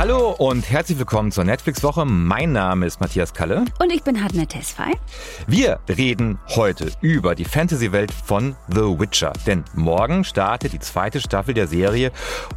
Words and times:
Hallo 0.00 0.30
und 0.30 0.70
herzlich 0.70 0.98
willkommen 0.98 1.30
zur 1.30 1.44
Netflix-Woche. 1.44 2.06
Mein 2.06 2.52
Name 2.52 2.86
ist 2.86 3.02
Matthias 3.02 3.34
Kalle. 3.34 3.66
Und 3.82 3.92
ich 3.92 4.02
bin 4.02 4.24
Hadne 4.24 4.46
Tesfay. 4.46 4.94
Wir 5.46 5.78
reden 5.90 6.38
heute 6.56 6.90
über 7.02 7.34
die 7.34 7.44
Fantasy-Welt 7.44 8.10
von 8.10 8.56
The 8.68 8.98
Witcher. 8.98 9.34
Denn 9.46 9.62
morgen 9.74 10.24
startet 10.24 10.72
die 10.72 10.78
zweite 10.78 11.20
Staffel 11.20 11.52
der 11.52 11.66
Serie 11.66 12.12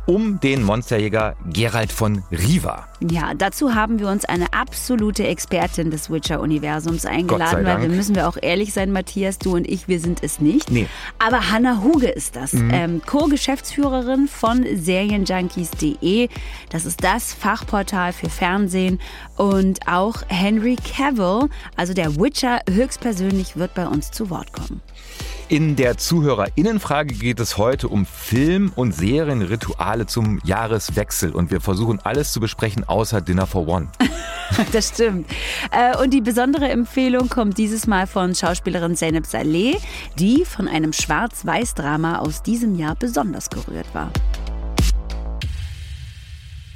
um 0.05 0.39
den 0.39 0.63
Monsterjäger 0.63 1.35
Geralt 1.51 1.91
von 1.91 2.23
Riva. 2.31 2.87
Ja, 3.01 3.33
dazu 3.33 3.75
haben 3.75 3.99
wir 3.99 4.07
uns 4.07 4.23
eine 4.23 4.53
absolute 4.53 5.27
Expertin 5.27 5.91
des 5.91 6.09
Witcher-Universums 6.09 7.05
eingeladen, 7.05 7.65
weil 7.65 7.81
wir 7.81 7.89
müssen 7.89 8.15
wir 8.15 8.29
auch 8.29 8.37
ehrlich 8.41 8.71
sein, 8.71 8.93
Matthias, 8.93 9.37
du 9.39 9.55
und 9.55 9.67
ich, 9.67 9.89
wir 9.89 9.99
sind 9.99 10.23
es 10.23 10.39
nicht. 10.39 10.71
Nee. 10.71 10.87
Aber 11.19 11.51
Hanna 11.51 11.81
Huge 11.81 12.07
ist 12.07 12.37
das, 12.37 12.53
mhm. 12.53 12.69
ähm, 12.73 13.01
Co-Geschäftsführerin 13.05 14.29
von 14.29 14.65
Serienjunkies.de. 14.73 16.29
Das 16.69 16.85
ist 16.85 17.03
das 17.03 17.32
Fachportal 17.33 18.13
für 18.13 18.29
Fernsehen. 18.29 18.99
Und 19.37 19.87
auch 19.87 20.23
Henry 20.27 20.75
Cavill, 20.75 21.49
also 21.75 21.93
der 21.93 22.15
Witcher 22.15 22.61
höchstpersönlich, 22.69 23.57
wird 23.57 23.73
bei 23.73 23.87
uns 23.87 24.11
zu 24.11 24.29
Wort 24.29 24.53
kommen. 24.53 24.81
In 25.49 25.75
der 25.75 25.97
Zuhörerinnenfrage 25.97 27.13
geht 27.13 27.39
es 27.39 27.57
heute 27.57 27.87
um 27.87 28.05
Film- 28.05 28.71
und 28.75 28.95
Serienrituale 28.95 30.07
zum 30.07 30.39
Jahreswechsel 30.43 31.31
und 31.31 31.51
wir 31.51 31.61
versuchen 31.61 31.99
alles 32.03 32.31
zu 32.31 32.39
besprechen 32.39 32.87
außer 32.87 33.21
Dinner 33.21 33.45
for 33.45 33.67
One. 33.67 33.89
das 34.71 34.89
stimmt. 34.89 35.29
Äh, 35.71 35.97
und 35.97 36.11
die 36.11 36.21
besondere 36.21 36.69
Empfehlung 36.69 37.29
kommt 37.29 37.57
dieses 37.57 37.87
Mal 37.87 38.07
von 38.07 38.33
Schauspielerin 38.33 38.95
Zeynep 38.95 39.25
Saleh, 39.25 39.77
die 40.17 40.45
von 40.45 40.67
einem 40.67 40.93
Schwarz-Weiß-Drama 40.93 42.19
aus 42.19 42.41
diesem 42.41 42.75
Jahr 42.75 42.95
besonders 42.95 43.49
gerührt 43.49 43.93
war. 43.93 44.11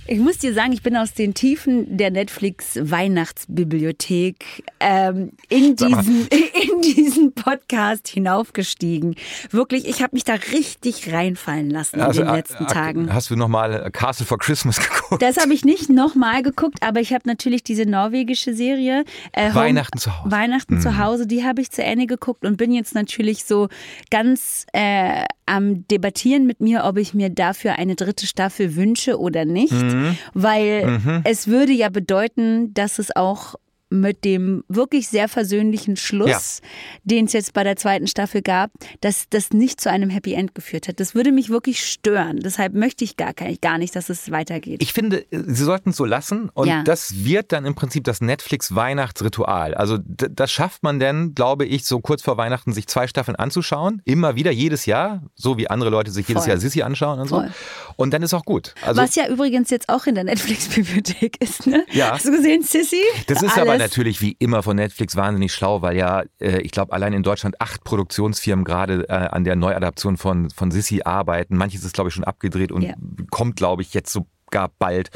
Ich 0.09 0.19
muss 0.19 0.37
dir 0.37 0.53
sagen, 0.53 0.71
ich 0.71 0.83
bin 0.83 0.95
aus 0.95 1.13
den 1.13 1.33
Tiefen 1.33 1.97
der 1.97 2.11
Netflix-Weihnachtsbibliothek 2.11 4.63
ähm, 4.79 5.33
in, 5.49 5.75
diesen, 5.75 6.27
in 6.27 6.81
diesen 6.81 7.33
Podcast 7.33 8.07
hinaufgestiegen. 8.07 9.15
Wirklich, 9.51 9.85
ich 9.85 10.01
habe 10.01 10.15
mich 10.15 10.23
da 10.23 10.35
richtig 10.35 11.11
reinfallen 11.11 11.69
lassen 11.69 11.99
also, 11.99 12.21
in 12.21 12.27
den 12.27 12.35
letzten 12.35 12.63
äh, 12.63 12.67
Tagen. 12.67 13.13
Hast 13.13 13.31
du 13.31 13.35
nochmal 13.35 13.91
Castle 13.91 14.25
for 14.25 14.37
Christmas 14.37 14.79
geguckt? 14.89 15.21
Das 15.21 15.35
habe 15.35 15.53
ich 15.53 15.65
nicht 15.65 15.89
nochmal 15.89 16.41
geguckt, 16.41 16.77
aber 16.81 17.01
ich 17.01 17.11
habe 17.11 17.27
natürlich 17.27 17.63
diese 17.63 17.85
norwegische 17.85 18.53
Serie 18.53 19.03
äh, 19.33 19.53
Weihnachten 19.53 19.97
zu 19.97 20.17
Hause. 20.17 20.31
Weihnachten 20.31 20.75
mhm. 20.75 20.81
zu 20.81 20.97
Hause, 20.97 21.27
die 21.27 21.43
habe 21.43 21.59
ich 21.59 21.71
zu 21.71 21.83
Ende 21.83 22.07
geguckt 22.07 22.45
und 22.45 22.55
bin 22.55 22.71
jetzt 22.71 22.95
natürlich 22.95 23.43
so 23.43 23.67
ganz 24.09 24.65
äh, 24.71 25.25
am 25.47 25.87
Debattieren 25.87 26.45
mit 26.45 26.61
mir, 26.61 26.83
ob 26.83 26.97
ich 26.97 27.13
mir 27.13 27.29
dafür 27.29 27.73
eine 27.73 27.95
dritte 27.95 28.27
Staffel 28.27 28.75
wünsche 28.75 29.19
oder 29.19 29.45
nicht. 29.45 29.73
Mhm. 29.73 29.96
Mhm. 29.97 30.17
Weil 30.33 30.87
mhm. 30.87 31.21
es 31.23 31.47
würde 31.47 31.73
ja 31.73 31.89
bedeuten, 31.89 32.73
dass 32.73 32.99
es 32.99 33.15
auch 33.15 33.55
mit 33.89 34.25
dem 34.25 34.63
wirklich 34.67 35.07
sehr 35.07 35.29
versöhnlichen 35.29 35.95
Schluss, 35.95 36.61
ja. 36.61 36.69
den 37.03 37.25
es 37.25 37.33
jetzt 37.33 37.53
bei 37.53 37.63
der 37.63 37.75
zweiten 37.75 38.07
Staffel 38.07 38.41
gab, 38.41 38.71
dass 39.01 39.29
das 39.29 39.51
nicht 39.51 39.79
zu 39.79 39.89
einem 39.89 40.09
Happy 40.09 40.33
End 40.33 40.53
geführt 40.55 40.87
hat. 40.87 40.99
Das 40.99 41.15
würde 41.15 41.31
mich 41.31 41.49
wirklich 41.49 41.83
stören. 41.83 42.39
Deshalb 42.39 42.73
möchte 42.73 43.03
ich 43.03 43.15
gar, 43.15 43.33
gar 43.33 43.77
nicht, 43.77 43.95
dass 43.95 44.09
es 44.09 44.29
weitergeht. 44.31 44.81
Ich 44.81 44.93
finde, 44.93 45.25
sie 45.31 45.63
sollten 45.63 45.91
es 45.91 45.97
so 45.97 46.05
lassen 46.05 46.49
und 46.53 46.67
ja. 46.67 46.83
das 46.83 47.23
wird 47.25 47.51
dann 47.51 47.65
im 47.65 47.75
Prinzip 47.75 48.03
das 48.03 48.19
Netflix-Weihnachtsritual. 48.19 49.73
Also 49.73 49.97
das 50.05 50.51
schafft 50.51 50.83
man 50.83 50.99
denn, 50.99 51.33
glaube 51.33 51.65
ich, 51.65 51.85
so 51.85 51.99
kurz 51.99 52.21
vor 52.21 52.37
Weihnachten 52.37 52.73
sich 52.73 52.87
zwei 52.87 53.07
Staffeln 53.07 53.35
anzuschauen. 53.35 54.01
Immer 54.05 54.35
wieder, 54.35 54.51
jedes 54.51 54.85
Jahr, 54.85 55.23
so 55.35 55.57
wie 55.57 55.69
andere 55.69 55.89
Leute 55.89 56.11
sich 56.11 56.25
Voll. 56.25 56.35
jedes 56.35 56.45
Jahr 56.47 56.57
Sissy 56.57 56.81
anschauen 56.81 57.19
und 57.19 57.29
Voll. 57.29 57.47
so. 57.47 57.93
Und 57.95 58.13
dann 58.13 58.21
ist 58.21 58.33
auch 58.33 58.45
gut. 58.45 58.75
Also, 58.81 59.01
Was 59.01 59.15
ja 59.15 59.27
übrigens 59.27 59.69
jetzt 59.69 59.89
auch 59.89 60.05
in 60.05 60.15
der 60.15 60.25
Netflix-Bibliothek 60.25 61.41
ist, 61.41 61.67
ne? 61.67 61.85
Ja. 61.91 62.11
Hast 62.11 62.25
du 62.25 62.31
gesehen, 62.31 62.63
Sissy? 62.63 63.01
Das 63.27 63.41
ist 63.41 63.57
Alles. 63.57 63.69
aber 63.69 63.76
natürlich 63.79 64.21
wie 64.21 64.35
immer 64.39 64.63
von 64.63 64.75
Netflix 64.75 65.15
wahnsinnig 65.15 65.53
schlau, 65.53 65.81
weil 65.81 65.97
ja, 65.97 66.23
äh, 66.39 66.61
ich 66.61 66.71
glaube, 66.71 66.93
allein 66.93 67.13
in 67.13 67.23
Deutschland 67.23 67.59
acht 67.61 67.83
Produktionsfirmen 67.83 68.65
gerade 68.65 69.07
äh, 69.09 69.13
an 69.13 69.43
der 69.43 69.55
Neuadaption 69.55 70.17
von, 70.17 70.49
von 70.49 70.71
Sissy 70.71 71.01
arbeiten. 71.03 71.57
Manches 71.57 71.83
ist, 71.83 71.93
glaube 71.93 72.09
ich, 72.09 72.13
schon 72.13 72.23
abgedreht 72.23 72.71
und 72.71 72.83
yeah. 72.83 72.95
kommt, 73.31 73.55
glaube 73.55 73.81
ich, 73.81 73.93
jetzt 73.93 74.11
sogar 74.11 74.71
bald. 74.79 75.09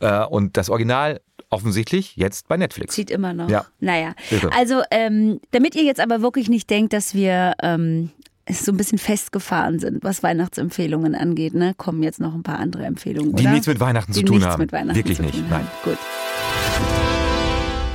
Äh, 0.00 0.24
und 0.24 0.56
das 0.56 0.70
Original 0.70 1.20
offensichtlich 1.50 2.16
jetzt 2.16 2.48
bei 2.48 2.56
Netflix. 2.56 2.94
Sieht 2.94 3.10
immer 3.10 3.34
noch. 3.34 3.48
Ja. 3.48 3.66
Naja. 3.80 4.14
Irre. 4.30 4.50
Also, 4.56 4.82
ähm, 4.90 5.40
damit 5.50 5.74
ihr 5.74 5.84
jetzt 5.84 6.00
aber 6.00 6.22
wirklich 6.22 6.48
nicht 6.48 6.70
denkt, 6.70 6.92
dass 6.92 7.14
wir 7.14 7.52
ähm, 7.62 8.10
so 8.50 8.72
ein 8.72 8.76
bisschen 8.76 8.98
festgefahren 8.98 9.78
sind, 9.78 10.02
was 10.02 10.22
Weihnachtsempfehlungen 10.22 11.14
angeht, 11.14 11.54
ne? 11.54 11.74
kommen 11.76 12.02
jetzt 12.02 12.20
noch 12.20 12.34
ein 12.34 12.42
paar 12.42 12.58
andere 12.58 12.84
Empfehlungen. 12.84 13.36
Die 13.36 13.42
oder? 13.42 13.52
nichts 13.52 13.66
mit 13.66 13.80
Weihnachten 13.80 14.12
Die 14.12 14.20
zu 14.20 14.24
tun 14.24 14.36
nichts 14.36 14.50
haben. 14.50 14.60
Mit 14.60 14.72
Weihnachten 14.72 14.96
Wirklich 14.96 15.20
nicht. 15.20 15.48
Nein. 15.48 15.66
Gut. 15.84 15.98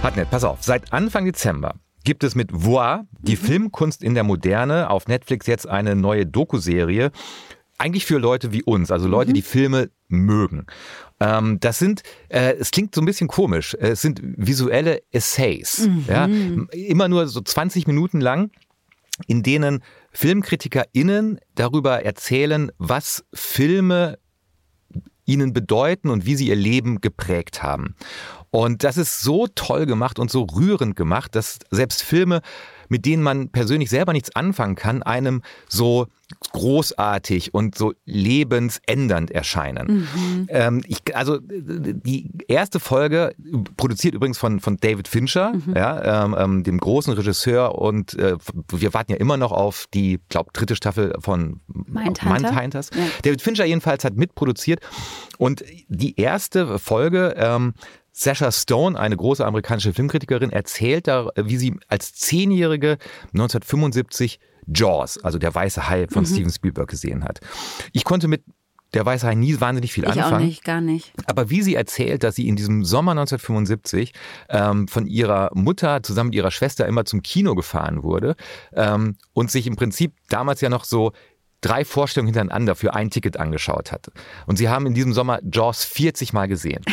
Hat 0.08 0.16
nett, 0.16 0.30
pass 0.30 0.46
auf. 0.46 0.64
Seit 0.64 0.94
Anfang 0.94 1.26
Dezember 1.26 1.76
gibt 2.06 2.24
es 2.24 2.34
mit 2.34 2.50
Voir, 2.54 3.08
die 3.20 3.34
mhm. 3.34 3.40
Filmkunst 3.40 4.02
in 4.02 4.14
der 4.14 4.24
Moderne, 4.24 4.90
auf 4.90 5.10
Netflix 5.10 5.48
jetzt 5.48 5.68
eine 5.68 5.98
neue 5.98 6.26
Doku-Serie. 6.26 7.12
Eigentlich 7.78 8.06
für 8.06 8.18
Leute 8.18 8.54
wie 8.54 8.64
uns, 8.64 8.90
also 8.90 9.06
Leute, 9.06 9.32
mhm. 9.32 9.34
die 9.34 9.42
Filme 9.42 9.90
mögen. 10.08 10.66
Ähm, 11.20 11.60
das 11.60 11.80
sind, 11.80 12.04
äh, 12.30 12.54
es 12.54 12.72
klingt 12.72 12.96
so 12.96 13.02
ein 13.02 13.06
bisschen 13.06 13.28
komisch, 13.28 13.76
es 13.78 14.02
sind 14.02 14.22
visuelle 14.24 15.02
Essays. 15.12 15.90
Mhm. 15.90 16.06
Ja? 16.08 16.30
Immer 16.72 17.10
nur 17.10 17.28
so 17.28 17.42
20 17.42 17.86
Minuten 17.86 18.22
lang, 18.22 18.52
in 19.28 19.44
denen 19.44 19.84
FilmkritikerInnen 20.14 21.42
darüber 21.56 22.06
erzählen, 22.06 22.72
was 22.78 23.26
Filme 23.34 24.20
ihnen 25.28 25.54
bedeuten 25.54 26.10
und 26.10 26.26
wie 26.26 26.36
sie 26.36 26.48
ihr 26.48 26.56
Leben 26.56 27.02
geprägt 27.02 27.62
haben. 27.62 27.96
Und 28.50 28.84
das 28.84 28.98
ist 28.98 29.22
so 29.22 29.48
toll 29.54 29.86
gemacht 29.86 30.18
und 30.18 30.32
so 30.32 30.44
rührend 30.44 30.96
gemacht, 30.96 31.36
dass 31.36 31.60
selbst 31.70 32.02
Filme, 32.02 32.42
mit 32.90 33.06
denen 33.06 33.24
man 33.24 33.50
persönlich 33.50 33.90
selber 33.90 34.14
nichts 34.14 34.36
anfangen 34.36 34.76
kann, 34.76 35.04
einem 35.04 35.42
so 35.68 36.08
großartig 36.52 37.54
und 37.54 37.78
so 37.78 37.94
lebensändernd 38.06 39.32
erscheinen. 39.32 39.88
Mhm. 39.88 40.48
Ähm, 40.50 40.84
ich, 40.86 41.16
also 41.16 41.40
die 41.42 42.30
erste 42.48 42.80
Folge 42.80 43.34
produziert 43.78 44.14
übrigens 44.14 44.38
von, 44.38 44.60
von 44.60 44.78
David 44.78 45.08
Fincher, 45.08 45.54
mhm. 45.54 45.74
ja, 45.76 46.26
ähm, 46.26 46.36
ähm 46.38 46.64
dem 46.64 46.80
großen 46.80 47.14
Regisseur 47.14 47.76
und 47.80 48.14
äh, 48.16 48.36
wir 48.70 48.94
warten 48.94 49.14
ja 49.14 49.18
immer 49.18 49.38
noch 49.38 49.54
auf 49.54 49.86
die, 49.94 50.20
glaube 50.28 50.50
dritte 50.52 50.76
Staffel 50.76 51.14
von 51.20 51.62
Mindhunters. 51.68 52.90
Ja. 52.94 53.04
David 53.24 53.42
Fincher 53.42 53.66
jedenfalls 53.66 54.04
hat 54.04 54.16
mitproduziert 54.16 54.82
und 55.38 55.64
die 55.88 56.20
erste 56.20 56.78
Folge 56.78 57.36
ähm, 57.38 57.74
Sasha 58.18 58.52
Stone, 58.52 59.00
eine 59.00 59.16
große 59.16 59.46
amerikanische 59.46 59.94
Filmkritikerin, 59.94 60.50
erzählt 60.50 61.08
da, 61.08 61.30
wie 61.36 61.58
sie 61.58 61.76
als 61.88 62.14
Zehnjährige 62.14 62.98
1975 63.34 64.40
Jaws, 64.66 65.24
also 65.24 65.38
der 65.38 65.54
weiße 65.54 65.88
Hai 65.88 66.08
von 66.08 66.24
mhm. 66.24 66.28
Steven 66.28 66.52
Spielberg 66.52 66.90
gesehen 66.90 67.24
hat. 67.24 67.42
Ich 67.94 68.04
konnte 68.04 68.28
mit 68.28 68.44
der 68.96 69.06
weiße 69.06 69.28
Hai 69.28 69.36
nie 69.36 69.60
wahnsinnig 69.62 69.94
viel 69.94 70.06
ich 70.06 70.10
anfangen. 70.10 70.34
Auch 70.34 70.40
nicht, 70.40 70.64
gar 70.64 70.82
nicht. 70.82 71.14
Aber 71.28 71.52
wie 71.52 71.62
sie 71.62 71.76
erzählt, 71.76 72.24
dass 72.24 72.34
sie 72.34 72.48
in 72.48 72.56
diesem 72.56 72.84
Sommer 72.84 73.12
1975 73.12 74.14
ähm, 74.50 74.88
von 74.88 75.06
ihrer 75.06 75.52
Mutter 75.54 76.02
zusammen 76.02 76.30
mit 76.30 76.38
ihrer 76.38 76.52
Schwester 76.52 76.88
immer 76.88 77.06
zum 77.06 77.22
Kino 77.22 77.54
gefahren 77.54 78.02
wurde 78.02 78.36
ähm, 78.74 79.16
und 79.34 79.52
sich 79.52 79.68
im 79.68 79.76
Prinzip 79.76 80.14
damals 80.30 80.62
ja 80.62 80.70
noch 80.70 80.86
so 80.86 81.12
drei 81.62 81.86
Vorstellungen 81.86 82.34
hintereinander 82.34 82.76
für 82.76 82.96
ein 82.96 83.12
Ticket 83.12 83.38
angeschaut 83.38 83.92
hatte. 83.92 84.12
Und 84.48 84.58
sie 84.58 84.70
haben 84.70 84.88
in 84.88 84.96
diesem 84.96 85.14
Sommer 85.14 85.40
Jaws 85.52 85.86
40 85.86 86.34
Mal 86.34 86.48
gesehen. 86.48 86.84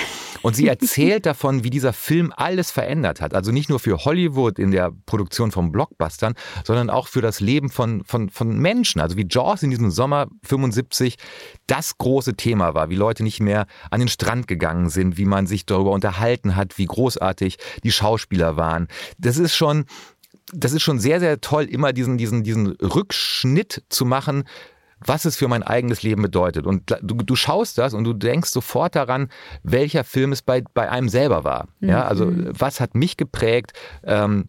Und 0.44 0.54
sie 0.54 0.68
erzählt 0.68 1.24
davon, 1.26 1.64
wie 1.64 1.70
dieser 1.70 1.94
Film 1.94 2.30
alles 2.36 2.70
verändert 2.70 3.22
hat. 3.22 3.32
Also 3.32 3.50
nicht 3.50 3.70
nur 3.70 3.80
für 3.80 4.04
Hollywood 4.04 4.58
in 4.58 4.72
der 4.72 4.92
Produktion 5.06 5.50
von 5.50 5.72
Blockbustern, 5.72 6.34
sondern 6.64 6.90
auch 6.90 7.08
für 7.08 7.22
das 7.22 7.40
Leben 7.40 7.70
von, 7.70 8.04
von, 8.04 8.28
von 8.28 8.58
Menschen. 8.58 9.00
Also 9.00 9.16
wie 9.16 9.26
Jaws 9.28 9.62
in 9.62 9.70
diesem 9.70 9.90
Sommer 9.90 10.26
75 10.42 11.16
das 11.66 11.96
große 11.96 12.34
Thema 12.34 12.74
war, 12.74 12.90
wie 12.90 12.94
Leute 12.94 13.22
nicht 13.22 13.40
mehr 13.40 13.66
an 13.90 14.00
den 14.00 14.08
Strand 14.08 14.46
gegangen 14.46 14.90
sind, 14.90 15.16
wie 15.16 15.24
man 15.24 15.46
sich 15.46 15.64
darüber 15.64 15.92
unterhalten 15.92 16.56
hat, 16.56 16.76
wie 16.76 16.84
großartig 16.84 17.56
die 17.82 17.92
Schauspieler 17.92 18.58
waren. 18.58 18.88
Das 19.16 19.38
ist 19.38 19.56
schon 19.56 19.86
das 20.52 20.72
ist 20.72 20.82
schon 20.82 20.98
sehr, 20.98 21.20
sehr 21.20 21.40
toll, 21.40 21.64
immer 21.64 21.94
diesen, 21.94 22.18
diesen, 22.18 22.44
diesen 22.44 22.72
Rückschnitt 22.72 23.82
zu 23.88 24.04
machen, 24.04 24.44
was 25.06 25.24
es 25.24 25.36
für 25.36 25.48
mein 25.48 25.62
eigenes 25.62 26.02
Leben 26.02 26.22
bedeutet. 26.22 26.66
Und 26.66 26.94
du, 27.02 27.16
du 27.16 27.36
schaust 27.36 27.78
das 27.78 27.94
und 27.94 28.04
du 28.04 28.12
denkst 28.12 28.50
sofort 28.50 28.96
daran, 28.96 29.28
welcher 29.62 30.04
Film 30.04 30.32
es 30.32 30.42
bei, 30.42 30.62
bei 30.74 30.90
einem 30.90 31.08
selber 31.08 31.44
war. 31.44 31.68
Ja, 31.80 32.06
also 32.06 32.26
mhm. 32.26 32.52
was 32.58 32.80
hat 32.80 32.94
mich 32.94 33.16
geprägt? 33.16 33.72
Ähm, 34.04 34.48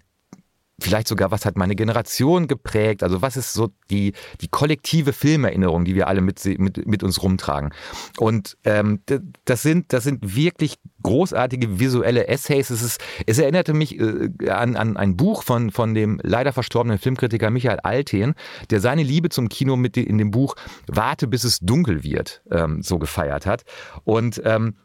vielleicht 0.79 1.07
sogar, 1.07 1.31
was 1.31 1.45
hat 1.45 1.57
meine 1.57 1.75
Generation 1.75 2.47
geprägt? 2.47 3.03
Also 3.03 3.21
was 3.21 3.37
ist 3.37 3.53
so 3.53 3.69
die, 3.89 4.13
die 4.41 4.47
kollektive 4.47 5.13
Filmerinnerung, 5.13 5.85
die 5.85 5.95
wir 5.95 6.07
alle 6.07 6.21
mit, 6.21 6.43
mit, 6.59 6.85
mit 6.85 7.03
uns 7.03 7.21
rumtragen? 7.23 7.73
Und 8.17 8.57
ähm, 8.63 8.99
das, 9.45 9.61
sind, 9.61 9.93
das 9.93 10.03
sind 10.03 10.35
wirklich 10.35 10.75
großartige 11.03 11.79
visuelle 11.79 12.27
Essays. 12.27 12.69
Es, 12.69 12.81
ist, 12.81 13.01
es 13.25 13.39
erinnerte 13.39 13.73
mich 13.73 13.99
äh, 13.99 14.49
an, 14.49 14.75
an 14.75 14.97
ein 14.97 15.15
Buch 15.15 15.43
von, 15.43 15.71
von 15.71 15.93
dem 15.93 16.19
leider 16.23 16.51
verstorbenen 16.51 16.97
Filmkritiker 16.97 17.49
Michael 17.49 17.79
Alten, 17.83 18.33
der 18.69 18.81
seine 18.81 19.03
Liebe 19.03 19.29
zum 19.29 19.49
Kino 19.49 19.77
mit 19.77 19.95
in 19.97 20.17
dem 20.17 20.31
Buch 20.31 20.55
Warte, 20.87 21.27
bis 21.27 21.43
es 21.43 21.59
dunkel 21.59 22.03
wird 22.03 22.41
ähm, 22.51 22.81
so 22.81 22.99
gefeiert 22.99 23.45
hat. 23.45 23.63
Und 24.03 24.41
ähm, 24.43 24.75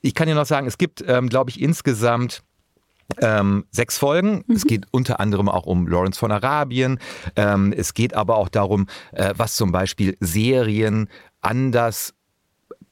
ich 0.00 0.14
kann 0.14 0.28
dir 0.28 0.34
noch 0.34 0.46
sagen, 0.46 0.66
es 0.66 0.78
gibt, 0.78 1.04
ähm, 1.06 1.28
glaube 1.28 1.50
ich, 1.50 1.60
insgesamt 1.60 2.42
ähm, 3.20 3.64
sechs 3.70 3.98
Folgen. 3.98 4.44
Mhm. 4.46 4.56
Es 4.56 4.64
geht 4.64 4.86
unter 4.90 5.20
anderem 5.20 5.48
auch 5.48 5.66
um 5.66 5.86
Lawrence 5.86 6.18
von 6.18 6.32
Arabien. 6.32 6.98
Ähm, 7.36 7.72
es 7.76 7.94
geht 7.94 8.14
aber 8.14 8.36
auch 8.36 8.48
darum, 8.48 8.86
äh, 9.12 9.34
was 9.36 9.56
zum 9.56 9.72
Beispiel 9.72 10.16
Serien 10.20 11.08
anders 11.40 12.14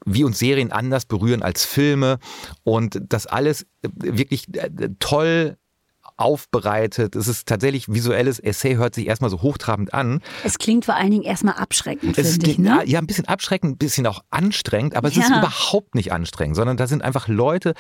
wie 0.09 0.23
uns 0.23 0.39
Serien 0.39 0.71
anders 0.71 1.05
berühren 1.05 1.43
als 1.43 1.65
Filme 1.65 2.19
und 2.63 3.01
das 3.09 3.27
alles 3.27 3.63
äh, 3.83 3.89
wirklich 3.93 4.55
äh, 4.55 4.71
toll 5.01 5.59
aufbereitet. 6.17 7.15
Es 7.17 7.29
ist 7.29 7.47
tatsächlich 7.47 7.89
visuelles 7.89 8.39
Essay, 8.39 8.77
hört 8.77 8.95
sich 8.95 9.07
erstmal 9.07 9.31
so 9.31 9.43
hochtrabend 9.43 9.93
an. 9.93 10.21
Es 10.45 10.59
klingt 10.59 10.85
vor 10.85 10.95
allen 10.97 11.11
Dingen 11.11 11.25
erstmal 11.25 11.55
abschreckend, 11.55 12.17
finde 12.17 12.51
ich. 12.51 12.59
Ne? 12.59 12.83
Ja, 12.87 12.99
ein 12.99 13.07
bisschen 13.07 13.29
abschreckend, 13.29 13.75
ein 13.75 13.79
bisschen 13.79 14.07
auch 14.07 14.23
anstrengend, 14.31 14.97
aber 14.97 15.09
es 15.09 15.17
ja. 15.17 15.23
ist 15.23 15.31
überhaupt 15.31 15.95
nicht 15.95 16.13
anstrengend, 16.13 16.57
sondern 16.57 16.77
da 16.77 16.87
sind 16.87 17.03
einfach 17.03 17.29
Leute, 17.29 17.75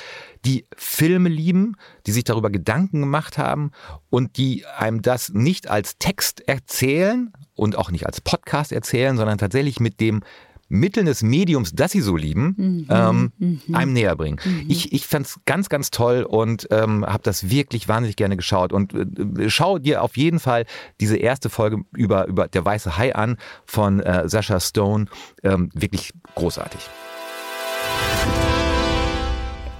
die 0.44 0.66
Filme 0.76 1.28
lieben, 1.28 1.76
die 2.06 2.12
sich 2.12 2.24
darüber 2.24 2.50
Gedanken 2.50 3.00
gemacht 3.00 3.38
haben 3.38 3.70
und 4.10 4.36
die 4.36 4.64
einem 4.66 5.02
das 5.02 5.30
nicht 5.30 5.68
als 5.70 5.98
Text 5.98 6.46
erzählen 6.46 7.32
und 7.54 7.76
auch 7.76 7.90
nicht 7.90 8.06
als 8.06 8.20
Podcast 8.20 8.72
erzählen, 8.72 9.16
sondern 9.16 9.38
tatsächlich 9.38 9.80
mit 9.80 10.00
dem 10.00 10.22
Mitteln 10.68 11.06
des 11.06 11.22
Mediums, 11.22 11.72
das 11.72 11.92
sie 11.92 12.00
so 12.00 12.16
lieben, 12.16 12.54
mhm. 12.56 12.86
Ähm, 12.88 13.32
mhm. 13.38 13.74
einem 13.74 13.92
näher 13.92 14.16
bringen. 14.16 14.38
Mhm. 14.44 14.64
Ich, 14.68 14.92
ich 14.92 15.06
fand 15.06 15.26
es 15.26 15.40
ganz, 15.44 15.68
ganz 15.68 15.90
toll 15.90 16.22
und 16.22 16.68
ähm, 16.70 17.04
habe 17.06 17.22
das 17.22 17.50
wirklich 17.50 17.88
wahnsinnig 17.88 18.16
gerne 18.16 18.36
geschaut. 18.36 18.72
Und 18.72 18.94
äh, 18.94 19.50
schau 19.50 19.78
dir 19.78 20.02
auf 20.02 20.16
jeden 20.16 20.40
Fall 20.40 20.66
diese 21.00 21.16
erste 21.16 21.50
Folge 21.50 21.82
über, 21.94 22.26
über 22.26 22.48
Der 22.48 22.64
Weiße 22.64 22.96
Hai 22.96 23.14
an 23.14 23.36
von 23.64 24.00
äh, 24.00 24.28
Sascha 24.28 24.60
Stone. 24.60 25.06
Ähm, 25.42 25.70
wirklich 25.74 26.12
großartig. 26.34 26.80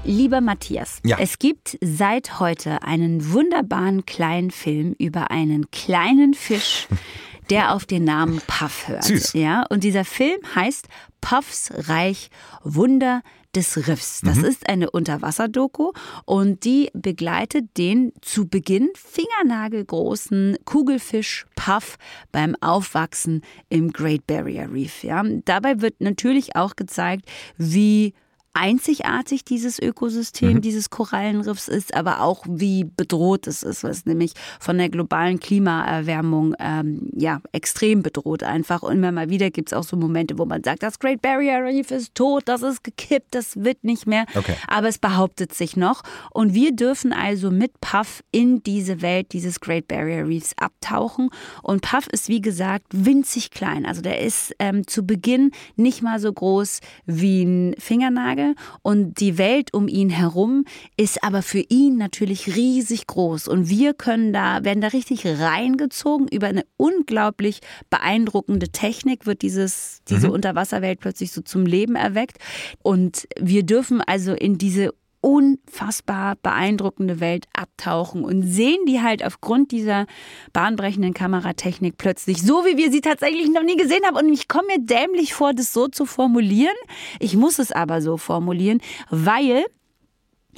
Lieber 0.07 0.41
Matthias, 0.41 1.01
ja. 1.05 1.17
es 1.19 1.41
gibt 1.41 1.79
seit 1.81 2.39
heute 2.39 2.85
einen 2.85 3.33
wunderbaren 3.33 4.07
kleinen 4.07 4.53
Film 4.53 4.95
über 5.01 5.33
einen 5.33 5.69
kleinen 5.73 6.33
Fisch, 6.35 6.87
der 7.51 7.75
auf 7.75 7.85
den 7.85 8.05
Namen 8.05 8.41
Puff 8.47 8.89
hört. 8.89 9.05
Süß. 9.05 9.33
Ja, 9.35 9.65
und 9.69 9.85
dieser 9.85 10.05
Film 10.05 10.41
heißt 10.55 10.89
Puffs 11.21 11.71
Reich 11.89 12.31
Wunder 12.63 13.23
des 13.57 13.89
Riffs. 13.89 14.21
Das 14.21 14.39
mhm. 14.39 14.45
ist 14.45 14.69
eine 14.69 14.91
Unterwasserdoku 14.91 15.93
und 16.27 16.65
die 16.65 16.91
begleitet 16.93 17.77
den 17.79 18.13
zu 18.21 18.47
Beginn 18.47 18.91
fingernagelgroßen 18.95 20.59
Kugelfisch 20.65 21.47
Puff 21.57 21.97
beim 22.33 22.55
Aufwachsen 22.61 23.43
im 23.69 23.93
Great 23.93 24.27
Barrier 24.27 24.71
Reef. 24.71 25.03
Ja. 25.03 25.25
Dabei 25.45 25.81
wird 25.81 26.01
natürlich 26.01 26.55
auch 26.55 26.77
gezeigt, 26.77 27.27
wie 27.57 28.15
einzigartig 28.57 29.45
dieses 29.45 29.79
Ökosystem 29.79 30.55
mhm. 30.55 30.61
dieses 30.63 30.89
Korallenriffs 30.89 31.69
ist, 31.69 31.95
aber 31.95 32.23
auch 32.23 32.43
wie 32.49 32.85
bedroht 32.85 33.47
es 33.47 33.63
ist, 33.63 33.85
was 33.85 34.07
nämlich 34.07 34.33
von 34.59 34.79
der 34.79 34.89
globalen 34.89 35.39
Klimaerwärmung 35.39 36.55
ähm, 36.59 37.11
ja 37.15 37.43
extrem 37.53 38.03
bedroht 38.03 38.43
einfach. 38.43 38.83
Und 38.83 38.97
immer 38.97 39.13
mal 39.13 39.29
wieder 39.29 39.51
gibt 39.51 39.69
es 39.69 39.73
auch 39.75 39.85
so 39.85 39.97
Momente, 39.97 40.39
wo 40.39 40.47
man 40.47 40.65
sagt, 40.65 40.83
das 40.83 40.99
Great 40.99 41.21
Barrier 41.21 41.63
Reef 41.65 41.91
ist 41.91 42.15
tot, 42.15 42.45
das 42.47 42.63
ist 42.63 42.83
gekippt, 42.83 43.35
das 43.35 43.63
wird 43.63 43.85
nicht 43.85 44.07
mehr. 44.07 44.25
Okay. 44.35 44.55
Aber 44.69 44.89
es 44.89 44.99
behauptet 44.99 45.55
sich 45.55 45.77
noch. 45.77 46.03
Und 46.31 46.55
wir 46.55 46.75
dürfen 46.75 47.13
also 47.13 47.51
mit 47.51 47.79
Puff 47.83 48.25
in 48.33 48.63
diese 48.63 49.03
Welt 49.03 49.33
dieses 49.33 49.61
Great 49.61 49.87
Barrier 49.87 50.27
Reefs 50.27 50.55
abtauchen. 50.57 51.29
Und 51.63 51.83
Puff 51.83 52.07
ist 52.07 52.29
wie 52.29 52.41
gesagt 52.41 52.87
winzig 52.93 53.51
klein. 53.51 53.85
Also 53.85 54.01
der 54.01 54.21
ist 54.21 54.55
ähm, 54.59 54.87
zu 54.87 55.07
Beginn 55.07 55.51
nicht 55.77 56.03
mal 56.03 56.19
so 56.21 56.33
groß 56.33 56.81
wie 57.05 57.43
ein 57.43 57.75
Fingernagel 57.79 58.46
und 58.83 59.21
die 59.21 59.39
Welt 59.39 59.75
um 59.75 59.89
ihn 59.89 60.11
herum 60.11 60.65
ist 60.97 61.23
aber 61.25 61.43
für 61.43 61.65
ihn 61.69 61.97
natürlich 61.97 62.55
riesig 62.55 63.07
groß 63.07 63.49
und 63.49 63.69
wir 63.69 63.95
können 63.95 64.33
da 64.33 64.65
werden 64.65 64.81
da 64.81 64.89
richtig 64.89 65.27
reingezogen 65.27 66.29
über 66.29 66.47
eine 66.47 66.65
unglaublich 66.77 67.61
beeindruckende 67.91 68.69
Technik 68.69 69.27
wird 69.27 69.43
dieses 69.43 70.03
diese 70.09 70.29
mhm. 70.29 70.35
Unterwasserwelt 70.35 71.01
plötzlich 71.01 71.33
so 71.33 71.41
zum 71.41 71.67
Leben 71.67 71.97
erweckt 71.97 72.39
und 72.83 73.27
wir 73.41 73.65
dürfen 73.65 74.01
also 74.01 74.33
in 74.33 74.59
diese 74.59 74.93
unfassbar 75.27 76.37
beeindruckende 76.41 77.19
Welt 77.19 77.49
abtauchen 77.53 78.25
und 78.25 78.43
sehen 78.45 78.87
die 78.87 79.03
halt 79.03 79.25
aufgrund 79.25 79.73
dieser 79.73 80.07
bahnbrechenden 80.53 81.15
Kameratechnik 81.15 81.99
plötzlich 81.99 82.41
so, 82.41 82.65
wie 82.65 82.77
wir 82.77 82.93
sie 82.93 83.01
tatsächlich 83.01 83.51
noch 83.51 83.65
nie 83.65 83.77
gesehen 83.77 84.05
haben. 84.07 84.17
Und 84.17 84.33
ich 84.33 84.47
komme 84.47 84.69
mir 84.69 84.79
dämlich 84.79 85.35
vor, 85.35 85.53
das 85.53 85.73
so 85.73 85.89
zu 85.89 86.07
formulieren. 86.07 86.77
Ich 87.19 87.37
muss 87.37 87.59
es 87.59 87.73
aber 87.73 88.01
so 88.03 88.19
formulieren, 88.19 88.81
weil 89.11 89.65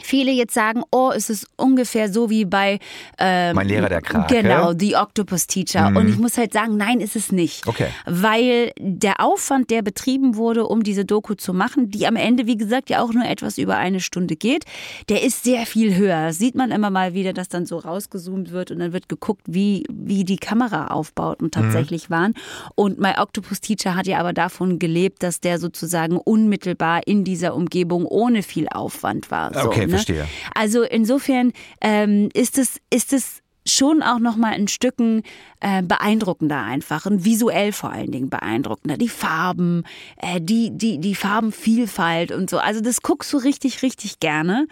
viele 0.03 0.31
jetzt 0.31 0.55
sagen, 0.55 0.83
oh, 0.91 1.11
es 1.15 1.31
ist 1.31 1.47
ungefähr 1.57 2.13
so 2.13 2.31
wie 2.31 2.45
bei 2.45 2.79
ähm, 3.19 3.55
mein 3.55 3.69
Lehrer 3.69 3.89
der 3.89 4.01
Krake. 4.01 4.43
Genau, 4.43 4.73
The 4.77 4.97
Octopus 4.97 5.47
Teacher. 5.47 5.91
Mhm. 5.91 5.97
Und 5.97 6.09
ich 6.09 6.19
muss 6.19 6.37
halt 6.39 6.53
sagen, 6.53 6.77
nein, 6.77 7.01
ist 7.01 7.17
es 7.17 7.33
nicht. 7.33 7.67
Okay. 7.67 7.89
Weil 8.07 8.73
der 8.79 9.21
Aufwand, 9.21 9.71
der 9.71 9.83
betrieben 9.83 10.37
wurde, 10.37 10.67
um 10.67 10.83
diese 10.83 11.05
Doku 11.05 11.35
zu 11.35 11.53
machen, 11.53 11.91
die 11.91 12.07
am 12.07 12.17
Ende, 12.17 12.47
wie 12.47 12.57
gesagt, 12.57 12.91
ja 12.91 13.03
auch 13.03 13.13
nur 13.13 13.25
etwas 13.25 13.59
über 13.59 13.77
eine 13.77 14.01
Stunde 14.01 14.37
geht, 14.37 14.65
der 15.09 15.23
ist 15.23 15.45
sehr 15.45 15.67
viel 15.67 15.97
höher. 15.97 16.27
Das 16.27 16.39
sieht 16.39 16.55
man 16.55 16.71
immer 16.71 16.91
mal 16.91 17.15
wieder, 17.15 17.33
dass 17.33 17.49
dann 17.49 17.67
so 17.67 17.79
rausgezoomt 17.79 18.53
wird 18.53 18.71
und 18.71 18.79
dann 18.79 18.93
wird 18.93 19.09
geguckt, 19.09 19.43
wie, 19.47 19.85
wie 19.91 20.25
die 20.25 20.37
Kameraaufbauten 20.37 21.51
tatsächlich 21.51 22.09
mhm. 22.09 22.15
waren. 22.15 22.35
Und 22.75 22.99
My 22.99 23.15
Octopus 23.19 23.61
Teacher 23.61 23.95
hat 23.95 24.07
ja 24.07 24.19
aber 24.19 24.33
davon 24.33 24.79
gelebt, 24.79 25.23
dass 25.23 25.41
der 25.41 25.59
sozusagen 25.59 26.17
unmittelbar 26.17 27.07
in 27.07 27.25
dieser 27.25 27.55
Umgebung 27.55 28.05
ohne 28.05 28.43
viel 28.43 28.69
Aufwand 28.69 29.31
war. 29.31 29.53
So. 29.55 29.69
Okay, 29.69 29.88
ne? 29.89 29.97
verstehe. 29.97 30.29
Also 30.55 30.83
insofern 30.83 31.53
ähm, 31.81 32.29
ist 32.35 32.59
es, 32.59 32.81
ist 32.91 33.13
es 33.13 33.43
schon 33.69 34.03
auch 34.03 34.19
noch 34.19 34.37
mal 34.37 34.53
ein 34.53 34.69
Stücken 34.69 35.23
äh, 35.61 35.83
beeindruckender 35.83 36.63
einfach 36.63 37.07
und 37.07 37.25
visuell 37.25 37.73
vor 37.73 37.93
allen 37.93 38.11
Dingen 38.11 38.31
beeindruckender. 38.31 38.97
Die 38.97 39.09
Farben, 39.09 39.85
äh, 40.17 40.41
die, 40.41 40.71
die, 40.73 40.99
die 40.99 41.15
Farbenvielfalt 41.15 42.33
und 42.33 42.51
so. 42.51 42.59
Also 42.59 42.81
das 42.81 43.03
guckst 43.03 43.33
du 43.33 43.37
richtig, 43.37 43.83
richtig 43.83 44.21
gerne. 44.21 44.67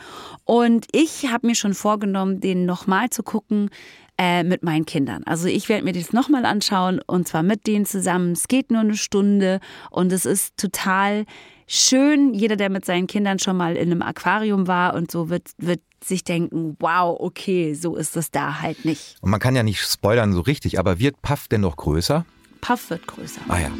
Und 0.44 0.86
ich 0.92 1.30
habe 1.30 1.46
mir 1.46 1.54
schon 1.54 1.74
vorgenommen, 1.74 2.40
den 2.40 2.66
nochmal 2.66 3.10
zu 3.10 3.22
gucken 3.22 3.70
äh, 4.18 4.42
mit 4.44 4.62
meinen 4.62 4.86
Kindern. 4.86 5.22
Also 5.24 5.46
ich 5.48 5.68
werde 5.68 5.84
mir 5.84 5.92
das 5.92 6.12
nochmal 6.12 6.46
anschauen 6.46 7.00
und 7.06 7.28
zwar 7.28 7.42
mit 7.42 7.66
denen 7.66 7.84
zusammen. 7.84 8.32
Es 8.32 8.48
geht 8.48 8.70
nur 8.70 8.80
eine 8.80 8.96
Stunde 8.96 9.60
und 9.90 10.12
es 10.12 10.24
ist 10.24 10.56
total 10.56 11.26
schön. 11.66 12.35
Jeder, 12.35 12.56
der 12.56 12.70
mit 12.70 12.85
seinen 12.85 13.06
Kindern 13.06 13.38
schon 13.38 13.56
mal 13.56 13.76
in 13.76 13.90
einem 13.90 14.02
Aquarium 14.02 14.66
war 14.66 14.94
und 14.94 15.11
so, 15.11 15.28
wird, 15.28 15.50
wird 15.58 15.80
sich 16.04 16.25
denken, 16.25 16.76
wow, 16.78 17.16
okay, 17.18 17.75
so 17.75 17.96
ist 17.96 18.16
es 18.16 18.30
da 18.30 18.61
halt 18.61 18.85
nicht. 18.85 19.16
Und 19.20 19.30
man 19.30 19.40
kann 19.40 19.56
ja 19.56 19.62
nicht 19.62 19.80
spoilern 19.80 20.32
so 20.32 20.40
richtig, 20.40 20.78
aber 20.78 20.99
wird 20.99 21.20
Puff 21.23 21.49
denn 21.49 21.62
noch 21.62 21.76
größer? 21.76 22.25
Puff 22.61 22.90
wird 22.90 23.06
größer. 23.06 23.40
Ah 23.49 23.58
ja. 23.58 23.70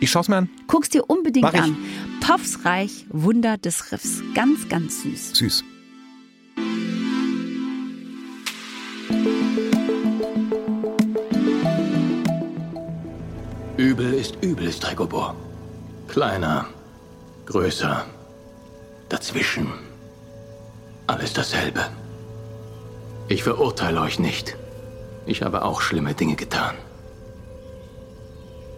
Ich 0.00 0.10
schau's 0.10 0.28
mir 0.28 0.36
an. 0.36 0.48
Guck's 0.66 0.88
dir 0.88 1.08
unbedingt 1.08 1.54
an. 1.54 1.76
Puffs 2.20 2.64
Reich, 2.64 3.04
Wunder 3.10 3.58
des 3.58 3.92
Riffs. 3.92 4.22
Ganz, 4.34 4.68
ganz 4.68 5.02
süß. 5.02 5.34
Süß. 5.34 5.64
Übel 13.76 14.14
ist 14.14 14.36
übel, 14.42 14.72
Stregobor. 14.72 15.34
Kleiner, 16.08 16.66
größer, 17.50 18.04
dazwischen. 19.08 19.72
Alles 21.08 21.32
dasselbe. 21.32 21.80
Ich 23.28 23.42
verurteile 23.42 24.00
euch 24.00 24.20
nicht. 24.20 24.56
Ich 25.26 25.42
habe 25.42 25.64
auch 25.64 25.80
schlimme 25.80 26.14
Dinge 26.14 26.36
getan. 26.36 26.76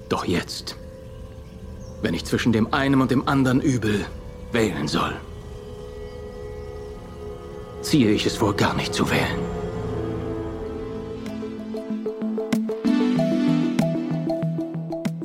Doch 0.09 0.25
jetzt, 0.25 0.77
wenn 2.01 2.15
ich 2.15 2.25
zwischen 2.25 2.53
dem 2.53 2.73
einen 2.73 3.03
und 3.03 3.11
dem 3.11 3.29
anderen 3.29 3.61
Übel 3.61 4.07
wählen 4.53 4.89
soll, 4.89 5.15
ziehe 7.83 8.11
ich 8.11 8.25
es 8.25 8.41
wohl 8.41 8.55
gar 8.55 8.75
nicht 8.75 8.95
zu 8.95 9.11
wählen. 9.11 9.62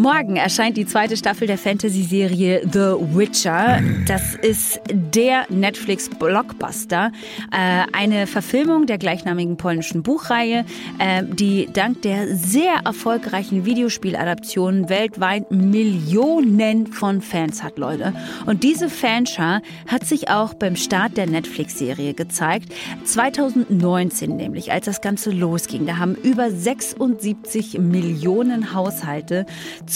Morgen 0.07 0.37
erscheint 0.37 0.77
die 0.77 0.85
zweite 0.85 1.17
Staffel 1.17 1.47
der 1.47 1.57
Fantasy-Serie 1.57 2.61
The 2.63 2.95
Witcher. 3.13 3.81
Das 4.07 4.35
ist 4.35 4.79
der 4.89 5.43
Netflix-Blockbuster. 5.49 7.11
Äh, 7.51 7.83
eine 7.91 8.25
Verfilmung 8.25 8.85
der 8.85 8.99
gleichnamigen 8.99 9.57
polnischen 9.57 10.03
Buchreihe, 10.03 10.63
äh, 10.97 11.23
die 11.25 11.67
dank 11.73 12.03
der 12.03 12.33
sehr 12.33 12.75
erfolgreichen 12.85 13.65
Videospieladaptionen 13.65 14.87
weltweit 14.87 15.51
Millionen 15.51 16.87
von 16.87 17.19
Fans 17.19 17.61
hat, 17.61 17.77
Leute. 17.77 18.13
Und 18.45 18.63
diese 18.63 18.89
Fanschar 18.89 19.61
hat 19.87 20.05
sich 20.05 20.29
auch 20.29 20.53
beim 20.53 20.77
Start 20.77 21.17
der 21.17 21.27
Netflix-Serie 21.27 22.13
gezeigt. 22.13 22.73
2019 23.03 24.37
nämlich, 24.37 24.71
als 24.71 24.85
das 24.85 25.01
Ganze 25.01 25.31
losging. 25.31 25.85
Da 25.85 25.97
haben 25.97 26.15
über 26.15 26.49
76 26.49 27.77
Millionen 27.79 28.73
Haushalte 28.73 29.45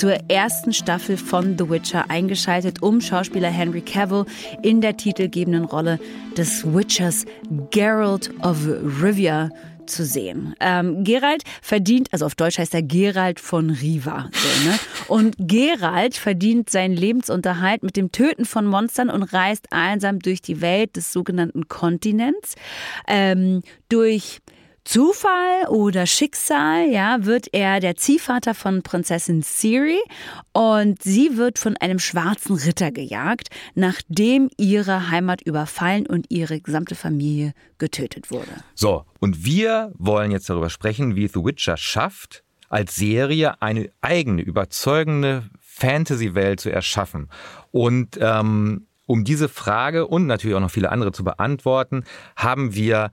zur 0.02 0.18
ersten 0.32 0.74
Staffel 0.74 1.16
von 1.16 1.60
The 1.60 1.70
Witcher 1.70 2.10
eingeschaltet, 2.10 2.82
um 2.82 3.02
Schauspieler 3.02 3.52
Henry 3.52 3.82
Cavill 3.82 4.26
in 4.64 4.82
der 4.82 4.98
titelgebenden 4.98 5.64
Rolle 5.64 6.00
des 6.36 6.66
Witchers 6.66 7.26
Geralt 7.70 8.32
of 8.42 8.58
Rivia 8.66 9.52
zu 9.86 10.04
sehen. 10.04 10.56
Ähm, 10.60 11.04
Gerald 11.04 11.44
verdient, 11.62 12.12
also 12.12 12.26
auf 12.26 12.34
Deutsch 12.34 12.58
heißt 12.58 12.74
er 12.74 12.82
Gerald 12.82 13.40
von 13.40 13.70
Riva. 13.70 14.28
So, 14.34 14.70
ne? 14.70 14.80
Und 15.08 15.36
Gerald 15.38 16.18
verdient 16.18 16.72
seinen 16.72 16.96
Lebensunterhalt 16.96 17.84
mit 17.84 17.96
dem 17.96 18.12
Töten 18.12 18.46
von 18.46 18.66
Monstern 18.66 19.12
und 19.12 19.22
reist 19.22 19.68
einsam 19.70 20.18
durch 20.18 20.42
die 20.42 20.62
Welt 20.62 20.96
des 20.96 21.14
sogenannten 21.14 21.68
Kontinents. 21.68 22.56
Ähm, 23.08 23.62
durch 23.88 24.42
Zufall 24.84 25.68
oder 25.70 26.08
Schicksal, 26.08 26.90
ja, 26.90 27.24
wird 27.24 27.48
er 27.54 27.80
der 27.80 27.96
Ziehvater 27.96 28.56
von 28.56 28.82
Prinzessin 28.82 29.44
Siri 29.44 30.00
und 30.54 31.02
sie 31.04 31.38
wird 31.38 31.60
von 31.60 31.78
einem 31.78 32.00
schwarzen 32.00 32.56
Ritter 32.56 32.92
gejagt, 32.92 33.50
nachdem 33.76 34.50
ihre 34.58 35.10
Heimat 35.10 35.42
überfallen 35.44 36.08
und 36.08 36.26
ihre 36.30 36.60
gesamte 36.60 36.96
Familie 36.96 37.54
getötet 37.78 38.32
wurde. 38.32 38.52
So, 38.74 39.06
und 39.20 39.46
wir 39.46 39.94
wollen 39.98 40.32
jetzt 40.32 40.50
darüber 40.50 40.72
sprechen, 40.72 41.16
wie 41.16 41.28
The 41.28 41.44
Witcher 41.44 41.78
schafft, 41.78 42.44
als 42.68 42.96
Serie 42.96 43.62
eine 43.62 43.92
eigene, 44.02 44.42
überzeugende 44.42 45.44
Fantasy-Welt 45.60 46.60
zu 46.60 46.72
erschaffen. 46.72 47.30
Und 47.72 48.18
ähm, 48.20 48.88
um 49.06 49.26
diese 49.26 49.50
Frage 49.50 50.08
und 50.08 50.26
natürlich 50.26 50.56
auch 50.56 50.62
noch 50.62 50.72
viele 50.72 50.92
andere 50.92 51.12
zu 51.12 51.24
beantworten, 51.24 52.04
haben 52.36 52.74
wir 52.74 53.12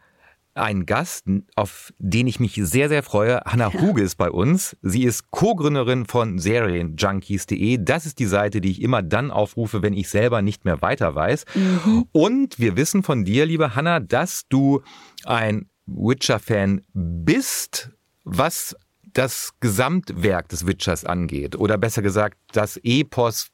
einen 0.58 0.86
Gast, 0.86 1.24
auf 1.56 1.92
den 1.98 2.26
ich 2.26 2.40
mich 2.40 2.54
sehr, 2.62 2.88
sehr 2.88 3.02
freue. 3.02 3.40
Hanna 3.44 3.70
ja. 3.72 3.80
Huge 3.80 4.02
ist 4.02 4.16
bei 4.16 4.30
uns. 4.30 4.76
Sie 4.82 5.04
ist 5.04 5.30
Co-Gründerin 5.30 6.06
von 6.06 6.38
Serienjunkies.de. 6.38 7.78
Das 7.80 8.06
ist 8.06 8.18
die 8.18 8.26
Seite, 8.26 8.60
die 8.60 8.70
ich 8.70 8.82
immer 8.82 9.02
dann 9.02 9.30
aufrufe, 9.30 9.82
wenn 9.82 9.94
ich 9.94 10.08
selber 10.08 10.42
nicht 10.42 10.64
mehr 10.64 10.82
weiter 10.82 11.14
weiß. 11.14 11.44
Mhm. 11.54 12.06
Und 12.12 12.58
wir 12.58 12.76
wissen 12.76 13.02
von 13.02 13.24
dir, 13.24 13.46
liebe 13.46 13.74
Hanna, 13.74 14.00
dass 14.00 14.48
du 14.48 14.82
ein 15.24 15.68
Witcher-Fan 15.86 16.82
bist, 16.92 17.90
was 18.24 18.76
das 19.14 19.52
Gesamtwerk 19.60 20.48
des 20.48 20.66
Witchers 20.66 21.04
angeht. 21.04 21.56
Oder 21.56 21.78
besser 21.78 22.02
gesagt, 22.02 22.36
das 22.52 22.78
Epos 22.82 23.48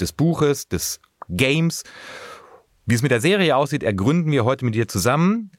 des 0.00 0.12
Buches, 0.12 0.68
des 0.68 1.00
Games. 1.28 1.84
Wie 2.86 2.94
es 2.94 3.02
mit 3.02 3.10
der 3.10 3.20
Serie 3.20 3.56
aussieht, 3.56 3.82
ergründen 3.82 4.32
wir 4.32 4.44
heute 4.44 4.64
mit 4.64 4.74
dir 4.74 4.88
zusammen. 4.88 5.50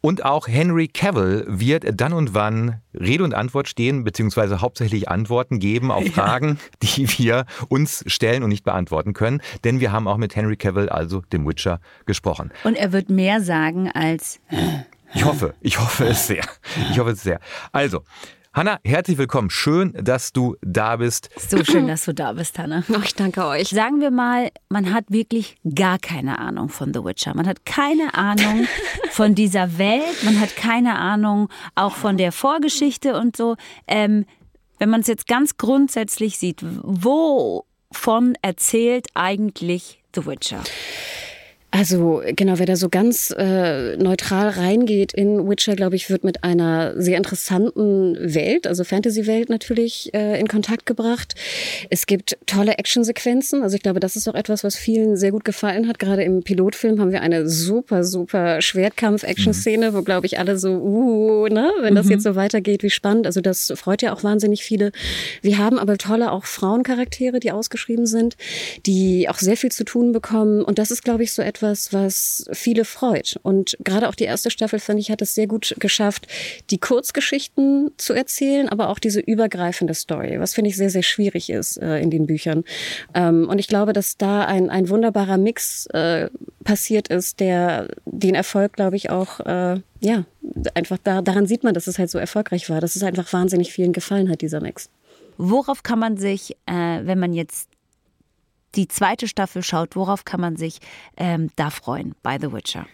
Und 0.00 0.24
auch 0.24 0.48
Henry 0.48 0.88
Cavill 0.88 1.44
wird 1.46 1.84
dann 2.00 2.12
und 2.12 2.32
wann 2.32 2.80
Rede 2.94 3.22
und 3.22 3.34
Antwort 3.34 3.68
stehen, 3.68 4.02
beziehungsweise 4.02 4.60
hauptsächlich 4.60 5.08
Antworten 5.08 5.58
geben 5.58 5.90
auf 5.90 6.06
Fragen, 6.14 6.58
ja. 6.82 6.96
die 6.96 7.18
wir 7.18 7.46
uns 7.68 8.02
stellen 8.06 8.42
und 8.42 8.48
nicht 8.48 8.64
beantworten 8.64 9.12
können. 9.12 9.42
Denn 9.64 9.80
wir 9.80 9.92
haben 9.92 10.08
auch 10.08 10.16
mit 10.16 10.34
Henry 10.34 10.56
Cavill, 10.56 10.88
also 10.88 11.20
dem 11.32 11.46
Witcher, 11.46 11.80
gesprochen. 12.06 12.50
Und 12.64 12.76
er 12.76 12.92
wird 12.92 13.10
mehr 13.10 13.42
sagen 13.42 13.90
als. 13.92 14.40
Ich 15.12 15.24
hoffe, 15.24 15.54
ich 15.60 15.78
hoffe 15.78 16.06
es 16.06 16.26
sehr. 16.26 16.44
Ich 16.90 16.98
hoffe 16.98 17.10
es 17.10 17.22
sehr. 17.22 17.40
Also, 17.72 18.02
Hanna, 18.52 18.80
herzlich 18.84 19.16
willkommen. 19.16 19.48
Schön, 19.48 19.92
dass 19.92 20.32
du 20.32 20.56
da 20.60 20.96
bist. 20.96 21.30
So 21.36 21.62
schön, 21.62 21.86
dass 21.86 22.04
du 22.06 22.12
da 22.12 22.32
bist, 22.32 22.58
Hanna. 22.58 22.82
Oh, 22.88 23.00
ich 23.04 23.14
danke 23.14 23.46
euch. 23.46 23.68
Sagen 23.68 24.00
wir 24.00 24.10
mal, 24.10 24.50
man 24.68 24.92
hat 24.92 25.04
wirklich 25.08 25.56
gar 25.72 26.00
keine 26.00 26.40
Ahnung 26.40 26.68
von 26.68 26.92
The 26.92 27.04
Witcher. 27.04 27.32
Man 27.36 27.46
hat 27.46 27.64
keine 27.64 28.14
Ahnung 28.14 28.66
von 29.12 29.36
dieser 29.36 29.78
Welt. 29.78 30.24
Man 30.24 30.40
hat 30.40 30.56
keine 30.56 30.98
Ahnung 30.98 31.48
auch 31.76 31.94
von 31.94 32.16
der 32.16 32.32
Vorgeschichte 32.32 33.16
und 33.16 33.36
so. 33.36 33.54
Ähm, 33.86 34.26
wenn 34.80 34.90
man 34.90 35.02
es 35.02 35.06
jetzt 35.06 35.28
ganz 35.28 35.56
grundsätzlich 35.56 36.36
sieht, 36.36 36.60
wovon 36.82 38.34
erzählt 38.42 39.06
eigentlich 39.14 40.02
The 40.12 40.26
Witcher? 40.26 40.64
Also 41.72 42.22
genau, 42.34 42.58
wer 42.58 42.66
da 42.66 42.74
so 42.74 42.88
ganz 42.88 43.32
äh, 43.36 43.96
neutral 43.96 44.48
reingeht 44.48 45.12
in 45.12 45.48
Witcher, 45.48 45.76
glaube 45.76 45.94
ich, 45.94 46.10
wird 46.10 46.24
mit 46.24 46.42
einer 46.42 47.00
sehr 47.00 47.16
interessanten 47.16 48.16
Welt, 48.34 48.66
also 48.66 48.82
Fantasy-Welt 48.82 49.50
natürlich, 49.50 50.12
äh, 50.12 50.40
in 50.40 50.48
Kontakt 50.48 50.84
gebracht. 50.84 51.34
Es 51.88 52.06
gibt 52.06 52.36
tolle 52.46 52.76
Actionsequenzen. 52.78 53.62
Also 53.62 53.76
ich 53.76 53.82
glaube, 53.82 54.00
das 54.00 54.16
ist 54.16 54.28
auch 54.28 54.34
etwas, 54.34 54.64
was 54.64 54.74
vielen 54.74 55.16
sehr 55.16 55.30
gut 55.30 55.44
gefallen 55.44 55.86
hat. 55.86 56.00
Gerade 56.00 56.24
im 56.24 56.42
Pilotfilm 56.42 57.00
haben 57.00 57.12
wir 57.12 57.22
eine 57.22 57.48
super, 57.48 58.02
super 58.02 58.60
Schwertkampf-Action-Szene, 58.60 59.92
mhm. 59.92 59.94
wo, 59.94 60.02
glaube 60.02 60.26
ich, 60.26 60.40
alle 60.40 60.58
so, 60.58 60.70
uh, 60.70 61.46
ne, 61.46 61.70
wenn 61.82 61.94
das 61.94 62.06
mhm. 62.06 62.12
jetzt 62.12 62.24
so 62.24 62.34
weitergeht, 62.34 62.82
wie 62.82 62.90
spannend. 62.90 63.26
Also 63.26 63.40
das 63.40 63.72
freut 63.76 64.02
ja 64.02 64.12
auch 64.12 64.24
wahnsinnig 64.24 64.64
viele. 64.64 64.90
Wir 65.40 65.58
haben 65.58 65.78
aber 65.78 65.98
tolle 65.98 66.32
auch 66.32 66.46
Frauencharaktere, 66.46 67.38
die 67.38 67.52
ausgeschrieben 67.52 68.06
sind, 68.06 68.36
die 68.86 69.28
auch 69.28 69.38
sehr 69.38 69.56
viel 69.56 69.70
zu 69.70 69.84
tun 69.84 70.10
bekommen. 70.10 70.64
Und 70.64 70.80
das 70.80 70.90
ist, 70.90 71.04
glaube 71.04 71.22
ich, 71.22 71.30
so 71.30 71.42
etwas, 71.42 71.59
etwas, 71.60 71.92
was 71.92 72.44
viele 72.52 72.84
freut. 72.84 73.38
Und 73.42 73.76
gerade 73.84 74.08
auch 74.08 74.14
die 74.14 74.24
erste 74.24 74.50
Staffel, 74.50 74.78
finde 74.78 75.00
ich, 75.00 75.10
hat 75.10 75.20
es 75.20 75.34
sehr 75.34 75.46
gut 75.46 75.74
geschafft, 75.78 76.26
die 76.70 76.78
Kurzgeschichten 76.78 77.90
zu 77.96 78.14
erzählen, 78.14 78.68
aber 78.68 78.88
auch 78.88 78.98
diese 78.98 79.20
übergreifende 79.20 79.94
Story, 79.94 80.40
was 80.40 80.54
finde 80.54 80.70
ich 80.70 80.76
sehr, 80.76 80.90
sehr 80.90 81.02
schwierig 81.02 81.50
ist 81.50 81.76
äh, 81.76 82.00
in 82.00 82.10
den 82.10 82.26
Büchern. 82.26 82.64
Ähm, 83.14 83.48
und 83.48 83.58
ich 83.58 83.68
glaube, 83.68 83.92
dass 83.92 84.16
da 84.16 84.44
ein, 84.44 84.70
ein 84.70 84.88
wunderbarer 84.88 85.36
Mix 85.36 85.86
äh, 85.86 86.28
passiert 86.64 87.08
ist, 87.08 87.40
der 87.40 87.88
den 88.06 88.34
Erfolg, 88.34 88.72
glaube 88.72 88.96
ich, 88.96 89.10
auch, 89.10 89.40
äh, 89.40 89.80
ja, 90.00 90.24
einfach 90.74 90.98
da, 91.02 91.20
daran 91.20 91.46
sieht 91.46 91.62
man, 91.62 91.74
dass 91.74 91.86
es 91.86 91.98
halt 91.98 92.10
so 92.10 92.18
erfolgreich 92.18 92.70
war, 92.70 92.80
dass 92.80 92.96
es 92.96 93.02
einfach 93.02 93.30
wahnsinnig 93.32 93.72
vielen 93.72 93.92
gefallen 93.92 94.30
hat, 94.30 94.40
dieser 94.40 94.60
Mix. 94.60 94.88
Worauf 95.36 95.82
kann 95.82 95.98
man 95.98 96.16
sich, 96.16 96.56
äh, 96.66 97.00
wenn 97.02 97.18
man 97.18 97.32
jetzt 97.32 97.68
die 98.74 98.88
zweite 98.88 99.28
Staffel 99.28 99.62
schaut, 99.62 99.96
worauf 99.96 100.24
kann 100.24 100.40
man 100.40 100.56
sich 100.56 100.78
ähm, 101.16 101.50
da 101.56 101.70
freuen 101.70 102.14
bei 102.22 102.38
The 102.38 102.52
Witcher? 102.52 102.86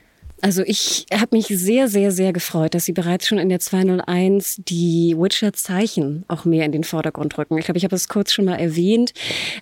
Also 0.43 0.63
ich 0.63 1.07
habe 1.13 1.35
mich 1.35 1.47
sehr, 1.47 1.89
sehr, 1.89 2.13
sehr 2.13 2.33
gefreut, 2.33 2.75
dass 2.75 2.85
Sie 2.85 2.93
bereits 2.93 3.27
schon 3.27 3.39
in 3.39 3.49
der 3.49 3.59
201 3.59 4.61
die 4.69 5.15
Witcher-Zeichen 5.17 6.25
auch 6.29 6.45
mehr 6.45 6.67
in 6.67 6.73
den 6.73 6.85
Vordergrund 6.85 7.37
rücken. 7.39 7.57
Ich 7.57 7.65
glaube, 7.65 7.79
ich 7.79 7.85
habe 7.85 7.97
es 7.97 8.09
kurz 8.09 8.33
schon 8.33 8.45
mal 8.45 8.57
erwähnt, 8.57 9.13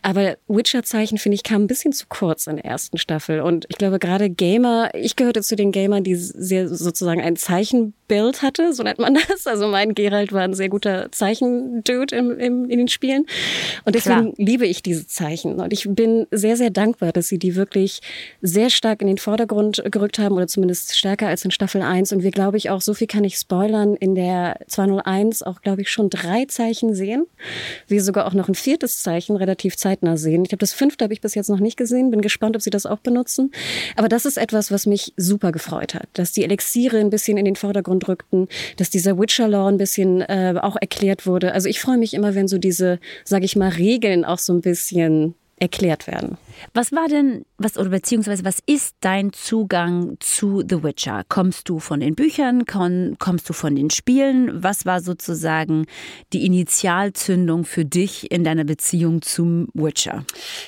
aber 0.02 0.36
Witcher-Zeichen, 0.48 1.18
finde 1.18 1.36
ich, 1.36 1.44
kam 1.44 1.62
ein 1.62 1.66
bisschen 1.68 1.92
zu 1.92 2.06
kurz 2.08 2.48
in 2.48 2.56
der 2.56 2.64
ersten 2.64 2.98
Staffel. 2.98 3.40
Und 3.40 3.66
ich 3.68 3.78
glaube, 3.78 4.00
gerade 4.00 4.28
Gamer, 4.28 4.90
ich 4.94 5.14
gehörte 5.14 5.42
zu 5.42 5.54
den 5.54 5.70
Gamern, 5.70 6.02
die 6.02 6.16
sehr 6.16 6.68
sozusagen 6.68 7.20
ein 7.20 7.36
Zeichenbild 7.36 8.42
hatte, 8.42 8.72
so 8.74 8.82
nennt 8.82 8.98
man 8.98 9.14
das. 9.28 9.46
Also 9.46 9.68
mein 9.68 9.94
Gerald 9.94 10.32
war 10.32 10.42
ein 10.42 10.54
sehr 10.54 10.68
guter 10.68 11.10
Zeichendude 11.12 12.16
im, 12.16 12.38
im, 12.38 12.68
in 12.68 12.78
den 12.78 12.88
Spielen. 12.88 13.26
Und 13.84 13.94
deswegen 13.94 14.34
Klar. 14.34 14.34
liebe 14.38 14.66
ich 14.66 14.82
diese 14.82 15.06
Zeichen. 15.06 15.60
Und 15.60 15.72
ich 15.72 15.86
bin 15.88 16.26
sehr, 16.32 16.56
sehr 16.56 16.70
dankbar, 16.70 17.12
dass 17.12 17.28
Sie 17.28 17.38
die 17.38 17.54
wirklich 17.54 18.00
sehr 18.42 18.70
stark 18.70 19.00
in 19.02 19.06
den 19.06 19.18
Vordergrund 19.18 19.82
gerückt 19.90 20.18
haben 20.18 20.34
oder 20.34 20.48
zumindest 20.48 20.63
zumindest 20.64 20.96
stärker 20.96 21.28
als 21.28 21.44
in 21.44 21.50
Staffel 21.50 21.82
1. 21.82 22.12
Und 22.12 22.22
wir, 22.22 22.30
glaube 22.30 22.56
ich, 22.56 22.70
auch, 22.70 22.80
so 22.80 22.94
viel 22.94 23.06
kann 23.06 23.22
ich 23.22 23.36
spoilern, 23.36 23.96
in 23.96 24.14
der 24.14 24.58
201 24.66 25.42
auch, 25.42 25.60
glaube 25.60 25.82
ich, 25.82 25.90
schon 25.90 26.08
drei 26.08 26.46
Zeichen 26.46 26.94
sehen. 26.94 27.26
Wir 27.86 28.02
sogar 28.02 28.26
auch 28.26 28.32
noch 28.32 28.48
ein 28.48 28.54
viertes 28.54 29.02
Zeichen 29.02 29.36
relativ 29.36 29.76
zeitnah 29.76 30.16
sehen. 30.16 30.42
Ich 30.46 30.52
habe 30.52 30.60
das 30.60 30.72
fünfte 30.72 31.04
habe 31.04 31.12
ich 31.12 31.20
bis 31.20 31.34
jetzt 31.34 31.50
noch 31.50 31.60
nicht 31.60 31.76
gesehen. 31.76 32.10
Bin 32.10 32.22
gespannt, 32.22 32.56
ob 32.56 32.62
sie 32.62 32.70
das 32.70 32.86
auch 32.86 33.00
benutzen. 33.00 33.52
Aber 33.96 34.08
das 34.08 34.24
ist 34.24 34.38
etwas, 34.38 34.70
was 34.70 34.86
mich 34.86 35.12
super 35.18 35.52
gefreut 35.52 35.94
hat. 35.94 36.08
Dass 36.14 36.32
die 36.32 36.44
Elixiere 36.44 36.98
ein 36.98 37.10
bisschen 37.10 37.36
in 37.36 37.44
den 37.44 37.56
Vordergrund 37.56 38.08
rückten, 38.08 38.48
dass 38.78 38.88
dieser 38.88 39.18
Witcher-Law 39.18 39.68
ein 39.68 39.76
bisschen 39.76 40.22
äh, 40.22 40.54
auch 40.62 40.76
erklärt 40.80 41.26
wurde. 41.26 41.52
Also 41.52 41.68
ich 41.68 41.78
freue 41.78 41.98
mich 41.98 42.14
immer, 42.14 42.34
wenn 42.34 42.48
so 42.48 42.56
diese, 42.56 43.00
sage 43.24 43.44
ich 43.44 43.54
mal, 43.54 43.68
Regeln 43.68 44.24
auch 44.24 44.38
so 44.38 44.54
ein 44.54 44.62
bisschen 44.62 45.34
erklärt 45.58 46.06
werden. 46.06 46.36
Was 46.72 46.92
war 46.92 47.08
denn, 47.08 47.44
was 47.56 47.78
oder 47.78 47.90
beziehungsweise 47.90 48.44
was 48.44 48.58
ist 48.66 48.96
dein 49.00 49.32
Zugang 49.32 50.16
zu 50.18 50.64
The 50.68 50.82
Witcher? 50.82 51.22
Kommst 51.28 51.68
du 51.68 51.78
von 51.78 52.00
den 52.00 52.14
Büchern? 52.16 52.64
Kommst 52.66 53.48
du 53.48 53.52
von 53.52 53.76
den 53.76 53.90
Spielen? 53.90 54.62
Was 54.62 54.86
war 54.86 55.00
sozusagen 55.00 55.86
die 56.32 56.44
Initialzündung 56.44 57.64
für 57.64 57.84
dich 57.84 58.30
in 58.32 58.42
deiner 58.42 58.64
Beziehung 58.64 59.22
zum 59.22 59.68
Witcher? 59.72 60.24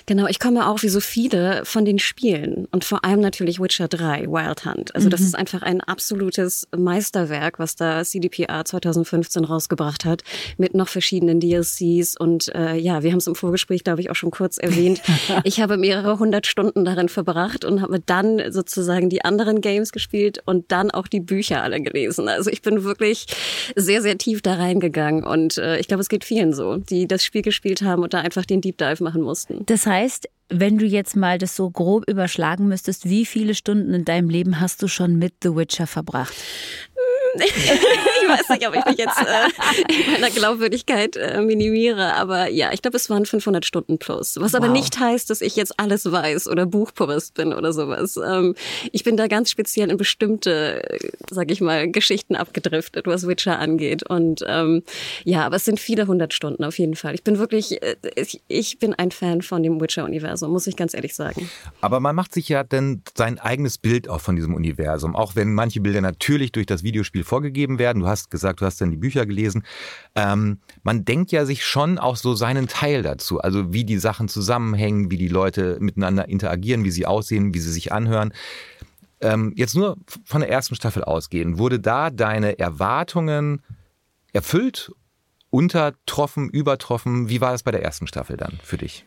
Genau, 0.06 0.28
ich 0.28 0.38
komme 0.38 0.68
auch 0.68 0.82
wie 0.82 0.88
so 0.88 1.00
viele 1.00 1.64
von 1.64 1.84
den 1.84 1.98
Spielen 1.98 2.66
und 2.70 2.84
vor 2.84 3.04
allem 3.04 3.20
natürlich 3.20 3.60
Witcher 3.60 3.88
3, 3.88 4.26
Wild 4.26 4.64
Hunt. 4.64 4.94
Also 4.94 5.08
das 5.08 5.20
mhm. 5.20 5.26
ist 5.26 5.34
einfach 5.34 5.62
ein 5.62 5.80
absolutes 5.80 6.68
Meisterwerk, 6.76 7.58
was 7.58 7.74
da 7.74 8.04
CDPR 8.04 8.64
2015 8.64 9.44
rausgebracht 9.44 10.04
hat 10.04 10.22
mit 10.56 10.74
noch 10.74 10.88
verschiedenen 10.88 11.40
DLCs 11.40 12.16
und 12.16 12.54
äh, 12.54 12.76
ja, 12.76 13.02
wir 13.02 13.10
haben 13.10 13.18
es 13.18 13.26
im 13.26 13.34
Vorgespräch, 13.34 13.82
glaube 13.82 14.00
ich, 14.00 14.10
auch 14.10 14.14
schon 14.14 14.30
kurz 14.30 14.58
erwähnt. 14.58 15.02
Ich 15.44 15.60
habe 15.60 15.76
mehrere 15.76 16.18
hundert 16.18 16.46
Stunden 16.46 16.75
darin 16.84 17.08
verbracht 17.08 17.64
und 17.64 17.82
habe 17.82 18.00
dann 18.00 18.52
sozusagen 18.52 19.08
die 19.08 19.24
anderen 19.24 19.60
Games 19.60 19.92
gespielt 19.92 20.40
und 20.44 20.70
dann 20.72 20.90
auch 20.90 21.06
die 21.06 21.20
Bücher 21.20 21.62
alle 21.62 21.80
gelesen. 21.80 22.28
Also 22.28 22.50
ich 22.50 22.62
bin 22.62 22.84
wirklich 22.84 23.26
sehr, 23.74 24.02
sehr 24.02 24.18
tief 24.18 24.42
da 24.42 24.54
reingegangen 24.54 25.24
und 25.24 25.58
äh, 25.58 25.78
ich 25.78 25.88
glaube, 25.88 26.00
es 26.00 26.08
geht 26.08 26.24
vielen 26.24 26.52
so, 26.52 26.76
die 26.76 27.06
das 27.06 27.24
Spiel 27.24 27.42
gespielt 27.42 27.82
haben 27.82 28.02
und 28.02 28.14
da 28.14 28.20
einfach 28.20 28.44
den 28.44 28.60
Deep 28.60 28.78
Dive 28.78 29.02
machen 29.02 29.22
mussten. 29.22 29.64
Das 29.66 29.86
heißt, 29.86 30.28
wenn 30.48 30.78
du 30.78 30.84
jetzt 30.84 31.16
mal 31.16 31.38
das 31.38 31.56
so 31.56 31.70
grob 31.70 32.08
überschlagen 32.08 32.68
müsstest, 32.68 33.08
wie 33.08 33.26
viele 33.26 33.54
Stunden 33.54 33.92
in 33.94 34.04
deinem 34.04 34.28
Leben 34.28 34.60
hast 34.60 34.82
du 34.82 34.88
schon 34.88 35.16
mit 35.16 35.34
The 35.42 35.56
Witcher 35.56 35.86
verbracht? 35.86 36.34
ich 38.26 38.40
weiß 38.40 38.48
nicht, 38.50 38.68
ob 38.68 38.74
ich 38.74 38.84
mich 38.84 38.98
jetzt 38.98 39.18
äh, 39.20 40.06
in 40.06 40.12
meiner 40.12 40.30
Glaubwürdigkeit 40.30 41.16
äh, 41.16 41.40
minimiere, 41.40 42.14
aber 42.14 42.48
ja, 42.48 42.72
ich 42.72 42.82
glaube, 42.82 42.96
es 42.96 43.08
waren 43.10 43.26
500 43.26 43.64
Stunden 43.64 43.98
plus. 43.98 44.36
Was 44.40 44.52
wow. 44.52 44.60
aber 44.60 44.68
nicht 44.68 44.98
heißt, 44.98 45.30
dass 45.30 45.40
ich 45.40 45.56
jetzt 45.56 45.78
alles 45.78 46.10
weiß 46.10 46.48
oder 46.48 46.66
Buchpurist 46.66 47.34
bin 47.34 47.52
oder 47.52 47.72
sowas. 47.72 48.16
Ähm, 48.16 48.54
ich 48.92 49.04
bin 49.04 49.16
da 49.16 49.26
ganz 49.26 49.50
speziell 49.50 49.90
in 49.90 49.96
bestimmte, 49.96 50.98
sag 51.30 51.50
ich 51.50 51.60
mal, 51.60 51.90
Geschichten 51.90 52.36
abgedriftet, 52.36 53.06
was 53.06 53.26
Witcher 53.26 53.58
angeht. 53.58 54.02
Und 54.02 54.44
ähm, 54.46 54.82
ja, 55.24 55.44
aber 55.44 55.56
es 55.56 55.64
sind 55.64 55.80
viele 55.80 56.06
hundert 56.06 56.34
Stunden 56.34 56.64
auf 56.64 56.78
jeden 56.78 56.96
Fall. 56.96 57.14
Ich 57.14 57.22
bin 57.22 57.38
wirklich, 57.38 57.82
äh, 57.82 57.96
ich, 58.14 58.40
ich 58.48 58.78
bin 58.78 58.94
ein 58.94 59.10
Fan 59.10 59.42
von 59.42 59.62
dem 59.62 59.80
Witcher-Universum, 59.80 60.50
muss 60.50 60.66
ich 60.66 60.76
ganz 60.76 60.94
ehrlich 60.94 61.14
sagen. 61.14 61.50
Aber 61.80 62.00
man 62.00 62.14
macht 62.14 62.34
sich 62.34 62.48
ja 62.48 62.64
dann 62.64 63.02
sein 63.16 63.38
eigenes 63.38 63.78
Bild 63.78 64.08
auch 64.08 64.20
von 64.20 64.36
diesem 64.36 64.54
Universum, 64.54 65.14
auch 65.14 65.36
wenn 65.36 65.54
manche 65.54 65.80
Bilder 65.80 66.00
natürlich 66.00 66.52
durch 66.52 66.66
das 66.66 66.82
Videospiel 66.82 67.24
vorgegeben 67.24 67.78
werden. 67.78 68.00
Du 68.00 68.06
hast 68.06 68.15
gesagt, 68.30 68.60
du 68.60 68.66
hast 68.66 68.80
dann 68.80 68.90
die 68.90 68.96
Bücher 68.96 69.26
gelesen. 69.26 69.64
Ähm, 70.14 70.58
man 70.82 71.04
denkt 71.04 71.32
ja 71.32 71.44
sich 71.44 71.64
schon 71.64 71.98
auch 71.98 72.16
so 72.16 72.34
seinen 72.34 72.68
Teil 72.68 73.02
dazu, 73.02 73.40
also 73.40 73.72
wie 73.72 73.84
die 73.84 73.98
Sachen 73.98 74.28
zusammenhängen, 74.28 75.10
wie 75.10 75.18
die 75.18 75.28
Leute 75.28 75.78
miteinander 75.80 76.28
interagieren, 76.28 76.84
wie 76.84 76.90
sie 76.90 77.06
aussehen, 77.06 77.54
wie 77.54 77.60
sie 77.60 77.72
sich 77.72 77.92
anhören. 77.92 78.32
Ähm, 79.20 79.52
jetzt 79.56 79.74
nur 79.74 79.96
von 80.24 80.40
der 80.40 80.50
ersten 80.50 80.74
Staffel 80.74 81.04
ausgehen, 81.04 81.58
wurde 81.58 81.80
da 81.80 82.10
deine 82.10 82.58
Erwartungen 82.58 83.62
erfüllt, 84.32 84.92
untertroffen, 85.50 86.50
übertroffen? 86.50 87.28
Wie 87.28 87.40
war 87.40 87.54
es 87.54 87.62
bei 87.62 87.70
der 87.70 87.82
ersten 87.82 88.06
Staffel 88.06 88.36
dann 88.36 88.58
für 88.62 88.76
dich? 88.76 89.06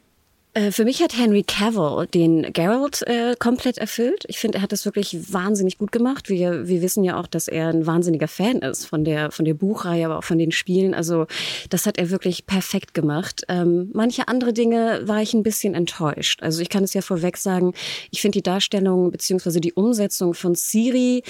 Äh, 0.55 0.71
für 0.71 0.83
mich 0.83 1.03
hat 1.03 1.15
Henry 1.15 1.43
Cavill 1.43 2.07
den 2.07 2.51
Geralt 2.53 3.03
äh, 3.03 3.35
komplett 3.37 3.77
erfüllt. 3.77 4.25
Ich 4.27 4.39
finde, 4.39 4.57
er 4.57 4.61
hat 4.63 4.71
das 4.71 4.83
wirklich 4.83 5.31
wahnsinnig 5.31 5.77
gut 5.77 5.91
gemacht. 5.91 6.27
Wir, 6.27 6.67
wir 6.67 6.81
wissen 6.81 7.03
ja 7.03 7.19
auch, 7.19 7.27
dass 7.27 7.47
er 7.47 7.67
ein 7.67 7.85
wahnsinniger 7.85 8.27
Fan 8.27 8.59
ist 8.59 8.85
von 8.85 9.03
der, 9.03 9.29
von 9.29 9.45
der 9.45 9.53
Buchreihe, 9.53 10.05
aber 10.05 10.17
auch 10.17 10.23
von 10.23 10.39
den 10.39 10.51
Spielen. 10.51 10.95
Also 10.95 11.27
das 11.69 11.85
hat 11.85 11.99
er 11.99 12.09
wirklich 12.09 12.47
perfekt 12.47 12.95
gemacht. 12.95 13.43
Ähm, 13.47 13.91
manche 13.93 14.27
andere 14.27 14.51
Dinge 14.51 15.01
war 15.03 15.21
ich 15.21 15.35
ein 15.35 15.43
bisschen 15.43 15.75
enttäuscht. 15.75 16.41
Also 16.41 16.63
ich 16.63 16.69
kann 16.69 16.83
es 16.83 16.95
ja 16.95 17.01
vorweg 17.01 17.37
sagen, 17.37 17.75
ich 18.09 18.21
finde 18.21 18.39
die 18.39 18.43
Darstellung 18.43 19.11
beziehungsweise 19.11 19.61
die 19.61 19.73
Umsetzung 19.73 20.33
von 20.33 20.55
Siri 20.55 21.21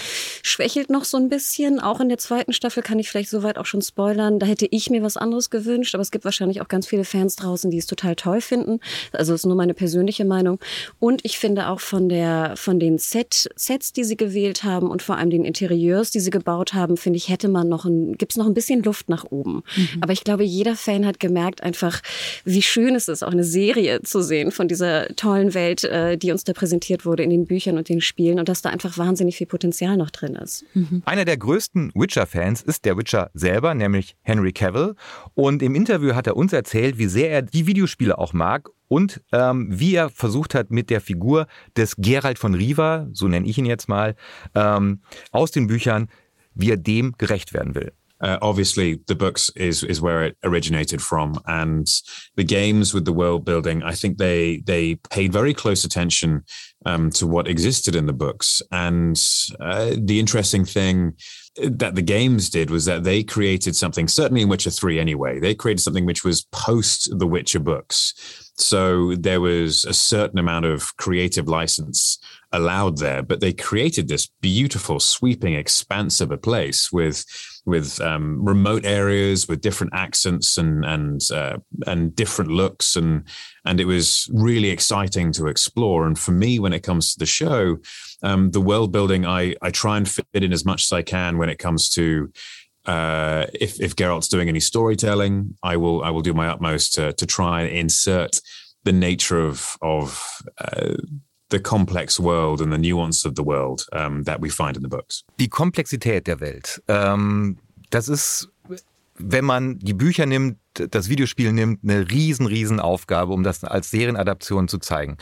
schwächelt 0.43 0.89
noch 0.89 1.03
so 1.03 1.17
ein 1.17 1.27
bisschen. 1.27 1.81
Auch 1.81 1.99
in 1.99 2.07
der 2.07 2.19
zweiten 2.19 2.53
Staffel 2.53 2.83
kann 2.83 2.99
ich 2.99 3.09
vielleicht 3.09 3.29
soweit 3.29 3.57
auch 3.57 3.65
schon 3.65 3.81
spoilern. 3.81 4.39
Da 4.39 4.45
hätte 4.45 4.67
ich 4.71 4.89
mir 4.89 5.03
was 5.03 5.17
anderes 5.17 5.49
gewünscht, 5.49 5.93
aber 5.93 6.03
es 6.03 6.11
gibt 6.11 6.23
wahrscheinlich 6.23 6.61
auch 6.61 6.69
ganz 6.69 6.87
viele 6.87 7.03
Fans 7.03 7.35
draußen, 7.35 7.69
die 7.69 7.79
es 7.79 7.85
total 7.85 8.15
toll 8.15 8.39
finden. 8.39 8.79
Also 9.13 9.33
das 9.33 9.41
ist 9.41 9.45
nur 9.45 9.55
meine 9.55 9.73
persönliche 9.73 10.25
Meinung. 10.25 10.59
Und 10.99 11.23
ich 11.23 11.37
finde 11.37 11.67
auch 11.69 11.79
von 11.79 12.09
der, 12.09 12.53
von 12.55 12.79
den 12.79 12.97
Set, 12.97 13.49
Sets, 13.55 13.93
die 13.93 14.03
sie 14.03 14.17
gewählt 14.17 14.63
haben 14.63 14.89
und 14.89 15.01
vor 15.01 15.17
allem 15.17 15.29
den 15.29 15.45
Interieurs, 15.45 16.11
die 16.11 16.19
sie 16.19 16.29
gebaut 16.29 16.73
haben, 16.73 16.97
finde 16.97 17.17
ich, 17.17 17.29
hätte 17.29 17.47
man 17.47 17.69
noch 17.69 17.85
ein, 17.85 18.17
gibt 18.17 18.33
es 18.33 18.37
noch 18.37 18.45
ein 18.45 18.53
bisschen 18.53 18.83
Luft 18.83 19.09
nach 19.09 19.25
oben. 19.29 19.63
Mhm. 19.75 20.01
Aber 20.01 20.13
ich 20.13 20.23
glaube, 20.23 20.43
jeder 20.43 20.75
Fan 20.75 21.05
hat 21.05 21.19
gemerkt 21.19 21.63
einfach, 21.63 22.01
wie 22.45 22.61
schön 22.61 22.95
es 22.95 23.07
ist, 23.07 23.23
auch 23.23 23.31
eine 23.31 23.43
Serie 23.43 24.01
zu 24.03 24.21
sehen 24.21 24.51
von 24.51 24.67
dieser 24.67 25.07
tollen 25.15 25.53
Welt, 25.53 25.83
äh, 25.83 26.17
die 26.17 26.31
uns 26.31 26.43
da 26.43 26.53
präsentiert 26.53 27.05
wurde 27.05 27.23
in 27.23 27.29
den 27.29 27.45
Büchern 27.45 27.77
und 27.77 27.89
den 27.89 28.01
Spielen 28.01 28.39
und 28.39 28.49
dass 28.49 28.61
da 28.61 28.69
einfach 28.69 28.97
wahnsinnig 28.97 29.37
viel 29.37 29.47
Potenzial 29.47 29.97
noch 29.97 30.09
drin 30.09 30.35
ist. 30.35 30.65
Mhm. 30.73 31.01
Einer 31.05 31.25
der 31.25 31.37
größten 31.37 31.91
Witcher-Fans 31.95 32.61
ist 32.61 32.85
der 32.85 32.97
Witcher 32.97 33.29
selber, 33.33 33.73
nämlich 33.73 34.15
Henry 34.21 34.51
Cavill. 34.51 34.95
Und 35.33 35.61
im 35.61 35.75
Interview 35.75 36.15
hat 36.15 36.27
er 36.27 36.35
uns 36.35 36.53
erzählt, 36.53 36.97
wie 36.97 37.07
sehr 37.07 37.31
er 37.31 37.41
die 37.41 37.67
Videospiele 37.67 38.17
auch 38.17 38.33
mag 38.33 38.69
und 38.89 39.21
ähm, 39.31 39.67
wie 39.69 39.95
er 39.95 40.09
versucht 40.09 40.53
hat, 40.53 40.71
mit 40.71 40.89
der 40.89 40.99
Figur 40.99 41.47
des 41.77 41.95
Gerald 41.97 42.37
von 42.37 42.53
Riva, 42.53 43.07
so 43.13 43.29
nenne 43.29 43.47
ich 43.47 43.57
ihn 43.57 43.65
jetzt 43.65 43.87
mal, 43.87 44.15
ähm, 44.55 45.01
aus 45.31 45.51
den 45.51 45.67
Büchern, 45.67 46.09
wie 46.53 46.71
er 46.71 46.77
dem 46.77 47.13
gerecht 47.17 47.53
werden 47.53 47.75
will. 47.75 47.93
Uh, 48.21 48.37
obviously 48.41 48.99
the 49.07 49.15
books 49.15 49.49
is 49.55 49.83
is 49.83 50.01
where 50.01 50.23
it 50.23 50.37
originated 50.43 51.01
from. 51.01 51.39
And 51.47 51.87
the 52.35 52.43
games 52.43 52.93
with 52.93 53.05
the 53.05 53.13
world 53.13 53.45
building 53.45 53.83
i 53.83 53.93
think 53.93 54.17
they 54.17 54.57
they 54.65 54.95
paid 54.95 55.31
very 55.31 55.53
close 55.53 55.83
attention 55.83 56.43
um, 56.85 57.09
to 57.11 57.27
what 57.27 57.47
existed 57.47 57.95
in 57.95 58.05
the 58.05 58.13
books. 58.13 58.61
And 58.71 59.19
uh, 59.59 59.91
the 59.97 60.19
interesting 60.19 60.63
thing 60.63 61.13
that 61.61 61.95
the 61.95 62.01
games 62.01 62.49
did 62.49 62.69
was 62.69 62.85
that 62.85 63.03
they 63.03 63.21
created 63.23 63.75
something 63.75 64.07
certainly 64.07 64.41
in 64.41 64.47
witcher 64.47 64.69
3 64.69 64.97
anyway 64.97 65.39
they 65.39 65.53
created 65.53 65.81
something 65.81 66.05
which 66.05 66.23
was 66.23 66.45
post 66.51 67.09
the 67.19 67.27
witcher 67.27 67.59
books. 67.59 68.13
So 68.55 69.15
there 69.15 69.41
was 69.41 69.85
a 69.85 69.93
certain 69.93 70.39
amount 70.39 70.65
of 70.65 70.95
creative 70.97 71.47
license 71.47 72.19
allowed 72.51 72.97
there, 72.97 73.23
but 73.23 73.39
they 73.39 73.53
created 73.53 74.07
this 74.07 74.27
beautiful, 74.41 74.99
sweeping 74.99 75.53
expanse 75.53 76.19
of 76.19 76.31
a 76.31 76.37
place 76.37 76.91
with 76.91 77.25
with 77.69 78.01
um, 78.01 78.43
remote 78.43 78.85
areas, 78.85 79.47
with 79.47 79.61
different 79.61 79.93
accents 79.93 80.57
and 80.57 80.83
and 80.83 81.21
uh, 81.31 81.57
and 81.87 82.15
different 82.15 82.51
looks, 82.51 82.95
and 82.95 83.23
and 83.65 83.79
it 83.79 83.85
was 83.85 84.29
really 84.33 84.69
exciting 84.69 85.31
to 85.33 85.47
explore. 85.47 86.05
And 86.05 86.17
for 86.17 86.31
me, 86.31 86.59
when 86.59 86.73
it 86.73 86.83
comes 86.83 87.13
to 87.13 87.19
the 87.19 87.25
show, 87.25 87.77
um, 88.23 88.51
the 88.51 88.61
world 88.61 88.91
building, 88.91 89.25
I 89.25 89.55
I 89.61 89.71
try 89.71 89.97
and 89.97 90.09
fit 90.09 90.25
in 90.33 90.51
as 90.51 90.65
much 90.65 90.85
as 90.85 90.91
I 90.91 91.03
can 91.03 91.37
when 91.37 91.49
it 91.49 91.59
comes 91.59 91.89
to 91.91 92.31
uh, 92.85 93.45
if 93.53 93.79
if 93.79 93.95
Geralt's 93.95 94.27
doing 94.27 94.49
any 94.49 94.59
storytelling, 94.59 95.55
I 95.61 95.77
will 95.77 96.03
I 96.03 96.09
will 96.09 96.21
do 96.21 96.33
my 96.33 96.47
utmost 96.47 96.93
to 96.95 97.13
to 97.13 97.25
try 97.25 97.61
and 97.61 97.69
insert 97.69 98.41
the 98.83 98.91
nature 98.91 99.39
of 99.39 99.77
of 99.81 100.41
uh, 100.57 100.95
the 101.49 101.59
complex 101.59 102.19
world 102.19 102.61
and 102.61 102.71
the 102.71 102.77
nuance 102.77 103.25
of 103.25 103.35
the 103.35 103.43
world 103.43 103.85
um, 103.93 104.23
that 104.23 104.39
we 104.41 104.49
find 104.49 104.75
in 104.75 104.83
the 104.83 104.89
books. 104.89 105.23
Die 105.39 105.47
Komplexität 105.47 106.27
der 106.27 106.39
Welt. 106.39 106.81
Ähm, 106.87 107.57
das 107.89 108.07
ist, 108.07 108.49
wenn 109.15 109.45
man 109.45 109.79
die 109.79 109.93
Bücher 109.93 110.25
nimmt, 110.25 110.57
das 110.73 111.09
Videospiel 111.09 111.51
nimmt, 111.51 111.83
eine 111.83 112.09
riesen, 112.09 112.45
riesen 112.45 112.79
Aufgabe, 112.79 113.33
um 113.33 113.43
das 113.43 113.63
als 113.63 113.91
Serienadaption 113.91 114.67
zu 114.67 114.77
zeigen. 114.77 115.17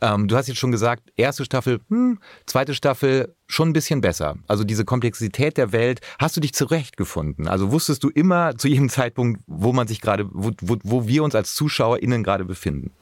Ähm, 0.00 0.28
du 0.28 0.36
hast 0.36 0.48
jetzt 0.48 0.58
schon 0.58 0.72
gesagt, 0.72 1.10
erste 1.16 1.44
Staffel, 1.44 1.80
hm, 1.88 2.18
zweite 2.46 2.74
Staffel 2.74 3.34
schon 3.52 3.68
ein 3.68 3.72
bisschen 3.74 4.00
besser. 4.00 4.36
Also 4.48 4.64
diese 4.64 4.84
Komplexität 4.84 5.58
der 5.58 5.72
Welt, 5.72 6.00
hast 6.18 6.36
du 6.36 6.40
dich 6.40 6.54
zurechtgefunden? 6.54 7.48
Also 7.48 7.70
wusstest 7.70 8.02
du 8.02 8.08
immer 8.08 8.56
zu 8.56 8.66
jedem 8.66 8.88
Zeitpunkt, 8.88 9.42
wo 9.46 9.72
man 9.72 9.86
sich 9.86 10.00
gerade, 10.00 10.26
wo, 10.32 10.52
wo, 10.62 10.78
wo 10.82 11.06
wir 11.06 11.22
uns 11.22 11.34
als 11.34 11.54
ZuschauerInnen 11.54 12.24
gerade 12.24 12.44
befinden? 12.46 12.92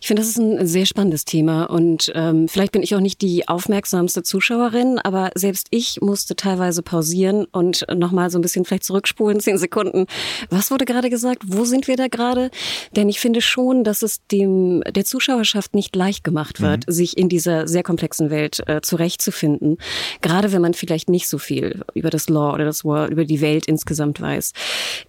Ich 0.00 0.08
finde, 0.08 0.20
das 0.20 0.30
ist 0.30 0.38
ein 0.38 0.66
sehr 0.66 0.84
spannendes 0.84 1.24
Thema 1.24 1.64
und 1.64 2.12
ähm, 2.14 2.48
vielleicht 2.48 2.72
bin 2.72 2.82
ich 2.82 2.94
auch 2.94 3.00
nicht 3.00 3.22
die 3.22 3.46
aufmerksamste 3.46 4.22
Zuschauerin, 4.22 4.98
aber 4.98 5.30
selbst 5.36 5.68
ich 5.70 6.00
musste 6.00 6.34
teilweise 6.34 6.82
pausieren 6.82 7.46
und 7.52 7.86
nochmal 7.94 8.30
so 8.30 8.38
ein 8.38 8.42
bisschen 8.42 8.64
vielleicht 8.64 8.84
zurückspulen, 8.84 9.40
zehn 9.40 9.58
Sekunden. 9.58 10.06
Was 10.50 10.70
wurde 10.70 10.84
gerade 10.84 11.08
gesagt? 11.08 11.43
Wo 11.46 11.64
sind 11.64 11.88
wir 11.88 11.96
da 11.96 12.08
gerade? 12.08 12.50
Denn 12.96 13.08
ich 13.08 13.20
finde 13.20 13.40
schon, 13.40 13.84
dass 13.84 14.02
es 14.02 14.26
dem 14.26 14.82
der 14.82 15.04
Zuschauerschaft 15.04 15.74
nicht 15.74 15.94
leicht 15.96 16.24
gemacht 16.24 16.60
wird, 16.60 16.86
mhm. 16.86 16.92
sich 16.92 17.18
in 17.18 17.28
dieser 17.28 17.68
sehr 17.68 17.82
komplexen 17.82 18.30
Welt 18.30 18.62
äh, 18.66 18.80
zurechtzufinden. 18.80 19.78
Gerade 20.20 20.52
wenn 20.52 20.62
man 20.62 20.74
vielleicht 20.74 21.08
nicht 21.08 21.28
so 21.28 21.38
viel 21.38 21.82
über 21.94 22.10
das 22.10 22.28
Law 22.28 22.54
oder 22.54 22.64
das 22.64 22.84
World, 22.84 23.10
über 23.10 23.24
die 23.24 23.40
Welt 23.40 23.66
insgesamt 23.66 24.20
weiß. 24.20 24.52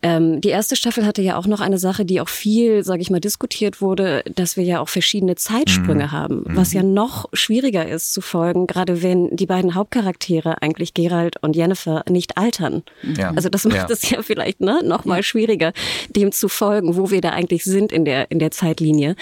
Ähm, 0.02 0.42
die 0.42 0.50
erste 0.50 0.76
Staffel 0.76 1.06
hatte 1.06 1.22
ja 1.22 1.38
auch 1.38 1.48
noch 1.48 1.62
eine 1.62 1.78
Sache, 1.78 2.06
die 2.06 2.22
auch 2.22 2.30
viel, 2.30 2.84
sage 2.84 3.02
ich 3.02 3.10
mal, 3.10 3.20
diskutiert 3.20 3.82
wurde, 3.82 4.24
dass 4.34 4.58
wir 4.58 4.64
ja 4.64 4.80
auch 4.80 4.90
verschiedene 4.90 5.36
Zeitsprünge 5.36 6.06
mhm. 6.06 6.12
haben, 6.12 6.44
was 6.48 6.74
ja 6.74 6.84
noch 6.84 7.30
schwieriger 7.34 7.88
ist 7.88 8.14
zu 8.14 8.22
folgen, 8.22 8.68
gerade 8.68 9.02
wenn 9.02 9.36
die 9.36 9.46
beiden 9.46 9.76
Hauptcharaktere 9.76 10.62
eigentlich 10.62 10.94
Gerald 10.94 11.42
und 11.42 11.56
Jennifer 11.56 12.04
nicht 12.10 12.38
altern. 12.38 12.84
Ja. 13.18 13.32
Also 13.36 13.50
das 13.50 13.66
macht 13.66 13.76
ja. 13.76 13.88
es 13.90 14.10
ja 14.10 14.22
vielleicht 14.22 14.62
ne, 14.62 14.82
noch 14.84 15.06
mal 15.06 15.24
schwieriger, 15.24 15.74
dem 16.16 16.32
zu 16.32 16.48
folgen, 16.48 16.96
wo 16.96 17.12
wir 17.12 17.22
da 17.22 17.30
eigentlich 17.30 17.64
sind 17.64 17.92
in 17.92 18.06
der 18.06 18.32
in 18.32 18.40
der 18.40 18.52
Zeitlinie. 18.52 19.16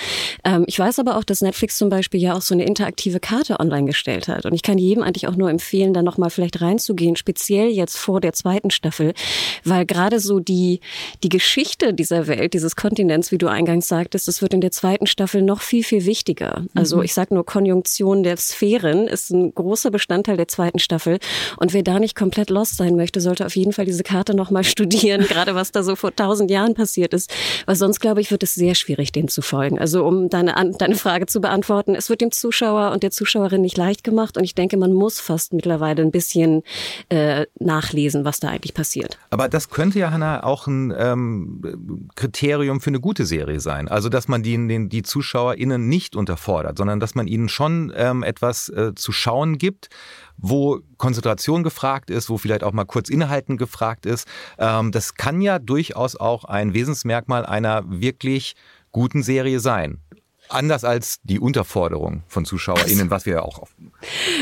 Ähm, 0.44 0.64
ich 0.68 0.78
weiß 0.78 1.00
aber 1.00 1.18
auch, 1.18 1.24
dass 1.24 1.42
Netflix 1.42 1.78
zum 1.78 1.90
Beispiel 1.90 2.22
ja 2.22 2.36
auch 2.36 2.42
so 2.42 2.54
eine 2.54 2.66
interaktive 2.66 3.20
Karte 3.20 3.60
online 3.60 3.86
gestellt 3.86 4.28
hat 4.28 4.46
und 4.46 4.54
ich 4.54 4.62
kann 4.62 4.78
jedem 4.78 5.04
eigentlich 5.04 5.28
auch 5.28 5.36
nur 5.36 5.50
empfehlen, 5.50 5.94
da 5.94 6.04
noch 6.04 6.18
mal 6.18 6.30
vielleicht 6.30 6.62
reinzugehen, 6.62 7.16
speziell 7.16 7.70
jetzt 7.70 7.98
vor 7.98 8.22
der 8.22 8.34
zweiten 8.34 8.72
Staffel, 8.72 9.14
weil 9.64 9.86
gerade 9.86 10.20
so 10.20 10.40
die 10.40 10.80
die 11.24 11.30
Geschichte 11.30 11.94
dieser 11.94 12.28
Welt, 12.28 12.54
dieses 12.54 12.76
Kontinents, 12.76 13.32
wie 13.32 13.38
du 13.38 13.48
eingangs 13.48 13.88
sagtest, 13.88 14.28
das 14.28 14.42
wird 14.42 14.54
in 14.54 14.62
der 14.62 14.72
zweiten 14.72 15.08
Staffel 15.08 15.42
noch 15.42 15.62
viel, 15.62 15.84
viel 15.84 16.06
wichtiger. 16.06 16.66
Also 16.76 16.98
mhm. 16.98 17.04
ich 17.04 17.14
sage 17.14 17.34
nur, 17.34 17.46
Konjunktion 17.46 18.24
der 18.24 18.38
Sphären 18.38 19.08
ist 19.08 19.32
ein 19.32 19.54
großer 19.54 19.92
Bestandteil 19.92 20.38
der 20.38 20.48
zweiten 20.48 20.80
Staffel. 20.80 21.20
Und 21.58 21.74
wer 21.74 21.84
da 21.84 22.00
nicht 22.00 22.16
komplett 22.16 22.50
lost 22.50 22.78
sein 22.78 22.96
möchte, 22.96 23.22
sollte 23.22 23.46
auf 23.46 23.56
jeden 23.56 23.74
Fall 23.74 23.86
diese 23.86 24.04
Karte 24.04 24.36
nochmal 24.36 24.64
studieren, 24.74 25.22
gerade 25.22 25.56
was 25.56 25.72
da 25.72 25.84
so 25.84 25.96
vor 25.96 26.16
tausend 26.16 26.52
Jahren 26.52 26.74
passiert 26.74 26.83
ist. 27.14 27.34
Weil 27.66 27.76
sonst, 27.76 28.00
glaube 28.00 28.22
ich, 28.22 28.32
wird 28.32 28.44
es 28.44 28.54
sehr 28.54 28.76
schwierig, 28.76 29.12
dem 29.12 29.28
zu 29.28 29.42
folgen. 29.42 29.80
Also 29.80 30.06
um 30.06 30.30
deine, 30.30 30.54
deine 30.78 30.96
Frage 30.96 31.26
zu 31.26 31.42
beantworten, 31.42 31.96
es 31.96 32.10
wird 32.10 32.22
dem 32.22 32.32
Zuschauer 32.32 32.92
und 32.92 33.04
der 33.04 33.12
Zuschauerin 33.12 33.62
nicht 33.62 33.78
leicht 33.78 34.04
gemacht 34.04 34.38
und 34.38 34.44
ich 34.44 34.56
denke, 34.56 34.78
man 34.78 34.94
muss 34.94 35.20
fast 35.20 35.54
mittlerweile 35.54 36.02
ein 36.02 36.12
bisschen 36.12 36.64
äh, 37.10 37.46
nachlesen, 37.60 38.26
was 38.26 38.40
da 38.40 38.50
eigentlich 38.50 38.74
passiert. 38.74 39.18
Aber 39.30 39.50
das 39.50 39.70
könnte 39.70 40.00
ja, 40.00 40.12
Hannah, 40.12 40.44
auch 40.44 40.68
ein 40.68 40.94
ähm, 40.98 42.10
Kriterium 42.16 42.82
für 42.82 42.90
eine 42.90 43.00
gute 43.00 43.26
Serie 43.26 43.60
sein. 43.60 43.88
Also, 43.88 44.10
dass 44.10 44.28
man 44.28 44.44
die, 44.44 44.56
den, 44.56 44.90
die 44.90 45.04
ZuschauerInnen 45.04 45.88
nicht 45.88 46.16
unterfordert, 46.16 46.78
sondern 46.78 47.00
dass 47.00 47.16
man 47.16 47.28
ihnen 47.28 47.50
schon 47.50 47.92
ähm, 47.96 48.24
etwas 48.24 48.70
äh, 48.70 48.94
zu 48.96 49.12
schauen 49.12 49.58
gibt, 49.58 49.90
wo 50.38 50.80
Konzentration 50.98 51.64
gefragt 51.64 52.10
ist, 52.10 52.30
wo 52.30 52.38
vielleicht 52.38 52.64
auch 52.64 52.74
mal 52.74 52.86
kurz 52.86 53.10
Inhalten 53.10 53.58
gefragt 53.58 54.06
ist. 54.06 54.28
Ähm, 54.58 54.92
das 54.92 55.16
kann 55.16 55.42
ja 55.42 55.60
durchaus 55.60 56.16
auch 56.16 56.46
ein 56.46 56.74
Wesensmerkmal 56.74 57.46
einer 57.46 57.84
wirklich 57.86 58.56
guten 58.92 59.24
Serie 59.24 59.60
sein 59.60 60.00
anders 60.50 60.84
als 60.84 61.20
die 61.24 61.40
Unterforderung 61.40 62.24
von 62.28 62.46
ZuschauerInnen, 62.46 63.10
was 63.10 63.26
wir 63.26 63.34
ja 63.34 63.42
auch 63.42 63.68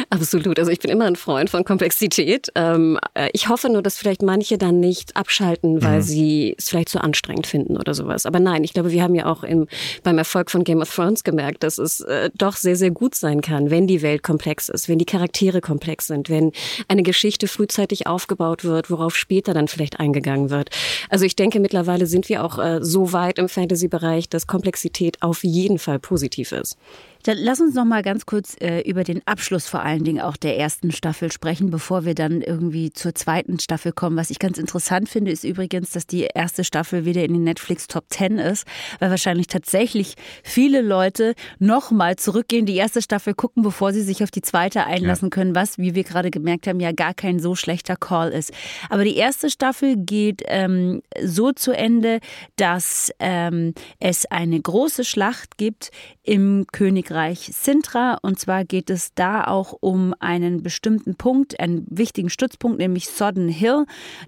Absolut. 0.10 0.60
Also 0.60 0.72
ich 0.72 0.80
bin 0.80 0.92
immer 0.92 1.06
ein 1.06 1.16
Freund 1.16 1.50
von 1.50 1.64
Komplexität. 1.64 2.52
Ähm, 2.56 3.00
äh, 3.14 3.30
ich 3.34 3.50
hoffe 3.50 3.70
nur, 3.70 3.82
dass 3.82 3.98
vielleicht 3.98 4.22
manche 4.22 4.58
dann 4.58 4.80
nicht 4.80 5.16
abschalten, 5.16 5.82
weil 5.82 5.98
mhm. 5.98 6.04
sie 6.04 6.56
es 6.58 6.70
vielleicht 6.70 6.90
zu 6.90 7.02
anstrengend 7.02 7.48
finden 7.48 7.78
oder 7.78 7.94
sowas. 7.94 8.26
Aber 8.26 8.40
nein, 8.40 8.64
ich 8.64 8.74
glaube, 8.74 8.92
wir 8.92 9.04
haben 9.04 9.16
ja 9.16 9.26
auch 9.26 9.44
im, 9.44 9.68
beim 10.04 10.18
Erfolg 10.18 10.52
von 10.52 10.64
Game 10.64 10.82
of 10.82 10.94
Thrones 10.94 11.24
gemerkt, 11.24 11.64
dass 11.64 11.78
es 11.78 12.02
äh, 12.02 12.30
doch 12.36 12.56
sehr, 12.56 12.76
sehr 12.76 12.92
gut 12.92 13.16
sein 13.16 13.42
kann, 13.42 13.70
wenn 13.70 13.88
die 13.88 14.02
Welt 14.02 14.24
komplex 14.24 14.70
ist, 14.70 14.90
wenn 14.90 15.00
die 15.00 15.06
Charaktere 15.06 15.62
komplex 15.62 16.08
sind, 16.08 16.30
wenn 16.30 16.52
eine 16.88 17.04
Geschichte 17.04 17.48
frühzeitig 17.48 18.08
aufgebaut 18.08 18.64
wird, 18.64 18.90
worauf 18.90 19.16
später 19.16 19.54
dann 19.54 19.68
vielleicht 19.68 20.00
eingegangen 20.00 20.50
wird. 20.50 20.70
Also 21.10 21.26
ich 21.26 21.36
denke, 21.36 21.60
mittlerweile 21.60 22.06
sind 22.06 22.30
wir 22.30 22.44
auch 22.44 22.58
äh, 22.60 22.80
so 22.82 23.14
weit 23.14 23.40
im 23.40 23.50
Fantasy-Bereich, 23.50 24.30
dass 24.30 24.48
Komplexität 24.48 25.22
auf 25.22 25.44
jeden 25.44 25.80
Fall 25.80 26.00
positiv 26.00 26.52
ist. 26.52 26.78
Dann 27.24 27.38
lass 27.38 27.62
uns 27.62 27.76
noch 27.76 27.86
mal 27.86 28.02
ganz 28.02 28.26
kurz 28.26 28.56
äh, 28.60 28.82
über 28.82 29.04
den 29.04 29.22
Abschluss 29.26 29.68
vor 29.68 29.84
allen 29.84 30.04
Dingen 30.04 30.22
auch 30.22 30.38
der 30.38 30.58
ersten 30.58 30.92
Staffel 30.92 31.32
sprechen, 31.32 31.70
bevor 31.70 32.06
wir 32.06 32.16
dann 32.16 32.42
irgendwie 32.42 32.92
zur 32.92 33.14
zweiten 33.14 33.60
Staffel 33.60 33.92
kommen. 33.92 34.18
Was 34.18 34.32
ich 34.32 34.40
ganz 34.40 34.58
interessant 34.58 35.08
finde, 35.08 35.32
ist 35.32 35.44
übrigens, 35.44 35.92
dass 35.92 36.08
die 36.08 36.28
erste 36.34 36.64
Staffel 36.64 37.06
wieder 37.06 37.24
in 37.24 37.34
den 37.34 37.44
Netflix 37.44 37.88
Top 37.88 38.06
10 38.10 38.40
ist, 38.40 38.66
weil 39.00 39.10
wahrscheinlich 39.10 39.48
tatsächlich 39.48 40.16
viele 40.44 40.82
Leute 40.82 41.36
noch 41.60 41.92
mal 41.92 42.16
zurückgehen, 42.16 42.66
die 42.66 42.76
erste 42.76 43.02
Staffel 43.02 43.34
gucken, 43.34 43.64
bevor 43.64 43.94
sie 43.94 44.02
sich 44.02 44.24
auf 44.24 44.32
die 44.32 44.42
zweite 44.42 44.86
einlassen 44.86 45.28
ja. 45.28 45.30
können, 45.30 45.56
was, 45.56 45.78
wie 45.78 45.96
wir 45.96 46.04
gerade 46.04 46.32
gemerkt 46.32 46.68
haben, 46.68 46.80
ja 46.80 46.92
gar 46.92 47.14
kein 47.14 47.40
so 47.40 47.56
schlechter 47.56 47.96
Call 47.96 48.32
ist. 48.32 48.52
Aber 48.90 49.04
die 49.04 49.16
erste 49.16 49.50
Staffel 49.50 49.96
geht 49.96 50.42
ähm, 50.48 51.02
so 51.24 51.52
zu 51.52 51.72
Ende, 51.72 52.20
dass 52.56 53.12
ähm, 53.20 53.74
es 54.00 54.26
eine 54.26 54.60
große 54.60 55.04
Schlacht 55.04 55.58
gibt 55.58 55.92
im 56.24 56.66
Königreich 56.72 57.11
Sintra. 57.12 58.18
Und 58.22 58.40
zwar 58.40 58.66
geht 58.66 58.90
es 58.90 59.14
da 59.14 59.46
auch 59.46 59.76
um 59.80 60.14
einen 60.20 60.64
bestimmten 60.64 61.16
Punkt, 61.16 61.60
einen 61.60 61.86
wichtigen 61.90 62.30
Stützpunkt, 62.30 62.80
nämlich 62.80 63.08
Sodden 63.08 63.50
Hill, 63.50 63.86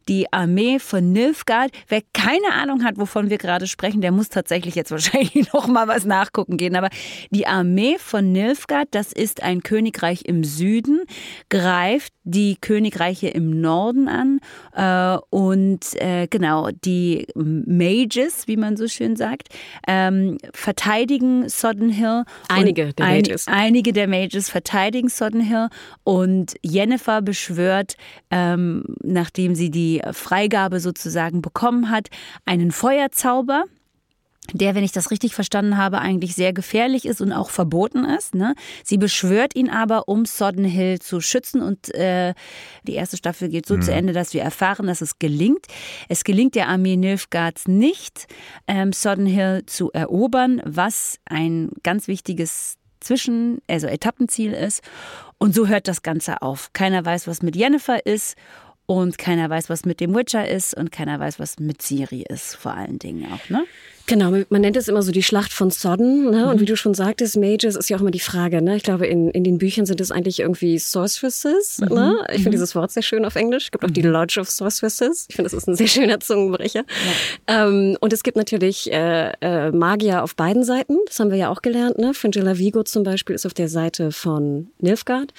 die 0.07 0.31
Armee 0.31 0.79
von 0.79 1.11
Nilfgaard. 1.11 1.71
Wer 1.87 2.01
keine 2.13 2.53
Ahnung 2.53 2.83
hat, 2.83 2.97
wovon 2.97 3.29
wir 3.29 3.37
gerade 3.37 3.67
sprechen, 3.67 4.01
der 4.01 4.11
muss 4.11 4.29
tatsächlich 4.29 4.75
jetzt 4.75 4.91
wahrscheinlich 4.91 5.51
noch 5.53 5.67
mal 5.67 5.87
was 5.87 6.05
nachgucken 6.05 6.57
gehen. 6.57 6.75
Aber 6.75 6.89
die 7.29 7.47
Armee 7.47 7.97
von 7.97 8.31
Nilfgaard, 8.31 8.89
das 8.91 9.11
ist 9.11 9.43
ein 9.43 9.63
Königreich 9.63 10.23
im 10.25 10.43
Süden, 10.43 11.01
greift 11.49 12.13
die 12.23 12.57
Königreiche 12.59 13.27
im 13.27 13.61
Norden 13.61 14.07
an 14.07 14.39
äh, 14.73 15.19
und 15.29 15.79
äh, 16.01 16.27
genau 16.27 16.69
die 16.85 17.27
Mages, 17.35 18.47
wie 18.47 18.57
man 18.57 18.77
so 18.77 18.87
schön 18.87 19.15
sagt, 19.15 19.49
ähm, 19.87 20.37
verteidigen 20.53 21.49
Sodden 21.49 21.89
Hill. 21.89 22.23
Einige 22.47 22.72
der 22.73 23.05
Mages. 23.05 23.47
Ein, 23.47 23.53
einige 23.53 23.93
der 23.93 24.07
Mages 24.07 24.49
verteidigen 24.49 25.09
Sodden 25.09 25.41
Hill 25.41 25.69
und 26.03 26.55
Jennifer 26.61 27.21
beschwört, 27.21 27.95
ähm, 28.31 28.83
nachdem 29.01 29.55
sie 29.55 29.71
die 29.71 30.01
Freigabe 30.11 30.79
sozusagen 30.79 31.41
bekommen 31.41 31.89
hat, 31.89 32.09
einen 32.45 32.71
Feuerzauber 32.71 33.65
der, 34.51 34.75
wenn 34.75 34.83
ich 34.83 34.91
das 34.91 35.09
richtig 35.09 35.33
verstanden 35.33 35.77
habe, 35.77 35.99
eigentlich 35.99 36.35
sehr 36.35 36.51
gefährlich 36.51 37.05
ist 37.05 37.21
und 37.21 37.31
auch 37.31 37.49
verboten 37.49 38.03
ist. 38.03 38.35
Ne? 38.35 38.55
Sie 38.83 38.97
beschwört 38.97 39.55
ihn 39.55 39.69
aber, 39.69 40.07
um 40.07 40.25
Sodden 40.25 40.65
Hill 40.65 40.99
zu 40.99 41.21
schützen 41.21 41.61
und 41.61 41.93
äh, 41.95 42.33
die 42.83 42.95
erste 42.95 43.15
Staffel 43.17 43.49
geht 43.49 43.65
so 43.65 43.75
mhm. 43.75 43.81
zu 43.81 43.93
Ende, 43.93 44.13
dass 44.13 44.33
wir 44.33 44.41
erfahren, 44.41 44.87
dass 44.87 45.01
es 45.01 45.17
gelingt. 45.17 45.67
Es 46.09 46.23
gelingt 46.23 46.55
der 46.55 46.67
Armee 46.67 46.97
Nilfgaards 46.97 47.67
nicht, 47.67 48.27
ähm, 48.67 48.91
Sodden 48.91 49.25
Hill 49.25 49.63
zu 49.65 49.91
erobern, 49.91 50.61
was 50.65 51.19
ein 51.25 51.69
ganz 51.83 52.07
wichtiges 52.07 52.77
Zwischen, 52.99 53.59
also 53.67 53.87
Etappenziel 53.87 54.53
ist. 54.53 54.81
Und 55.37 55.53
so 55.53 55.67
hört 55.67 55.89
das 55.89 56.03
Ganze 56.03 56.41
auf. 56.41 56.71
Keiner 56.71 57.03
weiß, 57.03 57.27
was 57.27 57.41
mit 57.41 57.55
Jennifer 57.55 58.05
ist 58.05 58.35
und 58.85 59.17
keiner 59.17 59.49
weiß, 59.49 59.69
was 59.69 59.85
mit 59.85 59.99
dem 59.99 60.13
Witcher 60.15 60.47
ist 60.47 60.73
und 60.73 60.91
keiner 60.91 61.19
weiß, 61.19 61.39
was 61.39 61.59
mit 61.59 61.81
Siri 61.81 62.23
ist, 62.27 62.55
vor 62.55 62.73
allen 62.73 62.99
Dingen 62.99 63.31
auch, 63.31 63.49
ne? 63.49 63.65
Genau, 64.05 64.31
man 64.49 64.61
nennt 64.61 64.75
es 64.75 64.89
immer 64.89 65.01
so 65.01 65.13
die 65.13 65.23
Schlacht 65.23 65.53
von 65.53 65.71
Sodden. 65.71 66.29
Ne? 66.29 66.49
Und 66.49 66.57
mhm. 66.57 66.59
wie 66.59 66.65
du 66.65 66.75
schon 66.75 66.93
sagtest, 66.93 67.37
Mages 67.37 67.77
ist 67.77 67.89
ja 67.89 67.95
auch 67.95 68.01
immer 68.01 68.11
die 68.11 68.19
Frage. 68.19 68.61
Ne? 68.61 68.75
Ich 68.75 68.83
glaube, 68.83 69.07
in, 69.07 69.29
in 69.29 69.45
den 69.45 69.59
Büchern 69.59 69.85
sind 69.85 70.01
es 70.01 70.11
eigentlich 70.11 70.41
irgendwie 70.41 70.77
Sorceresses. 70.77 71.79
Mhm. 71.79 71.95
Ne? 71.95 72.25
Ich 72.29 72.35
finde 72.35 72.49
mhm. 72.49 72.51
dieses 72.51 72.75
Wort 72.75 72.91
sehr 72.91 73.03
schön 73.03 73.23
auf 73.23 73.35
Englisch. 73.35 73.65
Es 73.65 73.71
gibt 73.71 73.85
auch 73.85 73.91
die 73.91 74.03
mhm. 74.03 74.09
Lodge 74.09 74.41
of 74.41 74.49
Sorceresses. 74.49 75.27
Ich 75.29 75.35
finde, 75.35 75.49
das 75.49 75.57
ist 75.57 75.67
ein 75.69 75.75
sehr 75.75 75.87
schöner 75.87 76.19
Zungenbrecher. 76.19 76.83
Ja. 77.47 77.67
Ähm, 77.67 77.97
und 78.01 78.11
es 78.11 78.23
gibt 78.23 78.35
natürlich 78.35 78.91
äh, 78.91 79.31
äh, 79.39 79.71
Magier 79.71 80.23
auf 80.23 80.35
beiden 80.35 80.65
Seiten. 80.65 80.97
Das 81.07 81.19
haben 81.19 81.31
wir 81.31 81.37
ja 81.37 81.49
auch 81.49 81.61
gelernt. 81.61 81.97
Ne? 81.97 82.13
Fringilla 82.13 82.57
Vigo 82.57 82.83
zum 82.83 83.03
Beispiel 83.03 83.35
ist 83.35 83.45
auf 83.45 83.53
der 83.53 83.69
Seite 83.69 84.11
von 84.11 84.67
Nilfgaard. 84.79 85.33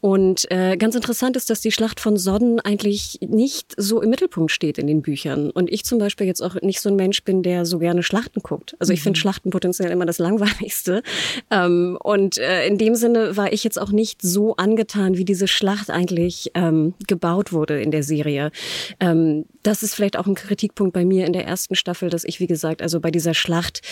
Und 0.00 0.50
äh, 0.50 0.78
ganz 0.78 0.94
interessant 0.94 1.36
ist, 1.36 1.50
dass 1.50 1.60
die 1.60 1.70
Schlacht 1.70 2.00
von 2.00 2.16
Sodden 2.16 2.58
eigentlich 2.60 3.18
nicht 3.20 3.74
so 3.76 4.00
im 4.00 4.08
Mittelpunkt 4.08 4.50
steht 4.50 4.78
in 4.78 4.86
den 4.86 5.02
Büchern. 5.02 5.50
Und 5.50 5.70
ich 5.70 5.84
zum 5.84 5.98
Beispiel 5.98 6.26
jetzt 6.26 6.40
auch 6.40 6.54
nicht 6.62 6.80
so 6.80 6.88
ein 6.88 6.96
Mensch 6.96 7.22
bin, 7.22 7.42
der 7.42 7.66
so 7.66 7.78
gerne 7.78 7.89
Schlachten 8.02 8.40
guckt. 8.42 8.76
Also 8.78 8.92
ich 8.92 9.02
finde 9.02 9.18
mhm. 9.18 9.22
Schlachten 9.22 9.50
potenziell 9.50 9.90
immer 9.90 10.06
das 10.06 10.18
Langweiligste. 10.18 11.02
Ähm, 11.50 11.98
und 12.02 12.38
äh, 12.38 12.66
in 12.66 12.78
dem 12.78 12.94
Sinne 12.94 13.36
war 13.36 13.52
ich 13.52 13.64
jetzt 13.64 13.80
auch 13.80 13.90
nicht 13.90 14.22
so 14.22 14.56
angetan, 14.56 15.16
wie 15.16 15.24
diese 15.24 15.48
Schlacht 15.48 15.90
eigentlich 15.90 16.52
ähm, 16.54 16.94
gebaut 17.06 17.52
wurde 17.52 17.80
in 17.80 17.90
der 17.90 18.02
Serie. 18.02 18.52
Ähm, 19.00 19.46
das 19.62 19.82
ist 19.82 19.94
vielleicht 19.94 20.16
auch 20.16 20.26
ein 20.26 20.34
Kritikpunkt 20.34 20.94
bei 20.94 21.04
mir 21.04 21.26
in 21.26 21.32
der 21.32 21.46
ersten 21.46 21.74
Staffel, 21.74 22.08
dass 22.10 22.24
ich, 22.24 22.40
wie 22.40 22.46
gesagt, 22.46 22.80
also 22.80 23.00
bei 23.00 23.10
dieser 23.10 23.34
Schlacht, 23.34 23.82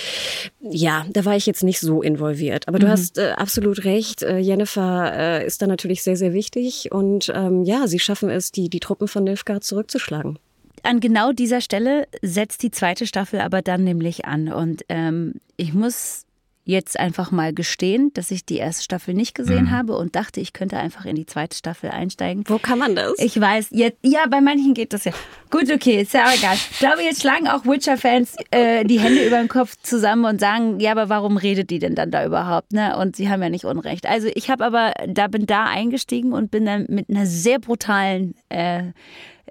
ja, 0.60 1.04
da 1.12 1.24
war 1.24 1.36
ich 1.36 1.46
jetzt 1.46 1.62
nicht 1.62 1.80
so 1.80 2.02
involviert. 2.02 2.68
Aber 2.68 2.78
du 2.78 2.86
mhm. 2.86 2.90
hast 2.90 3.18
äh, 3.18 3.32
absolut 3.36 3.84
recht. 3.84 4.22
Äh, 4.22 4.38
Jennifer 4.38 5.12
äh, 5.14 5.46
ist 5.46 5.60
da 5.60 5.66
natürlich 5.66 5.88
natürlich 5.88 6.02
sehr, 6.02 6.16
sehr 6.16 6.32
wichtig. 6.32 6.92
Und 6.92 7.32
ähm, 7.34 7.64
ja, 7.64 7.86
sie 7.86 7.98
schaffen 7.98 8.30
es, 8.30 8.52
die, 8.52 8.68
die 8.68 8.80
Truppen 8.80 9.08
von 9.08 9.24
Nilfgaard 9.24 9.64
zurückzuschlagen. 9.64 10.38
An 10.84 11.00
genau 11.00 11.32
dieser 11.32 11.60
Stelle 11.60 12.06
setzt 12.22 12.62
die 12.62 12.70
zweite 12.70 13.06
Staffel 13.06 13.40
aber 13.40 13.62
dann 13.62 13.84
nämlich 13.84 14.24
an. 14.24 14.52
Und 14.52 14.84
ähm, 14.88 15.34
ich 15.56 15.74
muss 15.74 16.24
jetzt 16.68 17.00
einfach 17.00 17.30
mal 17.30 17.54
gestehen, 17.54 18.10
dass 18.12 18.30
ich 18.30 18.44
die 18.44 18.58
erste 18.58 18.84
Staffel 18.84 19.14
nicht 19.14 19.34
gesehen 19.34 19.64
mhm. 19.64 19.70
habe 19.70 19.96
und 19.96 20.14
dachte, 20.14 20.38
ich 20.38 20.52
könnte 20.52 20.76
einfach 20.76 21.06
in 21.06 21.16
die 21.16 21.24
zweite 21.24 21.56
Staffel 21.56 21.88
einsteigen. 21.88 22.44
Wo 22.46 22.58
kann 22.58 22.78
man 22.78 22.94
das? 22.94 23.14
Ich 23.16 23.40
weiß, 23.40 23.68
jetzt, 23.70 23.96
ja, 24.02 24.26
bei 24.28 24.42
manchen 24.42 24.74
geht 24.74 24.92
das 24.92 25.04
ja. 25.04 25.12
Gut, 25.50 25.72
okay, 25.72 26.02
ist 26.02 26.12
ja 26.12 26.26
egal. 26.30 26.56
Ich 26.70 26.78
glaube, 26.78 27.00
jetzt 27.02 27.22
schlagen 27.22 27.48
auch 27.48 27.64
Witcher-Fans 27.64 28.36
äh, 28.50 28.84
die 28.84 29.00
Hände 29.00 29.26
über 29.26 29.38
den 29.38 29.48
Kopf 29.48 29.76
zusammen 29.82 30.26
und 30.26 30.40
sagen, 30.40 30.78
ja, 30.78 30.90
aber 30.90 31.08
warum 31.08 31.38
redet 31.38 31.70
die 31.70 31.78
denn 31.78 31.94
dann 31.94 32.10
da 32.10 32.26
überhaupt? 32.26 32.74
Ne? 32.74 32.98
Und 32.98 33.16
sie 33.16 33.30
haben 33.30 33.42
ja 33.42 33.48
nicht 33.48 33.64
Unrecht. 33.64 34.04
Also 34.04 34.28
ich 34.34 34.50
habe 34.50 34.62
aber, 34.66 34.92
da 35.06 35.28
bin 35.28 35.46
da 35.46 35.64
eingestiegen 35.64 36.34
und 36.34 36.50
bin 36.50 36.66
dann 36.66 36.84
mit 36.90 37.08
einer 37.08 37.24
sehr 37.24 37.60
brutalen 37.60 38.34
äh, 38.50 38.92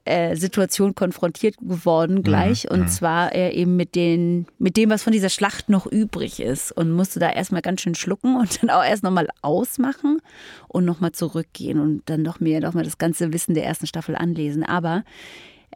äh, 0.07 0.35
Situation 0.35 0.95
konfrontiert 0.95 1.57
geworden 1.57 2.23
gleich. 2.23 2.65
Mhm. 2.65 2.71
Und 2.71 2.79
mhm. 2.81 2.87
zwar 2.87 3.33
äh, 3.33 3.51
eben 3.53 3.75
mit, 3.75 3.95
den, 3.95 4.47
mit 4.57 4.77
dem, 4.77 4.89
was 4.89 5.03
von 5.03 5.13
dieser 5.13 5.29
Schlacht 5.29 5.69
noch 5.69 5.85
übrig 5.85 6.39
ist. 6.39 6.71
Und 6.71 6.91
musste 6.91 7.19
da 7.19 7.29
erstmal 7.29 7.61
ganz 7.61 7.81
schön 7.81 7.95
schlucken 7.95 8.37
und 8.37 8.61
dann 8.61 8.69
auch 8.69 8.83
erst 8.83 9.03
nochmal 9.03 9.27
ausmachen 9.41 10.19
und 10.67 10.85
nochmal 10.85 11.11
zurückgehen 11.11 11.79
und 11.79 12.03
dann 12.05 12.21
noch 12.21 12.39
mir 12.39 12.59
nochmal 12.59 12.83
das 12.83 12.97
ganze 12.97 13.33
Wissen 13.33 13.53
der 13.53 13.65
ersten 13.65 13.87
Staffel 13.87 14.15
anlesen. 14.15 14.63
Aber 14.63 15.03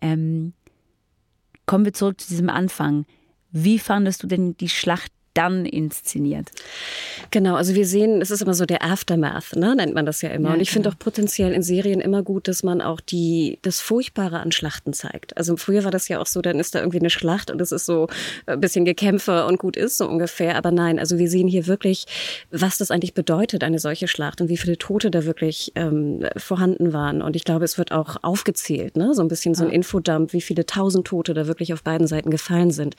ähm, 0.02 0.54
kommen 1.66 1.86
wir 1.86 1.94
zurück 1.94 2.20
zu 2.20 2.28
diesem 2.28 2.50
Anfang. 2.50 3.06
Wie 3.52 3.80
fandest 3.80 4.24
du 4.24 4.28
denn 4.28 4.56
die 4.58 4.70
Schlacht 4.70 5.12
dann 5.34 5.66
inszeniert? 5.66 6.50
Genau, 7.32 7.56
also 7.56 7.76
wir 7.76 7.86
sehen, 7.86 8.22
es 8.22 8.32
ist 8.32 8.42
immer 8.42 8.54
so 8.54 8.66
der 8.66 8.84
Aftermath, 8.84 9.56
ne, 9.56 9.76
nennt 9.76 9.94
man 9.94 10.06
das 10.06 10.22
ja 10.22 10.30
immer. 10.30 10.50
Ja, 10.50 10.56
und 10.56 10.62
ich 10.62 10.72
finde 10.72 10.90
genau. 10.90 10.96
auch 10.96 11.00
potenziell 11.00 11.54
in 11.54 11.64
Serien 11.64 12.02
immer 12.02 12.24
gut, 12.24 12.48
dass 12.48 12.64
man 12.64 12.82
auch 12.82 13.00
die, 13.00 13.60
das 13.62 13.80
Furchtbare 13.80 14.40
an 14.40 14.52
Schlachten 14.52 14.94
zeigt. 14.94 15.38
Also 15.38 15.56
früher 15.58 15.84
war 15.84 15.92
das 15.92 16.08
ja 16.08 16.20
auch 16.20 16.26
so, 16.26 16.42
dann 16.42 16.60
ist 16.60 16.76
da 16.76 16.80
irgendwie 16.80 17.00
eine 17.00 17.10
Schlacht 17.10 17.52
und 17.52 17.62
es 17.62 17.72
ist 17.72 17.86
so 17.86 18.08
ein 18.46 18.60
bisschen 18.60 18.86
Gekämpfe 18.86 19.46
und 19.46 19.60
gut 19.60 19.78
ist, 19.78 19.98
so 19.98 20.08
ungefähr. 20.08 20.56
Aber 20.56 20.72
nein, 20.72 21.00
also 21.00 21.18
wir 21.18 21.30
sehen 21.30 21.48
hier 21.48 21.68
wirklich, 21.68 22.06
was 22.52 22.78
das 22.78 22.92
eigentlich 22.92 23.14
bedeutet, 23.14 23.64
eine 23.64 23.80
solche 23.80 24.08
Schlacht 24.08 24.42
und 24.42 24.50
wie 24.50 24.58
viele 24.58 24.78
Tote 24.78 25.12
da 25.12 25.26
wirklich 25.26 25.72
ähm, 25.76 26.26
vorhanden 26.38 26.94
waren. 26.94 27.22
Und 27.22 27.36
ich 27.36 27.44
glaube, 27.44 27.66
es 27.66 27.78
wird 27.78 27.92
auch 27.92 28.18
aufgezählt, 28.22 28.98
ne? 28.98 29.14
so 29.14 29.22
ein 29.22 29.28
bisschen 29.28 29.56
so 29.56 29.64
ein 29.64 29.72
Infodump, 29.72 30.34
wie 30.34 30.42
viele 30.42 30.66
tausend 30.66 31.08
Tote 31.08 31.34
da 31.34 31.48
wirklich 31.48 31.74
auf 31.74 31.84
beiden 31.84 32.08
Seiten 32.08 32.30
gefallen 32.30 32.72
sind. 32.72 32.96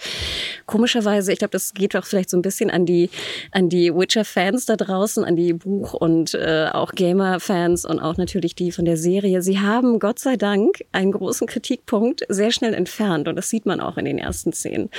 Komischerweise, 0.66 1.32
ich 1.32 1.38
glaube, 1.38 1.52
das 1.52 1.74
geht 1.74 1.96
auch 1.96 2.04
vielleicht 2.04 2.21
so 2.30 2.36
ein 2.36 2.42
bisschen 2.42 2.70
an 2.70 2.86
die, 2.86 3.10
an 3.50 3.68
die 3.68 3.94
Witcher-Fans 3.94 4.66
da 4.66 4.76
draußen, 4.76 5.24
an 5.24 5.36
die 5.36 5.52
Buch- 5.52 5.94
und 5.94 6.34
äh, 6.34 6.68
auch 6.72 6.92
Gamer-Fans 6.92 7.84
und 7.84 8.00
auch 8.00 8.16
natürlich 8.16 8.54
die 8.54 8.72
von 8.72 8.84
der 8.84 8.96
Serie. 8.96 9.42
Sie 9.42 9.60
haben 9.60 9.98
Gott 9.98 10.18
sei 10.18 10.36
Dank 10.36 10.84
einen 10.92 11.12
großen 11.12 11.46
Kritikpunkt 11.46 12.24
sehr 12.28 12.52
schnell 12.52 12.74
entfernt 12.74 13.28
und 13.28 13.36
das 13.36 13.48
sieht 13.48 13.66
man 13.66 13.80
auch 13.80 13.96
in 13.96 14.04
den 14.04 14.18
ersten 14.18 14.52
Szenen. 14.52 14.90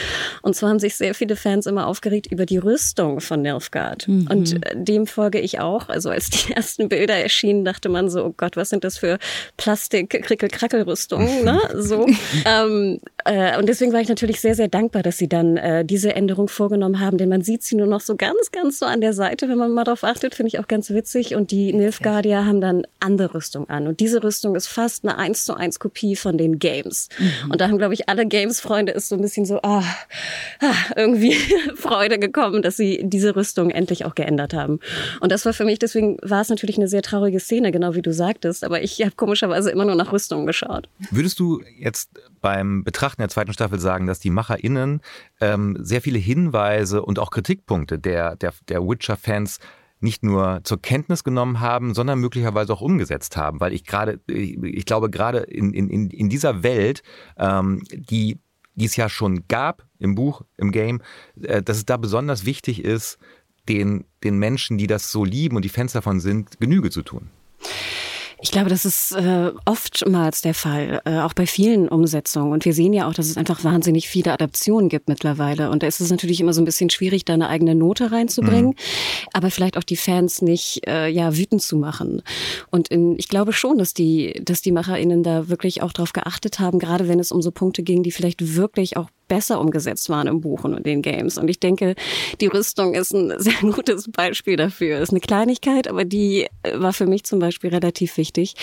Und 0.42 0.56
zwar 0.56 0.70
haben 0.70 0.80
sich 0.80 0.96
sehr 0.96 1.16
viele 1.16 1.36
Fans 1.36 1.66
immer 1.66 1.88
aufgeregt 1.88 2.28
über 2.32 2.46
die 2.46 2.58
Rüstung 2.58 3.20
von 3.20 3.42
Nilfgaard. 3.42 4.08
Mhm. 4.08 4.28
Und 4.30 4.66
äh, 4.66 4.76
dem 4.76 5.08
folge 5.08 5.40
ich 5.40 5.60
auch. 5.60 5.90
Also 5.90 6.10
als 6.10 6.30
die 6.30 6.54
ersten 6.56 6.90
Bilder 6.90 7.16
erschienen, 7.16 7.66
dachte 7.66 7.90
man 7.90 8.10
so, 8.10 8.26
oh 8.26 8.34
Gott, 8.36 8.58
was 8.58 8.70
sind 8.70 8.84
das 8.84 8.98
für 8.98 9.20
Plastik-Krickel-Krackel-Rüstungen? 9.58 11.44
Ne? 11.44 11.60
So. 11.76 12.06
ähm, 12.46 13.00
äh, 13.26 13.58
und 13.58 13.68
deswegen 13.68 13.94
war 13.94 14.02
ich 14.02 14.10
natürlich 14.10 14.42
sehr, 14.42 14.56
sehr 14.56 14.68
dankbar, 14.68 15.04
dass 15.04 15.18
sie 15.18 15.30
dann 15.30 15.58
äh, 15.58 15.86
diese 15.86 16.16
Änderung 16.16 16.48
vorgenommen 16.48 17.00
haben, 17.00 17.18
denn 17.18 17.30
man 17.30 17.42
sieht 17.42 17.64
sie 17.64 17.76
nur 17.76 17.88
noch 17.88 18.02
so 18.02 18.16
ganz, 18.16 18.52
ganz 18.52 18.80
so 18.80 18.86
an 18.86 19.02
der 19.02 19.14
Seite, 19.14 19.50
wenn 19.50 19.58
man 19.58 19.72
mal 19.72 19.84
darauf 19.84 20.04
achtet, 20.04 20.36
finde 20.36 20.50
ich 20.50 20.60
auch 20.60 20.68
ganz 20.68 20.90
witzig. 20.90 21.36
Und 21.36 21.52
die 21.52 21.74
Nilfgaardier 21.74 22.46
haben 22.46 22.62
dann 22.62 22.84
andere 23.00 23.34
Rüstung 23.34 23.70
an. 23.70 23.88
Und 23.88 24.00
diese 24.00 24.24
Rüstung 24.24 24.56
ist 24.56 24.68
fast 24.68 25.06
eine 25.06 25.18
1 25.18 25.46
zu 25.46 25.56
1 25.56 25.80
Kopie 25.80 26.16
von 26.16 26.38
den 26.38 26.60
Games. 26.60 27.10
Mhm. 27.18 27.52
Und 27.52 27.62
da 27.62 27.68
haben, 27.68 27.78
glaube 27.78 27.94
ich, 27.94 28.10
alle 28.10 28.26
Games-Freunde 28.26 28.92
ist 28.92 29.10
so 29.10 29.16
ein 29.16 29.22
bisschen 29.22 29.46
so, 29.46 29.60
ah, 29.64 29.84
ah 30.60 30.76
irgendwie 30.96 31.34
Freude 31.76 32.20
gekommen, 32.20 32.62
dass 32.62 32.78
sie 32.78 33.02
diese 33.04 33.36
Rüstung 33.36 33.70
endlich 33.70 34.06
auch 34.06 34.16
geändert 34.16 34.54
haben. 34.54 34.80
Und 35.22 35.32
das 35.32 35.46
war 35.46 35.54
für 35.54 35.66
mich, 35.66 35.80
deswegen 35.80 36.18
war 36.22 36.42
es 36.42 36.50
natürlich 36.50 36.78
eine 36.78 36.88
sehr 36.88 37.02
traurige 37.02 37.40
Szene, 37.40 37.72
genau 37.72 37.96
wie 37.96 38.02
du 38.02 38.14
sagtest. 38.14 38.64
Aber 38.64 38.82
ich 38.82 39.02
habe 39.02 39.16
komischerweise 39.16 39.72
immer 39.72 39.86
nur 39.86 39.96
nach 39.96 40.12
Rüstungen 40.12 40.46
geschaut. 40.46 40.90
Würdest 41.12 41.40
du 41.40 41.62
jetzt 41.80 42.10
beim 42.44 42.84
Betrachten 42.84 43.22
der 43.22 43.30
zweiten 43.30 43.54
Staffel 43.54 43.80
sagen, 43.80 44.06
dass 44.06 44.20
die 44.20 44.30
MacherInnen 44.30 45.02
ähm, 45.40 45.78
sehr 45.80 46.02
viele 46.02 46.20
Hinweise 46.20 47.02
und 47.02 47.18
auch 47.18 47.32
Kritikpunkte 47.32 47.98
der, 47.98 48.36
der, 48.36 48.54
der 48.68 48.86
Witcher-Fans 48.86 49.60
nicht 50.02 50.24
nur 50.24 50.60
zur 50.66 50.82
Kenntnis 50.82 51.24
genommen 51.24 51.62
haben, 51.62 51.94
sondern 51.94 52.20
möglicherweise 52.20 52.74
auch 52.74 52.82
umgesetzt 52.82 53.38
haben. 53.38 53.62
Weil 53.62 53.72
ich 53.72 53.86
gerade, 53.86 54.20
ich 54.28 54.86
glaube, 54.86 55.10
gerade 55.10 55.40
in, 55.40 55.74
in, 55.74 56.10
in 56.10 56.30
dieser 56.30 56.62
Welt, 56.64 57.02
ähm, 57.38 57.82
die, 57.90 58.40
die 58.76 58.86
es 58.86 58.98
ja 58.98 59.08
schon 59.08 59.48
gab 59.48 59.88
im 59.98 60.14
Buch, 60.14 60.42
im 60.58 60.74
Game, 60.74 61.02
äh, 61.42 61.62
dass 61.62 61.78
es 61.78 61.86
da 61.86 61.96
besonders 61.96 62.46
wichtig 62.46 62.84
ist, 62.84 63.18
den, 63.70 64.04
den 64.26 64.38
Menschen, 64.38 64.78
die 64.78 64.88
das 64.88 65.14
so 65.14 65.24
lieben 65.24 65.56
und 65.56 65.64
die 65.64 65.70
Fans 65.70 65.94
davon 65.94 66.20
sind, 66.20 66.60
Genüge 66.60 66.90
zu 66.90 67.04
tun. 67.04 67.30
Ich 68.44 68.52
glaube, 68.52 68.70
das 68.70 68.84
ist 68.84 69.14
äh, 69.14 69.52
oftmals 69.64 70.42
der 70.42 70.54
Fall, 70.54 71.02
äh, 71.06 71.20
auch 71.20 71.34
bei 71.34 71.48
vielen 71.48 71.88
Umsetzungen. 71.88 72.52
Und 72.52 72.66
wir 72.66 72.74
sehen 72.74 72.92
ja 72.92 73.08
auch, 73.08 73.14
dass 73.14 73.28
es 73.28 73.38
einfach 73.38 73.64
wahnsinnig 73.64 74.10
viele 74.10 74.34
Adaptionen 74.34 74.90
gibt 74.90 75.08
mittlerweile. 75.08 75.70
Und 75.70 75.82
da 75.82 75.88
ist 75.88 76.02
es 76.02 76.12
natürlich 76.12 76.42
immer 76.42 76.52
so 76.52 76.62
ein 76.62 76.66
bisschen 76.66 76.90
schwierig, 76.90 77.24
da 77.24 77.36
eine 77.36 77.48
eigene 77.48 77.74
Note 77.74 78.12
reinzubringen, 78.12 78.72
mhm. 78.72 78.76
aber 79.32 79.50
vielleicht 79.50 79.78
auch 79.78 79.84
die 79.84 79.96
Fans 79.96 80.42
nicht 80.42 80.86
äh, 80.86 81.08
ja 81.08 81.38
wütend 81.38 81.62
zu 81.62 81.78
machen. 81.78 82.22
Und 82.70 82.90
in, 82.90 83.18
ich 83.18 83.30
glaube 83.30 83.54
schon, 83.54 83.78
dass 83.78 83.94
die, 83.94 84.42
dass 84.44 84.62
die 84.62 84.74
MacherInnen 84.74 85.24
da 85.24 85.48
wirklich 85.48 85.82
auch 85.82 85.94
darauf 85.94 86.12
geachtet 86.12 86.60
haben, 86.60 86.80
gerade 86.80 87.08
wenn 87.08 87.22
es 87.22 87.32
um 87.32 87.42
so 87.42 87.52
Punkte 87.52 87.82
ging, 87.82 88.04
die 88.04 88.12
vielleicht 88.12 88.56
wirklich 88.56 88.98
auch 88.98 89.10
besser 89.34 89.60
umgesetzt 89.60 90.10
waren 90.10 90.28
im 90.28 90.42
Buch 90.42 90.64
und 90.64 90.86
den 90.86 91.02
Games. 91.02 91.40
Und 91.40 91.50
ich 91.50 91.60
denke, 91.60 91.96
die 92.40 92.46
Rüstung 92.46 92.94
ist 92.94 93.16
ein 93.16 93.34
sehr 93.40 93.60
gutes 93.62 94.12
Beispiel 94.12 94.58
dafür. 94.58 95.00
Ist 95.00 95.10
eine 95.10 95.22
Kleinigkeit, 95.22 95.88
aber 95.88 96.06
die 96.06 96.46
äh, 96.62 96.80
war 96.80 96.94
für 96.94 97.08
mich 97.08 97.24
zum 97.24 97.40
Beispiel 97.40 97.72
relativ 97.72 98.18
wichtig. 98.18 98.54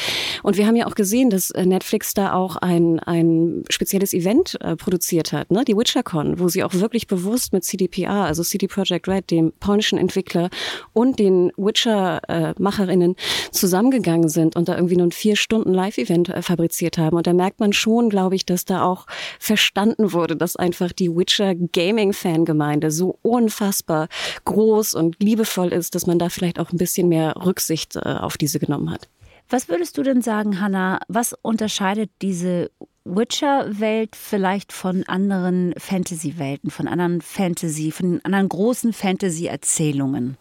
Und 0.44 0.56
wir 0.56 0.68
haben 0.68 0.76
ja 0.76 0.86
auch 0.86 0.94
gesehen, 0.94 1.28
dass 1.28 1.50
äh, 1.50 1.66
Netflix 1.66 2.14
da 2.14 2.34
auch 2.34 2.54
ein, 2.54 3.00
ein 3.00 3.64
spezielles 3.68 4.14
Event 4.14 4.58
äh, 4.60 4.76
produziert 4.76 5.32
hat, 5.32 5.50
ne? 5.50 5.64
die 5.64 5.76
WitcherCon, 5.76 6.38
wo 6.38 6.48
sie 6.48 6.62
auch 6.62 6.74
wirklich 6.74 7.08
bewusst 7.08 7.52
mit 7.52 7.64
CDPR, 7.64 8.26
also 8.26 8.44
CD 8.44 8.68
Projekt 8.68 9.08
Red, 9.08 9.32
dem 9.32 9.52
polnischen 9.58 9.98
Entwickler 9.98 10.50
und 10.92 11.18
den 11.18 11.50
Witcher-Macherinnen 11.56 13.16
zusammengegangen 13.50 14.28
sind 14.28 14.54
und 14.54 14.68
da 14.68 14.76
irgendwie 14.76 14.96
nur 14.96 15.08
ein 15.08 15.12
vier 15.12 15.34
Stunden 15.34 15.74
Live-Event 15.74 16.32
fabriziert 16.42 16.96
haben. 16.96 17.16
Und 17.16 17.26
da 17.26 17.32
merkt 17.32 17.58
man 17.58 17.72
schon, 17.72 18.08
glaube 18.08 18.36
ich, 18.36 18.46
dass 18.46 18.64
da 18.64 18.84
auch 18.84 19.06
verstanden 19.40 20.12
wurde, 20.12 20.36
dass 20.36 20.59
einfach 20.60 20.92
die 20.92 21.10
Witcher 21.10 21.54
Gaming 21.54 22.12
Fangemeinde 22.12 22.90
so 22.90 23.18
unfassbar 23.22 24.08
groß 24.44 24.94
und 24.94 25.16
liebevoll 25.22 25.72
ist, 25.72 25.94
dass 25.94 26.06
man 26.06 26.18
da 26.18 26.28
vielleicht 26.28 26.58
auch 26.58 26.70
ein 26.72 26.78
bisschen 26.78 27.08
mehr 27.08 27.34
Rücksicht 27.44 27.96
äh, 27.96 28.00
auf 28.00 28.36
diese 28.36 28.58
genommen 28.58 28.90
hat. 28.90 29.08
Was 29.48 29.68
würdest 29.68 29.98
du 29.98 30.04
denn 30.04 30.22
sagen, 30.22 30.60
Hannah? 30.60 31.00
Was 31.08 31.34
unterscheidet 31.42 32.10
diese 32.22 32.70
Witcher-Welt 33.04 34.14
vielleicht 34.14 34.72
von 34.72 35.02
anderen 35.08 35.74
Fantasy-Welten, 35.76 36.70
von 36.70 36.86
anderen 36.86 37.20
Fantasy, 37.20 37.90
von 37.90 38.20
anderen 38.22 38.48
großen 38.48 38.92
Fantasy-Erzählungen? 38.92 40.36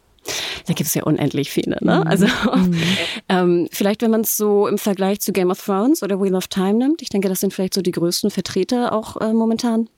Da 0.68 0.74
gibt 0.74 0.88
es 0.88 0.94
ja 0.94 1.04
unendlich 1.04 1.50
viele. 1.50 1.78
Ne? 1.82 2.02
Mhm. 2.02 2.08
Also 2.08 2.28
mhm. 2.54 2.82
ähm, 3.30 3.68
vielleicht, 3.72 4.02
wenn 4.02 4.12
man 4.12 4.22
es 4.22 4.38
so 4.38 4.68
im 4.68 4.78
Vergleich 4.78 5.22
zu 5.22 5.34
Game 5.34 5.50
of 5.50 5.64
Thrones 5.64 6.04
oder 6.04 6.22
Wheel 6.22 6.36
of 6.36 6.48
Time 6.48 6.76
nimmt, 6.76 7.02
ich 7.02 7.10
denke, 7.10 7.30
das 7.30 7.40
sind 7.40 7.54
vielleicht 7.54 7.74
so 7.74 7.82
die 7.82 7.92
größten 7.92 8.30
Vertreter 8.30 8.94
auch 8.94 9.18
äh, 9.18 9.34
momentan 9.34 9.90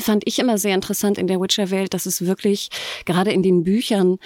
fand 0.00 0.22
ich 0.26 0.38
immer 0.38 0.58
sehr 0.58 0.74
interessant 0.74 1.18
in 1.18 1.26
der 1.26 1.40
Witcher-Welt, 1.40 1.94
dass 1.94 2.06
es 2.06 2.24
wirklich 2.26 2.68
gerade 3.04 3.32
in 3.32 3.42
den 3.42 3.64
Büchern 3.64 4.18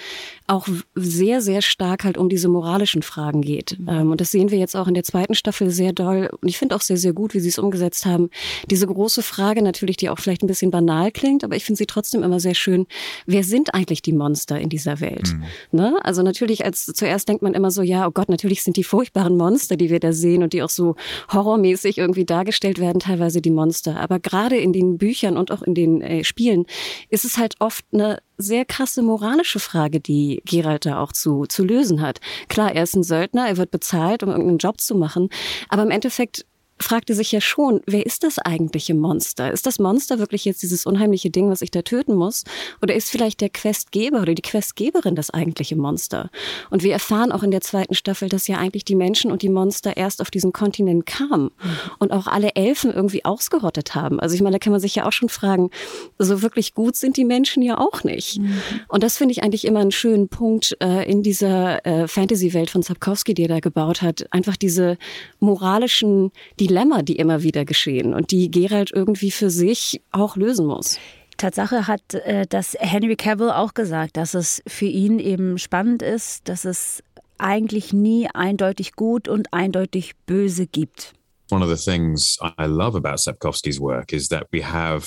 auch 0.47 0.67
sehr, 0.95 1.41
sehr 1.41 1.61
stark 1.61 2.03
halt 2.03 2.17
um 2.17 2.29
diese 2.29 2.47
moralischen 2.47 3.01
Fragen 3.01 3.41
geht. 3.41 3.77
Mhm. 3.79 4.11
Und 4.11 4.21
das 4.21 4.31
sehen 4.31 4.51
wir 4.51 4.57
jetzt 4.57 4.75
auch 4.75 4.87
in 4.87 4.93
der 4.93 5.03
zweiten 5.03 5.33
Staffel 5.33 5.69
sehr 5.69 5.93
doll. 5.93 6.29
Und 6.41 6.47
ich 6.47 6.57
finde 6.57 6.75
auch 6.75 6.81
sehr, 6.81 6.97
sehr 6.97 7.13
gut, 7.13 7.33
wie 7.33 7.39
sie 7.39 7.49
es 7.49 7.57
umgesetzt 7.57 8.05
haben. 8.05 8.29
Diese 8.69 8.85
große 8.87 9.21
Frage 9.21 9.61
natürlich, 9.61 9.97
die 9.97 10.09
auch 10.09 10.19
vielleicht 10.19 10.43
ein 10.43 10.47
bisschen 10.47 10.71
banal 10.71 11.11
klingt, 11.11 11.43
aber 11.43 11.55
ich 11.55 11.63
finde 11.63 11.77
sie 11.77 11.85
trotzdem 11.85 12.23
immer 12.23 12.39
sehr 12.39 12.55
schön. 12.55 12.85
Wer 13.25 13.43
sind 13.43 13.73
eigentlich 13.73 14.01
die 14.01 14.13
Monster 14.13 14.59
in 14.59 14.69
dieser 14.69 14.99
Welt? 14.99 15.33
Mhm. 15.33 15.43
Ne? 15.71 15.97
Also 16.03 16.21
natürlich 16.21 16.65
als 16.65 16.85
zuerst 16.85 17.29
denkt 17.29 17.41
man 17.41 17.53
immer 17.53 17.71
so, 17.71 17.81
ja, 17.81 18.07
oh 18.07 18.11
Gott, 18.11 18.29
natürlich 18.29 18.63
sind 18.63 18.77
die 18.77 18.83
furchtbaren 18.83 19.37
Monster, 19.37 19.77
die 19.77 19.89
wir 19.89 19.99
da 19.99 20.11
sehen 20.11 20.43
und 20.43 20.53
die 20.53 20.63
auch 20.63 20.69
so 20.69 20.95
horrormäßig 21.31 21.97
irgendwie 21.97 22.25
dargestellt 22.25 22.79
werden, 22.79 22.99
teilweise 22.99 23.41
die 23.41 23.51
Monster. 23.51 23.99
Aber 23.99 24.19
gerade 24.19 24.57
in 24.57 24.73
den 24.73 24.97
Büchern 24.97 25.37
und 25.37 25.51
auch 25.51 25.60
in 25.61 25.73
den 25.75 26.01
äh, 26.01 26.23
Spielen 26.23 26.65
ist 27.09 27.25
es 27.25 27.37
halt 27.37 27.55
oft 27.59 27.85
eine 27.93 28.19
sehr 28.37 28.65
krasse 28.65 29.01
moralische 29.01 29.59
Frage, 29.59 29.99
die 29.99 30.41
Gerald 30.45 30.85
da 30.85 30.99
auch 30.99 31.13
zu, 31.13 31.45
zu 31.45 31.63
lösen 31.63 32.01
hat. 32.01 32.19
Klar, 32.47 32.73
er 32.73 32.83
ist 32.83 32.95
ein 32.95 33.03
Söldner, 33.03 33.47
er 33.47 33.57
wird 33.57 33.71
bezahlt, 33.71 34.23
um 34.23 34.29
irgendeinen 34.29 34.57
Job 34.57 34.81
zu 34.81 34.95
machen, 34.95 35.29
aber 35.69 35.83
im 35.83 35.91
Endeffekt 35.91 36.45
fragte 36.81 37.13
sich 37.13 37.31
ja 37.31 37.41
schon, 37.41 37.81
wer 37.85 38.05
ist 38.05 38.23
das 38.23 38.39
eigentliche 38.39 38.93
Monster? 38.93 39.51
Ist 39.51 39.65
das 39.65 39.79
Monster 39.79 40.19
wirklich 40.19 40.45
jetzt 40.45 40.61
dieses 40.63 40.85
unheimliche 40.85 41.29
Ding, 41.29 41.49
was 41.49 41.61
ich 41.61 41.71
da 41.71 41.81
töten 41.81 42.15
muss? 42.15 42.43
Oder 42.81 42.95
ist 42.95 43.09
vielleicht 43.09 43.41
der 43.41 43.49
Questgeber 43.49 44.21
oder 44.21 44.35
die 44.35 44.41
Questgeberin 44.41 45.15
das 45.15 45.29
eigentliche 45.29 45.75
Monster? 45.75 46.29
Und 46.69 46.83
wir 46.83 46.93
erfahren 46.93 47.31
auch 47.31 47.43
in 47.43 47.51
der 47.51 47.61
zweiten 47.61 47.95
Staffel, 47.95 48.29
dass 48.29 48.47
ja 48.47 48.57
eigentlich 48.57 48.85
die 48.85 48.95
Menschen 48.95 49.31
und 49.31 49.41
die 49.41 49.49
Monster 49.49 49.97
erst 49.97 50.21
auf 50.21 50.31
diesen 50.31 50.53
Kontinent 50.53 51.05
kamen 51.05 51.51
und 51.99 52.11
auch 52.11 52.27
alle 52.27 52.55
Elfen 52.55 52.91
irgendwie 52.93 53.25
ausgerottet 53.25 53.95
haben. 53.95 54.19
Also 54.19 54.35
ich 54.35 54.41
meine, 54.41 54.55
da 54.55 54.59
kann 54.59 54.71
man 54.71 54.81
sich 54.81 54.95
ja 54.95 55.07
auch 55.07 55.11
schon 55.11 55.29
fragen, 55.29 55.69
so 56.17 56.41
wirklich 56.41 56.73
gut 56.73 56.95
sind 56.95 57.17
die 57.17 57.25
Menschen 57.25 57.63
ja 57.63 57.77
auch 57.77 58.03
nicht. 58.03 58.39
Und 58.87 59.03
das 59.03 59.17
finde 59.17 59.33
ich 59.33 59.43
eigentlich 59.43 59.65
immer 59.65 59.79
einen 59.79 59.91
schönen 59.91 60.27
Punkt 60.27 60.77
äh, 60.81 61.09
in 61.09 61.23
dieser 61.23 61.85
äh, 61.85 62.07
Fantasy-Welt 62.07 62.69
von 62.69 62.81
Sapkowski, 62.81 63.33
die 63.33 63.43
er 63.43 63.47
da 63.49 63.59
gebaut 63.59 64.01
hat. 64.01 64.25
Einfach 64.31 64.57
diese 64.57 64.97
moralischen, 65.39 66.31
die 66.59 66.67
Dilemma, 66.71 67.01
die 67.01 67.17
immer 67.17 67.43
wieder 67.43 67.65
geschehen 67.65 68.13
und 68.13 68.31
die 68.31 68.49
Gerald 68.49 68.91
irgendwie 68.93 69.31
für 69.31 69.49
sich 69.49 70.01
auch 70.11 70.37
lösen 70.37 70.67
muss. 70.67 70.97
Tatsache 71.35 71.85
hat 71.85 72.13
äh, 72.13 72.45
das 72.47 72.77
Henry 72.79 73.17
Cavill 73.17 73.49
auch 73.49 73.73
gesagt, 73.73 74.15
dass 74.15 74.35
es 74.35 74.63
für 74.65 74.85
ihn 74.85 75.19
eben 75.19 75.57
spannend 75.57 76.01
ist, 76.01 76.47
dass 76.47 76.63
es 76.63 77.03
eigentlich 77.37 77.91
nie 77.91 78.29
eindeutig 78.33 78.93
gut 78.93 79.27
und 79.27 79.51
eindeutig 79.51 80.13
böse 80.25 80.65
gibt. 80.65 81.13
One 81.49 81.61
of 81.61 81.77
the 81.77 81.91
things 81.91 82.39
I 82.57 82.67
love 82.67 82.95
about 82.95 83.17
Sapkowski's 83.17 83.81
work 83.81 84.13
is 84.13 84.29
that 84.29 84.47
we 84.53 84.63
have 84.63 85.05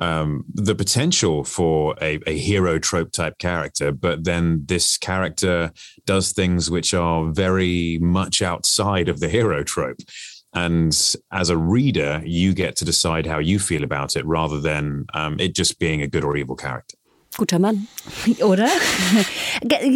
um, 0.00 0.44
the 0.52 0.74
potential 0.74 1.44
for 1.44 1.94
a, 2.00 2.18
a, 2.26 2.36
hero 2.36 2.80
trope 2.80 3.12
type 3.12 3.38
character, 3.38 3.92
but 3.92 4.24
then 4.24 4.64
this 4.66 4.98
character 4.98 5.70
does 6.06 6.32
things 6.32 6.68
which 6.68 6.94
are 6.94 7.30
very 7.30 7.98
much 8.00 8.42
outside 8.42 9.08
of 9.08 9.20
the 9.20 9.28
hero 9.28 9.62
trope. 9.62 10.00
And 10.52 10.92
as 11.30 11.50
a 11.50 11.56
reader, 11.56 12.22
you 12.24 12.54
get 12.54 12.76
to 12.76 12.84
decide 12.84 13.26
how 13.26 13.38
you 13.38 13.58
feel 13.58 13.84
about 13.84 14.16
it 14.16 14.24
rather 14.26 14.60
than 14.60 15.06
um, 15.14 15.38
it 15.38 15.56
just 15.56 15.78
being 15.78 16.02
a 16.02 16.08
good 16.08 16.24
or 16.24 16.36
evil 16.36 16.56
character. 16.56 16.96
Guter 17.36 17.60
Mann. 17.60 17.86
Oder? 18.42 18.68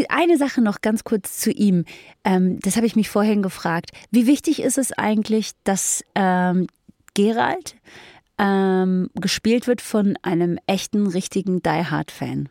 Eine 0.09 0.39
Sache 0.39 0.61
noch 0.61 0.81
ganz 0.81 1.03
kurz 1.03 1.41
zu 1.41 1.51
ihm. 1.51 1.85
Ähm, 2.25 2.61
das 2.61 2.77
habe 2.77 2.87
ich 2.87 2.95
mich 2.95 3.09
vorhin 3.09 3.43
gefragt. 3.43 3.91
Wie 4.11 4.27
wichtig 4.27 4.63
ist 4.63 4.79
es 4.79 4.93
eigentlich, 4.93 5.51
dass 5.65 6.05
ähm, 6.15 6.69
Gerald 7.15 7.75
ähm, 8.39 9.11
gespielt 9.15 9.67
wird 9.67 9.81
von 9.81 10.17
einem 10.23 10.59
echten, 10.67 11.09
richtigen 11.09 11.61
Die 11.63 11.69
Hard-Fan? 11.69 12.49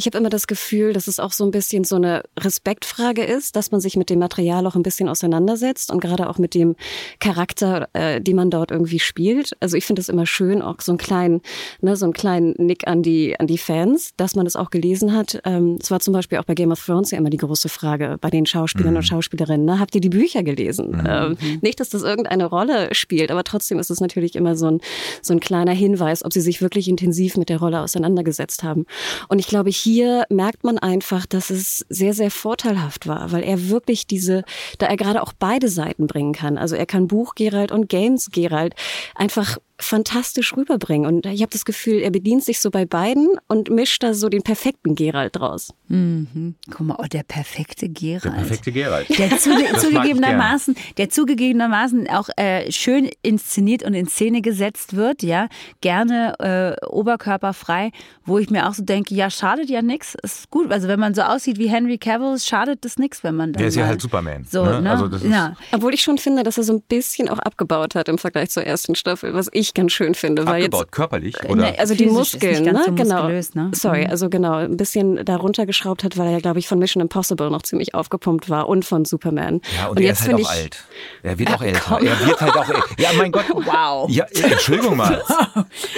Ich 0.00 0.06
habe 0.06 0.16
immer 0.16 0.30
das 0.30 0.46
Gefühl, 0.46 0.94
dass 0.94 1.08
es 1.08 1.20
auch 1.20 1.30
so 1.30 1.44
ein 1.44 1.50
bisschen 1.50 1.84
so 1.84 1.96
eine 1.96 2.22
Respektfrage 2.38 3.22
ist, 3.22 3.54
dass 3.54 3.70
man 3.70 3.82
sich 3.82 3.96
mit 3.98 4.08
dem 4.08 4.18
Material 4.18 4.66
auch 4.66 4.74
ein 4.74 4.82
bisschen 4.82 5.10
auseinandersetzt 5.10 5.90
und 5.90 6.00
gerade 6.00 6.30
auch 6.30 6.38
mit 6.38 6.54
dem 6.54 6.74
Charakter, 7.18 7.86
äh, 7.92 8.18
die 8.18 8.32
man 8.32 8.48
dort 8.48 8.70
irgendwie 8.70 8.98
spielt. 8.98 9.52
Also 9.60 9.76
ich 9.76 9.84
finde 9.84 10.00
es 10.00 10.08
immer 10.08 10.24
schön, 10.24 10.62
auch 10.62 10.80
so 10.80 10.92
einen 10.92 10.98
kleinen, 10.98 11.42
ne, 11.82 11.96
so 11.96 12.06
einen 12.06 12.14
kleinen 12.14 12.54
Nick 12.56 12.88
an 12.88 13.02
die 13.02 13.38
an 13.38 13.46
die 13.46 13.58
Fans, 13.58 14.12
dass 14.16 14.36
man 14.36 14.46
das 14.46 14.56
auch 14.56 14.70
gelesen 14.70 15.14
hat. 15.14 15.38
Ähm, 15.44 15.76
es 15.78 15.90
war 15.90 16.00
zum 16.00 16.14
Beispiel 16.14 16.38
auch 16.38 16.44
bei 16.44 16.54
Game 16.54 16.72
of 16.72 16.82
Thrones 16.82 17.10
ja 17.10 17.18
immer 17.18 17.28
die 17.28 17.36
große 17.36 17.68
Frage 17.68 18.16
bei 18.22 18.30
den 18.30 18.46
Schauspielern 18.46 18.92
mhm. 18.92 18.98
und 18.98 19.02
Schauspielerinnen: 19.02 19.66
ne? 19.66 19.80
Habt 19.80 19.94
ihr 19.94 20.00
die 20.00 20.08
Bücher 20.08 20.42
gelesen? 20.42 20.92
Mhm. 20.92 21.06
Ähm, 21.06 21.36
nicht, 21.60 21.78
dass 21.78 21.90
das 21.90 22.04
irgendeine 22.04 22.46
Rolle 22.46 22.94
spielt, 22.94 23.30
aber 23.30 23.44
trotzdem 23.44 23.78
ist 23.78 23.90
es 23.90 24.00
natürlich 24.00 24.34
immer 24.34 24.56
so 24.56 24.66
ein 24.66 24.80
so 25.20 25.34
ein 25.34 25.40
kleiner 25.40 25.72
Hinweis, 25.72 26.24
ob 26.24 26.32
sie 26.32 26.40
sich 26.40 26.62
wirklich 26.62 26.88
intensiv 26.88 27.36
mit 27.36 27.50
der 27.50 27.58
Rolle 27.58 27.82
auseinandergesetzt 27.82 28.62
haben. 28.62 28.86
Und 29.28 29.38
ich 29.38 29.46
glaube 29.46 29.68
hier 29.68 29.89
hier 29.90 30.24
merkt 30.30 30.62
man 30.62 30.78
einfach, 30.78 31.26
dass 31.26 31.50
es 31.50 31.84
sehr, 31.88 32.14
sehr 32.14 32.30
vorteilhaft 32.30 33.08
war, 33.08 33.32
weil 33.32 33.42
er 33.42 33.68
wirklich 33.70 34.06
diese, 34.06 34.44
da 34.78 34.86
er 34.86 34.96
gerade 34.96 35.20
auch 35.20 35.32
beide 35.32 35.68
Seiten 35.68 36.06
bringen 36.06 36.32
kann. 36.32 36.58
Also 36.58 36.76
er 36.76 36.86
kann 36.86 37.08
Buch 37.08 37.34
Gerald 37.34 37.72
und 37.72 37.88
Games 37.88 38.30
Gerald 38.30 38.74
einfach 39.16 39.58
fantastisch 39.80 40.56
rüberbringen. 40.56 41.06
Und 41.06 41.26
ich 41.26 41.42
habe 41.42 41.52
das 41.52 41.64
Gefühl, 41.64 42.00
er 42.00 42.10
bedient 42.10 42.44
sich 42.44 42.60
so 42.60 42.70
bei 42.70 42.84
beiden 42.84 43.28
und 43.48 43.70
mischt 43.70 44.02
da 44.02 44.14
so 44.14 44.28
den 44.28 44.42
perfekten 44.42 44.94
Gerald 44.94 45.36
draus. 45.36 45.72
Mhm. 45.88 46.54
Guck 46.70 46.80
mal, 46.80 46.96
oh, 46.98 47.06
der 47.06 47.22
perfekte 47.22 47.88
Gerald. 47.88 48.24
Der 48.24 48.30
perfekte 48.30 48.72
Gerald. 48.72 49.18
Der 49.18 49.30
zuge 49.38 49.64
zugegebenermaßen, 49.78 50.76
der 50.96 51.08
zugegebenermaßen 51.10 52.08
auch 52.08 52.28
äh, 52.36 52.70
schön 52.72 53.10
inszeniert 53.22 53.82
und 53.82 53.94
in 53.94 54.06
Szene 54.06 54.42
gesetzt 54.42 54.96
wird, 54.96 55.22
ja. 55.22 55.48
Gerne 55.80 56.78
äh, 56.80 56.86
oberkörperfrei, 56.86 57.92
wo 58.24 58.38
ich 58.38 58.50
mir 58.50 58.68
auch 58.68 58.74
so 58.74 58.82
denke, 58.82 59.14
ja, 59.14 59.30
schadet 59.30 59.70
ja 59.70 59.82
nichts. 59.82 60.16
Ist 60.22 60.50
gut. 60.50 60.72
Also 60.72 60.88
wenn 60.88 61.00
man 61.00 61.14
so 61.14 61.22
aussieht 61.22 61.58
wie 61.58 61.68
Henry 61.68 61.98
Cavill, 61.98 62.38
schadet 62.38 62.84
das 62.84 62.98
nichts, 62.98 63.22
wenn 63.24 63.36
man 63.36 63.52
dann. 63.52 63.60
Der 63.60 63.68
ist 63.68 63.76
ja 63.76 63.86
halt 63.86 64.00
Superman. 64.00 64.44
So, 64.44 64.64
ne? 64.64 64.80
Ne? 64.80 64.90
Also 64.90 65.26
ja. 65.26 65.56
Obwohl 65.72 65.94
ich 65.94 66.02
schon 66.02 66.18
finde, 66.18 66.42
dass 66.42 66.58
er 66.58 66.64
so 66.64 66.72
ein 66.72 66.82
bisschen 66.82 67.28
auch 67.28 67.38
abgebaut 67.38 67.94
hat 67.94 68.08
im 68.08 68.18
Vergleich 68.18 68.50
zur 68.50 68.64
ersten 68.64 68.94
Staffel, 68.94 69.34
was 69.34 69.48
ich 69.52 69.69
ganz 69.74 69.92
schön 69.92 70.14
finde. 70.14 70.46
Weil 70.46 70.64
Abgebaut, 70.64 70.82
jetzt, 70.82 70.92
körperlich? 70.92 71.34
Äh, 71.42 71.48
Oder? 71.48 71.62
Ne, 71.62 71.78
also 71.78 71.94
die 71.94 72.06
Muskeln, 72.06 72.64
ne? 72.64 72.82
So 72.86 72.92
genau. 72.92 73.28
Ne? 73.28 73.70
Sorry, 73.72 74.04
mhm. 74.04 74.10
also 74.10 74.28
genau, 74.28 74.54
ein 74.54 74.76
bisschen 74.76 75.24
da 75.24 75.36
runtergeschraubt 75.36 76.04
hat, 76.04 76.16
weil 76.16 76.26
er 76.26 76.32
ja, 76.32 76.38
glaube 76.40 76.58
ich, 76.58 76.68
von 76.68 76.78
Mission 76.78 77.00
Impossible 77.00 77.50
noch 77.50 77.62
ziemlich 77.62 77.94
aufgepumpt 77.94 78.48
war 78.50 78.68
und 78.68 78.84
von 78.84 79.04
Superman. 79.04 79.60
Ja, 79.76 79.88
und, 79.88 79.98
und 79.98 80.02
jetzt 80.02 80.20
ist 80.20 80.28
halt 80.28 80.44
auch 80.44 80.50
alt. 80.50 80.84
Er 81.22 81.38
wird 81.38 81.52
auch 81.52 81.62
älter. 81.62 81.80
Komm. 81.80 82.06
Er 82.06 82.26
wird 82.26 82.40
halt 82.40 82.56
auch 82.56 82.68
Ja, 82.98 83.10
mein 83.16 83.32
Gott. 83.32 83.44
Wow. 83.70 84.08
Ja, 84.10 84.24
Entschuldigung 84.24 84.96
mal. 84.96 85.22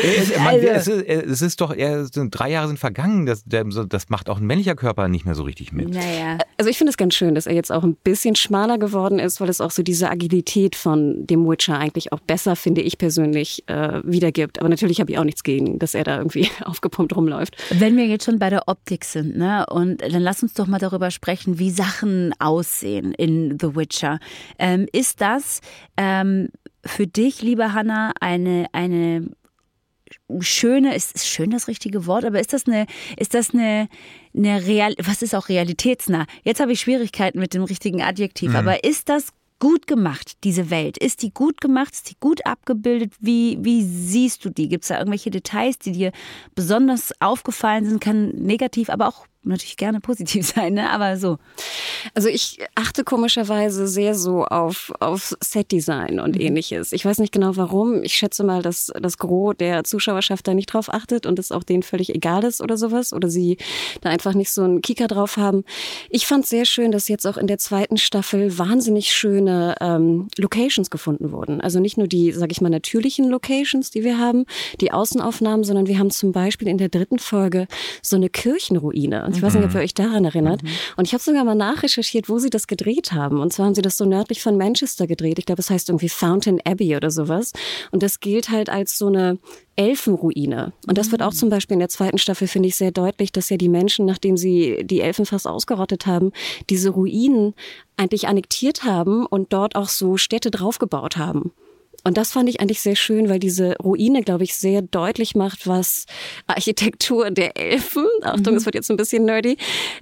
es, 0.03 0.37
man, 0.45 0.57
es, 0.57 0.89
ist, 0.89 1.07
es 1.07 1.43
ist 1.43 1.61
doch, 1.61 1.75
er, 1.75 2.07
drei 2.11 2.51
Jahre 2.51 2.67
sind 2.67 2.79
vergangen. 2.79 3.25
Das, 3.25 3.45
das 3.47 4.09
macht 4.09 4.29
auch 4.29 4.39
ein 4.39 4.47
männlicher 4.47 4.75
Körper 4.75 5.09
nicht 5.09 5.25
mehr 5.25 5.35
so 5.35 5.45
richtig 5.45 5.73
mit. 5.73 5.91
Naja. 5.91 6.39
Also 6.59 6.71
ich 6.71 6.79
finde 6.79 6.91
es 6.91 6.97
ganz 6.97 7.15
schön, 7.15 7.35
dass 7.35 7.47
er 7.47 7.55
jetzt 7.55 7.71
auch 7.71 7.85
ein 7.85 7.95
bisschen 7.95 8.35
schmaler 8.37 8.79
geworden 8.79 9.19
ist, 9.19 9.41
weil 9.41 9.49
es 9.49 9.61
auch 9.61 9.71
so 9.71 9.83
diese 9.83 10.11
Agilität 10.11 10.77
von 10.77 11.27
dem 11.27 11.49
Witcher 11.49 11.79
eigentlich 11.79 12.13
auch 12.13 12.21
besser, 12.21 12.57
finde 12.57 12.81
ich 12.81 12.99
persönlich, 12.99 13.62
äh, 13.67 14.01
wiedergibt. 14.05 14.59
Aber 14.59 14.69
natürlich 14.69 15.01
habe 15.01 15.11
ich 15.11 15.19
auch 15.19 15.25
nichts 15.25 15.43
gegen, 15.43 15.79
dass 15.79 15.95
er 15.95 16.05
da 16.05 16.19
irgendwie 16.19 16.49
aufgepumpt 16.65 17.17
rumläuft. 17.17 17.57
Wenn 17.71 17.97
wir 17.97 18.07
jetzt 18.07 18.25
schon 18.25 18.39
bei 18.39 18.51
der 18.51 18.69
Optik 18.69 19.05
sind, 19.05 19.37
ne, 19.37 19.67
und 19.71 20.01
dann 20.01 20.23
lass 20.23 20.43
uns 20.43 20.55
doch 20.55 20.67
mal 20.67 20.79
darüber 20.79 21.11
sprechen, 21.11 21.59
wie 21.59 21.71
Sachen 21.71 22.33
aussehen 22.39 23.13
in 23.13 23.59
The 23.61 23.77
Witcher. 23.77 24.19
Ähm, 24.59 24.87
ist 24.93 25.21
das 25.21 25.61
ähm, 25.97 26.49
für 26.85 27.07
dich, 27.07 27.43
liebe 27.43 27.73
Hanna, 27.73 28.13
eine, 28.21 28.67
eine 28.73 29.31
schöne, 30.41 30.95
ist, 30.95 31.27
schön 31.27 31.51
das 31.51 31.69
richtige 31.69 32.07
Wort, 32.07 32.25
aber 32.25 32.41
ist 32.41 32.53
das 32.53 32.67
eine, 32.67 32.87
ist 33.17 33.35
das 33.35 33.55
eine, 33.55 33.89
eine 34.37 34.67
Real, 34.67 34.95
was 34.99 35.23
ist 35.23 35.35
auch 35.35 35.49
realitätsnah? 35.49 36.27
Jetzt 36.45 36.61
habe 36.61 36.73
ich 36.73 36.81
Schwierigkeiten 36.81 37.39
mit 37.39 37.55
dem 37.55 37.63
richtigen 37.63 38.03
Adjektiv, 38.03 38.51
mhm. 38.51 38.57
aber 38.57 38.85
ist 38.85 39.09
das 39.09 39.33
gut 39.63 39.87
gemacht, 39.87 40.39
diese 40.43 40.71
Welt? 40.71 40.99
Ist 40.99 41.23
die 41.23 41.33
gut 41.33 41.61
gemacht? 41.61 41.93
Ist 41.93 42.11
die 42.11 42.17
gut 42.19 42.45
abgebildet? 42.45 43.13
Wie, 43.21 43.59
wie 43.61 43.85
siehst 43.85 44.45
du 44.45 44.51
die? 44.51 44.69
Gibt 44.69 44.83
es 44.83 44.89
da 44.89 44.99
irgendwelche 44.99 45.31
Details, 45.31 45.79
die 45.79 45.93
dir 45.93 46.11
besonders 46.57 47.13
aufgefallen 47.21 47.85
sind? 47.85 48.01
Kann 48.01 48.31
negativ, 48.31 48.91
aber 48.91 49.07
auch 49.07 49.25
natürlich 49.45 49.77
gerne 49.77 50.01
positiv 50.01 50.47
sein, 50.55 50.75
ne? 50.75 50.91
aber 50.91 51.17
so. 51.17 51.39
Also 52.15 52.29
ich 52.29 52.59
achte 52.75 53.05
komischerweise 53.05 53.87
sehr 53.87 54.15
so 54.15 54.45
auf, 54.45 54.93
auf 55.01 55.35
Setdesign 55.41 56.21
und 56.21 56.37
mhm. 56.37 56.41
ähnliches. 56.41 56.93
Ich 56.93 57.05
weiß 57.05 57.19
nicht 57.19 57.33
genau 57.33 57.57
warum. 57.57 58.03
Ich 58.03 58.15
schätze 58.15 58.45
mal, 58.45 58.63
dass 58.63 58.93
das 59.01 59.19
Gros 59.19 59.55
der 59.59 59.85
Zuschauerschaft 59.85 60.47
da 60.47 60.55
nicht 60.55 60.67
drauf 60.67 60.93
achtet 60.93 61.27
und 61.27 61.39
es 61.39 61.53
auch 61.53 61.63
denen 61.63 61.83
völlig 61.83 62.15
egal 62.15 62.45
ist 62.45 62.61
oder 62.61 62.77
sowas. 62.77 63.13
Oder 63.13 63.29
sie 63.29 63.59
da 64.01 64.11
einfach 64.11 64.35
nicht 64.35 64.51
so 64.51 64.63
einen 64.63 64.83
Kicker 64.83 65.09
drauf 65.09 65.37
haben. 65.37 65.65
Ich 66.11 66.27
fand 66.27 66.47
sehr 66.47 66.65
schön, 66.65 66.93
dass 66.93 67.09
jetzt 67.09 67.27
auch 67.27 67.37
in 67.37 67.47
der 67.47 67.59
zweiten 67.59 67.97
Staffel 67.97 68.59
wahnsinnig 68.59 69.13
schöne 69.13 69.75
ähm, 69.81 70.29
Locations 70.39 70.91
gefunden 70.91 71.33
wurden. 71.33 71.61
Also 71.61 71.81
nicht 71.81 71.99
nur 71.99 72.07
die, 72.07 72.33
sag 72.33 72.53
ich 72.53 72.61
mal, 72.61 72.69
natürlichen 72.69 73.29
Locations, 73.29 73.91
die 73.91 74.05
wir 74.05 74.19
haben, 74.19 74.45
die 74.81 74.93
Außenaufnahmen, 74.93 75.65
sondern 75.65 75.87
wir 75.87 75.99
haben 75.99 76.11
zum 76.11 76.33
Beispiel 76.33 76.69
in 76.69 76.79
der 76.79 76.89
dritten 76.89 77.19
Folge 77.19 77.67
so 78.03 78.17
eine 78.17 78.29
Kirchenruine. 78.29 79.32
Ich 79.37 79.43
weiß 79.43 79.55
nicht, 79.55 79.65
ob 79.65 79.71
ihr 79.71 79.79
mhm. 79.79 79.85
euch 79.85 79.95
daran 79.95 80.25
erinnert. 80.25 80.63
Mhm. 80.63 80.69
Und 80.97 81.07
ich 81.07 81.15
habe 81.15 81.23
sogar 81.23 81.45
mal 81.45 81.55
nachrecherchiert, 81.55 82.29
wo 82.29 82.39
sie 82.39 82.51
das 82.51 82.67
gedreht 82.67 83.13
haben. 83.13 83.41
Und 83.41 83.53
zwar 83.53 83.67
haben 83.67 83.75
sie 83.75 83.83
das 83.83 83.97
so 83.97 84.05
nördlich 84.05 84.43
von 84.43 84.57
Manchester 84.57 85.07
gedreht. 85.07 85.39
Ich 85.39 85.47
glaube, 85.47 85.61
es 85.61 85.71
heißt 85.71 85.89
irgendwie 85.89 86.09
Fountain 86.09 86.61
Abbey 86.65 86.97
oder 86.97 87.11
sowas. 87.11 87.53
Und 87.91 88.03
das 88.03 88.21
gilt 88.21 88.51
halt 88.51 88.71
als 88.71 88.99
so 88.99 89.07
eine 89.09 89.39
Elfenruine. 89.77 90.73
Und 90.87 90.99
das 90.99 91.11
wird 91.13 91.23
auch 91.23 91.33
mhm. 91.33 91.37
zum 91.37 91.51
Beispiel 91.51 91.75
in 91.75 91.81
der 91.81 91.89
zweiten 91.89 92.19
Staffel, 92.19 92.47
finde 92.49 92.69
ich, 92.69 92.77
sehr 92.77 92.91
deutlich, 92.93 93.33
dass 93.33 93.49
ja 93.51 93.57
die 93.57 93.69
Menschen, 93.69 94.07
nachdem 94.07 94.37
sie 94.37 94.85
die 94.85 95.01
Elfen 95.01 95.27
fast 95.27 95.47
ausgerottet 95.47 96.07
haben, 96.07 96.33
diese 96.69 96.91
Ruinen 96.91 97.55
eigentlich 97.97 98.29
annektiert 98.29 98.85
haben 98.85 99.27
und 99.27 99.53
dort 99.53 99.77
auch 99.77 99.89
so 99.89 100.17
Städte 100.17 100.51
draufgebaut 100.51 101.17
haben. 101.17 101.53
Und 102.05 102.17
das 102.17 102.33
fand 102.33 102.49
ich 102.49 102.61
eigentlich 102.61 102.81
sehr 102.81 102.97
schön, 102.97 103.29
weil 103.29 103.39
diese 103.39 103.77
Ruine, 103.83 104.23
glaube 104.23 104.45
ich, 104.45 104.55
sehr 104.55 104.83
deutlich 104.83 105.35
macht, 105.35 105.67
was 105.67 106.07
Architektur 106.47 107.31
der 107.31 107.57
Elfen, 107.57 108.07
Achtung, 108.23 108.57
es 108.57 108.63
mhm. 108.63 108.67
wird 108.67 108.75
jetzt 108.75 108.91
ein 108.91 108.97
bisschen 108.97 109.25
nerdy, 109.25 109.57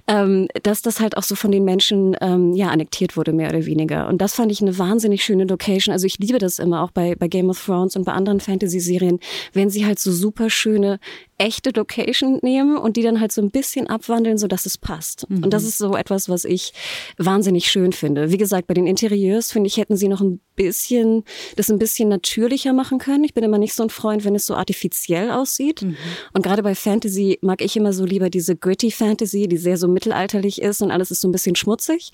ähm, 0.07 0.47
dass 0.63 0.81
das 0.81 0.99
halt 0.99 1.17
auch 1.17 1.23
so 1.23 1.35
von 1.35 1.51
den 1.51 1.63
Menschen 1.63 2.15
ähm, 2.21 2.53
ja 2.53 2.69
annektiert 2.69 3.17
wurde, 3.17 3.33
mehr 3.33 3.49
oder 3.49 3.65
weniger. 3.65 4.07
Und 4.07 4.19
das 4.19 4.33
fand 4.33 4.51
ich 4.51 4.61
eine 4.61 4.77
wahnsinnig 4.77 5.23
schöne 5.23 5.45
Location. 5.45 5.93
Also 5.93 6.07
ich 6.07 6.17
liebe 6.19 6.39
das 6.39 6.59
immer 6.59 6.81
auch 6.81 6.91
bei, 6.91 7.15
bei 7.15 7.27
Game 7.27 7.49
of 7.49 7.63
Thrones 7.63 7.95
und 7.95 8.05
bei 8.05 8.13
anderen 8.13 8.39
Fantasy-Serien, 8.39 9.19
wenn 9.53 9.69
sie 9.69 9.85
halt 9.85 9.99
so 9.99 10.11
super 10.11 10.49
schöne 10.49 10.99
echte 11.41 11.71
Location 11.71 12.39
nehmen 12.43 12.77
und 12.77 12.97
die 12.97 13.01
dann 13.01 13.19
halt 13.19 13.31
so 13.31 13.41
ein 13.41 13.49
bisschen 13.49 13.87
abwandeln, 13.87 14.37
so 14.37 14.47
dass 14.47 14.67
es 14.67 14.77
passt. 14.77 15.27
Mhm. 15.29 15.43
Und 15.43 15.53
das 15.53 15.63
ist 15.63 15.79
so 15.79 15.95
etwas, 15.95 16.29
was 16.29 16.45
ich 16.45 16.71
wahnsinnig 17.17 17.69
schön 17.69 17.93
finde. 17.93 18.31
Wie 18.31 18.37
gesagt, 18.37 18.67
bei 18.67 18.75
den 18.75 18.85
Interieurs 18.85 19.51
finde 19.51 19.67
ich, 19.67 19.77
hätten 19.77 19.97
sie 19.97 20.07
noch 20.07 20.21
ein 20.21 20.39
bisschen, 20.55 21.23
das 21.55 21.71
ein 21.71 21.79
bisschen 21.79 21.90
natürlicher 21.99 22.73
machen 22.73 22.97
können. 22.97 23.23
Ich 23.23 23.33
bin 23.33 23.43
immer 23.43 23.57
nicht 23.57 23.73
so 23.73 23.83
ein 23.83 23.89
Freund, 23.89 24.25
wenn 24.25 24.35
es 24.35 24.45
so 24.45 24.55
artifiziell 24.55 25.31
aussieht. 25.31 25.81
Mhm. 25.81 25.95
Und 26.33 26.41
gerade 26.43 26.63
bei 26.63 26.75
Fantasy 26.75 27.39
mag 27.41 27.61
ich 27.61 27.75
immer 27.75 27.93
so 27.93 28.05
lieber 28.05 28.29
diese 28.29 28.55
gritty 28.55 28.91
Fantasy, 28.91 29.47
die 29.47 29.57
sehr 29.57 29.77
so 29.77 29.87
mittelalterlich 29.87 30.61
ist 30.61 30.81
und 30.81 30.91
alles 30.91 31.11
ist 31.11 31.21
so 31.21 31.27
ein 31.27 31.31
bisschen 31.31 31.55
schmutzig. 31.55 32.11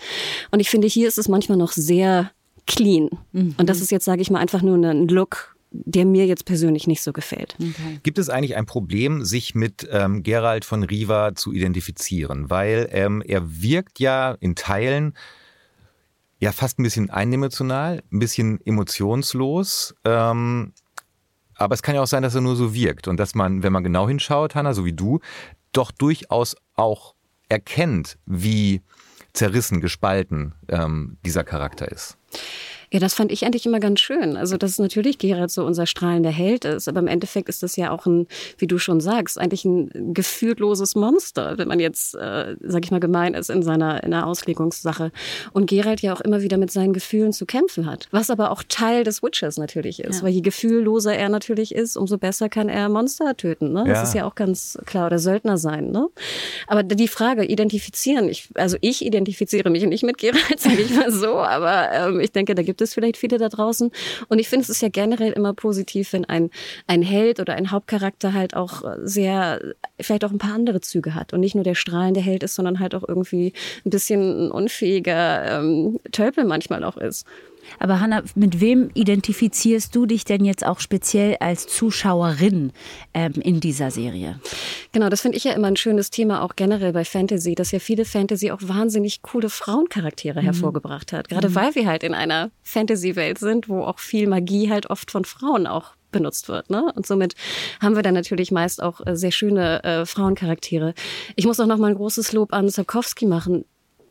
Und 0.52 0.60
ich 0.60 0.70
finde, 0.70 0.88
hier 0.88 1.08
ist 1.08 1.18
es 1.18 1.28
manchmal 1.28 1.58
noch 1.58 1.72
sehr 1.72 2.32
clean. 2.66 3.10
Mhm. 3.32 3.56
Und 3.58 3.70
das 3.70 3.82
ist 3.82 3.92
jetzt, 3.92 4.06
sage 4.06 4.22
ich 4.22 4.30
mal, 4.30 4.40
einfach 4.40 4.62
nur 4.62 4.78
ein 4.78 5.08
Look, 5.08 5.56
der 5.72 6.06
mir 6.06 6.26
jetzt 6.26 6.46
persönlich 6.46 6.88
nicht 6.88 7.02
so 7.02 7.13
gefällt. 7.13 7.56
Okay. 7.60 8.00
Gibt 8.04 8.18
es 8.18 8.30
eigentlich 8.30 8.56
ein 8.56 8.66
Problem, 8.66 9.24
sich 9.24 9.56
mit 9.56 9.88
ähm, 9.92 10.24
Gerald 10.24 10.66
von 10.66 10.84
Riva 10.84 11.36
zu 11.36 11.54
identifizieren? 11.54 12.50
Weil 12.50 12.90
ähm, 12.92 13.22
er 13.26 13.62
wirkt 13.62 14.00
ja 14.00 14.38
in 14.40 14.56
Teilen 14.56 15.13
ja 16.39 16.52
fast 16.52 16.80
ein 16.80 16.84
bisschen 16.84 17.10
eindimensional, 17.10 18.04
ein 18.12 18.19
bisschen 18.19 18.60
emotionslos. 18.65 19.95
Ähm, 20.06 20.73
aber 21.56 21.73
es 21.73 21.82
kann 21.82 21.95
ja 21.95 22.04
auch 22.04 22.08
sein, 22.08 22.23
dass 22.23 22.36
er 22.36 22.41
nur 22.41 22.56
so 22.56 22.73
wirkt 22.73 23.08
und 23.08 23.17
dass 23.17 23.34
man, 23.34 23.63
wenn 23.63 23.73
man 23.73 23.84
genau 23.84 24.08
hinschaut, 24.08 24.56
Hanna, 24.56 24.73
so 24.73 24.86
wie 24.86 24.93
du, 24.93 25.19
doch 25.71 25.91
durchaus 25.91 26.56
auch 26.76 27.15
erkennt, 27.50 28.17
wie 28.26 28.82
zerrissen, 29.34 29.82
gespalten 29.82 30.54
ähm, 30.67 31.17
dieser 31.26 31.43
Charakter 31.43 31.91
ist. 31.91 32.17
Ja, 32.91 33.00
das 33.00 33.13
fand 33.13 33.32
ich 33.34 33.45
eigentlich 33.45 33.65
immer 33.65 33.80
ganz 33.80 34.00
schön. 34.00 34.38
Also, 34.38 34.56
dass 34.58 34.80
natürlich 34.80 35.17
Gerald 35.17 35.52
so 35.52 35.65
unser 35.65 35.86
strahlender 35.86 36.30
Held 36.30 36.63
ist, 36.63 36.88
aber 36.88 37.00
im 37.00 37.08
Endeffekt 37.08 37.50
ist 37.50 37.62
das 37.62 37.76
ja 37.76 37.91
auch 37.91 38.06
ein, 38.06 38.28
wie 38.58 38.67
du 38.67 38.78
schon 38.78 39.02
sagst, 39.02 39.38
eigentlich 39.38 39.65
ein 39.65 40.13
gefühlloses 40.13 40.95
Monster, 40.95 41.58
wenn 41.58 41.67
man 41.67 41.80
jetzt, 41.80 42.15
äh, 42.15 42.56
sag 42.62 42.86
ich 42.86 42.91
mal, 42.91 43.02
gemein 43.02 43.34
ist 43.34 43.50
in 43.50 43.62
seiner 43.62 44.04
in 44.04 44.12
der 44.12 44.26
Auslegungssache. 44.26 45.12
Und 45.52 45.69
Gerald 45.69 46.02
ja 46.02 46.13
auch 46.13 46.21
immer 46.21 46.41
wieder 46.41 46.58
mit 46.58 46.71
seinen 46.71 46.93
Gefühlen 46.93 47.34
zu 47.34 47.45
kämpfen 47.45 47.86
hat, 47.86 48.08
was 48.12 48.30
aber 48.30 48.52
auch 48.52 48.63
Teil 48.67 49.04
des 49.04 49.21
Witchers 49.21 49.58
natürlich 49.58 50.00
ist, 50.00 50.19
ja. 50.19 50.23
weil 50.23 50.32
je 50.32 50.41
gefühlloser 50.41 51.13
er 51.13 51.28
natürlich 51.28 51.76
ist, 51.76 51.97
umso 51.97 52.17
besser 52.17 52.47
kann 52.47 52.69
er 52.69 52.88
Monster 52.88 53.36
töten. 53.36 53.73
Ne? 53.73 53.84
Ja. 53.86 53.93
Das 53.93 54.10
ist 54.10 54.15
ja 54.15 54.26
auch 54.26 54.36
ganz 54.36 54.78
klar 54.86 55.08
oder 55.08 55.19
Söldner 55.19 55.58
sein. 55.58 55.91
Ne? 55.91 56.08
Aber 56.67 56.84
die 56.84 57.08
Frage 57.10 57.43
identifizieren, 57.43 58.30
ich, 58.30 58.50
also 58.54 58.78
ich 58.80 59.06
identifiziere 59.06 59.69
mich 59.69 59.86
nicht 59.86 60.04
mit 60.04 60.17
Gerald, 60.17 60.38
sage 60.58 60.82
ich 60.82 60.95
mal 60.95 61.12
so, 61.12 61.36
aber 61.36 61.91
ähm, 61.91 62.19
ich 62.21 62.32
denke, 62.32 62.56
da 62.56 62.63
gibt 62.63 62.77
es 62.82 62.94
vielleicht 62.94 63.18
viele 63.18 63.38
da 63.38 63.50
draußen. 63.50 63.92
Und 64.28 64.40
ich 64.40 64.50
finde, 64.50 64.63
es 64.63 64.70
ist 64.70 64.82
ja 64.82 64.90
generell 64.90 65.32
immer 65.32 65.54
positiv, 65.54 66.14
wenn 66.14 66.26
ein, 66.26 66.49
ein 66.88 67.01
Held 67.01 67.39
oder 67.39 67.54
ein 67.54 67.72
Hauptcharakter 67.72 68.34
halt 68.34 68.56
auch 68.56 68.84
sehr, 69.04 69.60
vielleicht 69.99 70.26
auch 70.26 70.32
ein 70.32 70.38
paar 70.38 70.54
andere 70.54 70.82
Züge 70.82 71.16
hat 71.16 71.34
und 71.34 71.39
nicht 71.39 71.56
nur 71.56 71.64
der 71.64 71.76
strahlende 71.76 72.22
Held 72.22 72.43
ist, 72.43 72.56
sondern 72.56 72.80
halt 72.80 72.95
auch 72.95 73.08
irgendwie 73.08 73.54
ein 73.86 73.89
bisschen 73.89 74.47
ein 74.47 74.51
unfähiger 74.51 75.60
ähm, 75.60 75.99
Tölpel 76.12 76.45
manchmal 76.45 76.84
auch 76.84 76.97
ist. 76.97 77.26
Aber 77.80 77.99
Hanna, 77.99 78.24
mit 78.36 78.59
wem 78.59 78.89
identifizierst 78.93 79.95
du 79.95 80.05
dich 80.05 80.26
denn 80.26 80.45
jetzt 80.45 80.65
auch 80.65 80.80
speziell 80.80 81.38
als 81.39 81.68
Zuschauerin 81.68 82.72
ähm, 83.13 83.34
in 83.34 83.59
dieser 83.59 83.91
Serie? 83.91 84.39
Genau, 84.91 85.09
das 85.09 85.22
finde 85.22 85.38
ich 85.38 85.43
ja 85.43 85.53
immer 85.53 85.68
ein 85.68 85.78
schönes 85.78 86.09
Thema, 86.09 86.41
auch 86.41 86.55
generell 86.55 86.93
bei 86.93 87.05
Fantasy, 87.05 87.55
dass 87.55 87.72
ja 87.72 87.80
viele 87.80 88.05
Fantasy 88.05 88.51
auch 88.51 88.59
wahnsinnig 88.61 89.22
coole 89.22 89.49
Frauencharaktere 89.49 90.41
mhm. 90.41 90.45
hervorgebracht 90.45 91.13
hat. 91.13 91.30
Gerade 91.30 91.49
mhm. 91.49 91.55
weil 91.55 91.76
wir 91.76 91.88
halt 91.88 92.03
in 92.03 92.13
einer 92.13 92.51
Fantasy-Welt 92.63 93.39
sind, 93.39 93.70
wo 93.70 93.84
auch 93.84 93.99
viel 93.99 94.28
Magie 94.28 94.70
halt 94.70 94.89
oft 94.89 95.11
von 95.11 95.26
Frauen 95.26 95.68
auch 95.68 95.97
benutzt 96.11 96.47
wird. 96.47 96.70
Ne? 96.70 96.91
Und 96.95 97.05
somit 97.05 97.36
haben 97.82 97.95
wir 97.95 98.03
dann 98.03 98.13
natürlich 98.13 98.51
meist 98.51 98.82
auch 98.82 99.05
äh, 99.05 99.15
sehr 99.15 99.32
schöne 99.32 99.84
äh, 99.84 100.05
Frauencharaktere. 100.05 100.93
Ich 101.36 101.45
muss 101.45 101.59
auch 101.59 101.65
noch 101.68 101.78
mal 101.78 101.89
ein 101.89 101.95
großes 101.95 102.32
Lob 102.34 102.53
an 102.53 102.70
Sapkowski 102.70 103.26
machen 103.26 103.65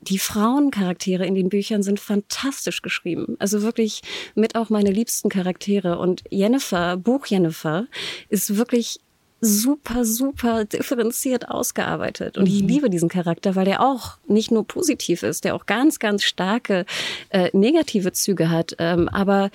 die 0.09 0.19
Frauencharaktere 0.19 1.27
in 1.27 1.35
den 1.35 1.49
Büchern 1.49 1.83
sind 1.83 2.01
fantastisch 2.01 2.83
geschrieben. 2.83 3.37
Also 3.39 3.63
wirklich 3.63 4.03
mit 4.35 4.55
auch 4.55 4.71
meine 4.71 4.91
liebsten 4.91 5.29
Charaktere. 5.29 5.99
Und 5.99 6.23
Jennifer, 6.31 6.97
Buch 6.97 7.27
Jennifer, 7.27 7.87
ist 8.29 8.57
wirklich 8.57 9.01
super, 9.41 10.05
super 10.05 10.65
differenziert 10.65 11.49
ausgearbeitet. 11.49 12.39
Und 12.39 12.47
ich 12.47 12.63
mhm. 12.63 12.69
liebe 12.69 12.91
diesen 12.91 13.09
Charakter, 13.09 13.55
weil 13.55 13.67
der 13.67 13.83
auch 13.83 14.19
nicht 14.27 14.51
nur 14.51 14.67
positiv 14.67 15.23
ist, 15.23 15.45
der 15.45 15.55
auch 15.55 15.67
ganz, 15.67 15.99
ganz 15.99 16.25
starke 16.25 16.87
äh, 17.29 17.51
negative 17.53 18.13
Züge 18.13 18.51
hat. 18.51 18.75
Ähm, 18.79 19.09
aber 19.09 19.51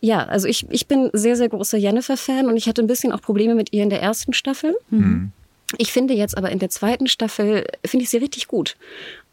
ja, 0.00 0.24
also 0.24 0.48
ich, 0.48 0.66
ich 0.70 0.86
bin 0.86 1.10
sehr, 1.12 1.36
sehr 1.36 1.48
großer 1.48 1.78
Jennifer-Fan 1.78 2.46
und 2.46 2.56
ich 2.56 2.68
hatte 2.68 2.82
ein 2.82 2.86
bisschen 2.86 3.12
auch 3.12 3.22
Probleme 3.22 3.54
mit 3.54 3.72
ihr 3.72 3.82
in 3.82 3.90
der 3.90 4.02
ersten 4.02 4.32
Staffel. 4.32 4.76
Mhm. 4.90 5.32
Ich 5.78 5.92
finde 5.92 6.14
jetzt 6.14 6.36
aber 6.36 6.50
in 6.50 6.58
der 6.58 6.70
zweiten 6.70 7.06
Staffel, 7.06 7.66
finde 7.84 8.04
ich 8.04 8.10
sie 8.10 8.18
richtig 8.18 8.48
gut. 8.48 8.76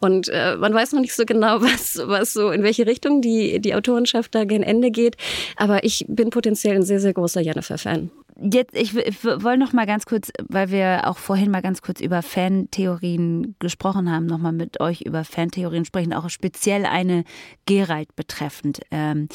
Und 0.00 0.28
äh, 0.28 0.56
man 0.56 0.74
weiß 0.74 0.92
noch 0.92 1.00
nicht 1.00 1.14
so 1.14 1.24
genau, 1.24 1.60
was, 1.62 2.00
was 2.04 2.32
so, 2.32 2.50
in 2.50 2.62
welche 2.62 2.86
Richtung 2.86 3.22
die, 3.22 3.60
die 3.60 3.74
Autorenschaft 3.74 4.34
da 4.34 4.44
gen 4.44 4.62
Ende 4.62 4.90
geht. 4.90 5.16
Aber 5.56 5.84
ich 5.84 6.04
bin 6.08 6.30
potenziell 6.30 6.76
ein 6.76 6.82
sehr, 6.82 7.00
sehr 7.00 7.12
großer 7.12 7.40
Jennifer-Fan. 7.40 8.10
Jetzt, 8.40 8.74
ich, 8.74 8.96
ich 8.96 9.24
wollte 9.24 9.58
noch 9.58 9.72
mal 9.72 9.86
ganz 9.86 10.06
kurz, 10.06 10.32
weil 10.48 10.70
wir 10.70 11.02
auch 11.06 11.18
vorhin 11.18 11.50
mal 11.50 11.60
ganz 11.60 11.82
kurz 11.82 12.00
über 12.00 12.22
Fantheorien 12.22 13.54
gesprochen 13.58 14.10
haben, 14.10 14.26
noch 14.26 14.38
mal 14.38 14.52
mit 14.52 14.80
euch 14.80 15.02
über 15.02 15.22
Fantheorien 15.24 15.84
sprechen, 15.84 16.14
auch 16.14 16.28
speziell 16.30 16.86
eine 16.86 17.24
Gerald 17.66 18.16
betreffend. 18.16 18.80
Ähm, 18.90 19.28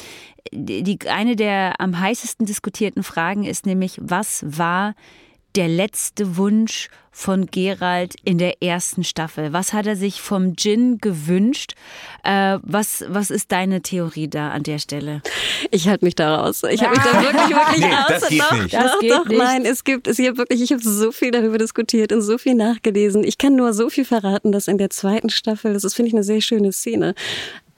die, 0.52 0.98
eine 1.08 1.36
der 1.36 1.80
am 1.80 1.98
heißesten 1.98 2.44
diskutierten 2.44 3.02
Fragen 3.02 3.44
ist 3.44 3.66
nämlich, 3.66 3.98
was 4.02 4.44
war 4.46 4.94
der 5.56 5.68
letzte 5.68 6.36
Wunsch 6.36 6.88
von 7.10 7.46
Gerald 7.46 8.14
in 8.24 8.38
der 8.38 8.62
ersten 8.62 9.02
Staffel? 9.02 9.52
Was 9.52 9.72
hat 9.72 9.86
er 9.86 9.96
sich 9.96 10.20
vom 10.20 10.54
Jin 10.56 10.98
gewünscht? 10.98 11.74
Äh, 12.22 12.58
was, 12.62 13.04
was 13.08 13.30
ist 13.30 13.50
deine 13.50 13.82
Theorie 13.82 14.28
da 14.28 14.50
an 14.50 14.62
der 14.62 14.78
Stelle? 14.78 15.22
Ich 15.72 15.88
halte 15.88 16.04
mich 16.04 16.14
da 16.14 16.36
raus. 16.36 16.62
Ich 16.70 16.82
habe 16.82 16.94
mich 16.94 17.04
da 17.04 17.22
wirklich, 17.22 17.56
wirklich 17.56 17.80
nee, 17.86 17.92
raus. 17.92 18.06
Das 18.08 18.28
geht 18.28 18.40
doch, 18.40 18.52
nicht. 18.52 18.74
Das 18.74 18.92
doch, 18.92 19.00
geht 19.00 19.10
doch, 19.10 19.24
nicht. 19.26 19.38
Nein, 19.38 19.64
es 19.64 19.82
gibt, 19.82 20.06
es 20.06 20.16
hier 20.16 20.36
wirklich, 20.36 20.62
ich 20.62 20.70
habe 20.70 20.82
so 20.82 21.10
viel 21.10 21.32
darüber 21.32 21.58
diskutiert 21.58 22.12
und 22.12 22.22
so 22.22 22.38
viel 22.38 22.54
nachgelesen. 22.54 23.24
Ich 23.24 23.36
kann 23.36 23.56
nur 23.56 23.72
so 23.72 23.90
viel 23.90 24.04
verraten, 24.04 24.52
dass 24.52 24.68
in 24.68 24.78
der 24.78 24.90
zweiten 24.90 25.30
Staffel, 25.30 25.72
das 25.72 25.82
ist, 25.82 25.94
finde 25.94 26.08
ich, 26.08 26.14
eine 26.14 26.24
sehr 26.24 26.40
schöne 26.40 26.70
Szene, 26.70 27.14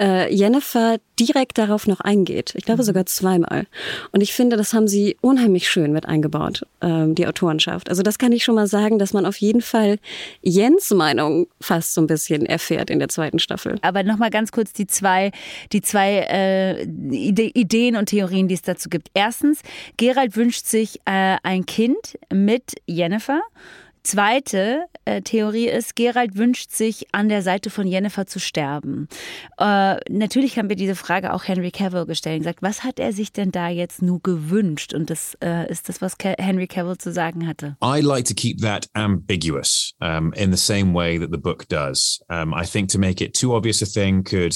äh, 0.01 0.33
Jennifer 0.35 0.97
direkt 1.19 1.59
darauf 1.59 1.87
noch 1.87 2.01
eingeht. 2.01 2.55
Ich 2.57 2.65
glaube 2.65 2.83
mhm. 2.83 2.87
sogar 2.87 3.07
zweimal. 3.07 3.67
Und 4.13 4.23
ich 4.23 4.33
finde, 4.33 4.57
das 4.57 4.73
haben 4.73 4.89
sie 4.89 5.17
unheimlich 5.21 5.69
schön 5.69 5.93
mit 5.93 6.07
eingebaut, 6.07 6.67
ähm, 6.81 7.15
die 7.15 7.27
Autorenschaft. 7.27 7.91
Also 7.91 8.03
das 8.03 8.19
kann 8.19 8.33
ich 8.33 8.43
schon 8.43 8.55
mal 8.55 8.67
sagen, 8.67 8.99
dass 8.99 9.13
man 9.13 9.27
auf 9.27 9.37
jeden 9.37 9.61
Fall 9.61 9.99
Jens 10.41 10.91
Meinung 10.91 11.47
fast 11.61 11.95
so 11.95 12.01
ein 12.01 12.07
bisschen 12.07 12.47
erfährt 12.47 12.91
in 12.91 12.99
der 12.99 13.09
zweiten 13.09 13.39
Staffel. 13.39 13.79
Aber 13.83 14.03
nochmal 14.03 14.31
ganz 14.31 14.51
kurz 14.51 14.73
die 14.73 14.87
zwei, 14.87 15.31
die 15.73 15.83
zwei 15.83 16.27
äh, 16.31 16.83
Ideen 16.85 17.97
und 17.97 18.07
Theorien, 18.07 18.49
die 18.49 18.55
es 18.55 18.63
dazu 18.63 18.89
gibt. 18.89 19.11
Erstens, 19.13 19.61
Gerald 19.99 20.37
wünscht 20.37 20.67
sich 20.67 21.01
äh, 21.05 21.37
ein 21.43 21.67
Kind 21.67 22.19
mit 22.33 22.77
Jennifer. 22.87 23.41
Zweite 24.03 24.87
äh, 25.05 25.21
Theorie 25.23 25.69
ist, 25.69 25.95
Gerald 25.95 26.37
wünscht 26.37 26.71
sich, 26.71 27.07
an 27.13 27.29
der 27.29 27.43
Seite 27.43 27.71
von 27.71 27.87
Jennifer 27.87 28.27
zu 28.27 28.41
sterben. 28.41 29.09
Äh, 29.59 29.97
natürlich 30.11 30.59
haben 30.59 30.69
wir 30.69 30.77
diese 30.77 30.95
Frage 30.95 31.33
auch 31.33 31.45
Henry 31.45 31.71
Cavill 31.71 32.07
gestellt 32.07 32.37
und 32.37 32.43
gesagt, 32.43 32.63
was 32.63 32.83
hat 32.83 32.99
er 32.99 33.13
sich 33.13 33.33
denn 33.33 33.51
da 33.51 33.69
jetzt 33.69 34.03
nur 34.03 34.21
gewünscht? 34.21 34.95
Und 34.95 35.11
das 35.11 35.37
äh, 35.43 35.71
ist 35.71 35.89
das, 35.89 36.01
was 36.01 36.17
Henry 36.21 36.67
Cavill 36.67 36.97
zu 36.97 37.13
sagen 37.13 37.47
hatte. 37.47 37.77
I 37.83 38.01
like 38.01 38.25
to 38.27 38.35
keep 38.35 38.61
that 38.61 38.89
ambiguous 38.95 39.95
um, 40.01 40.33
in 40.35 40.51
the 40.51 40.59
same 40.59 40.95
way 40.95 41.19
that 41.19 41.31
the 41.31 41.39
book 41.39 41.69
does. 41.69 42.21
Um, 42.31 42.55
I 42.55 42.65
think 42.65 42.91
to 42.91 42.99
make 42.99 43.23
it 43.23 43.35
too 43.35 43.55
obvious 43.55 43.83
a 43.83 43.87
thing 43.87 44.25
could 44.25 44.55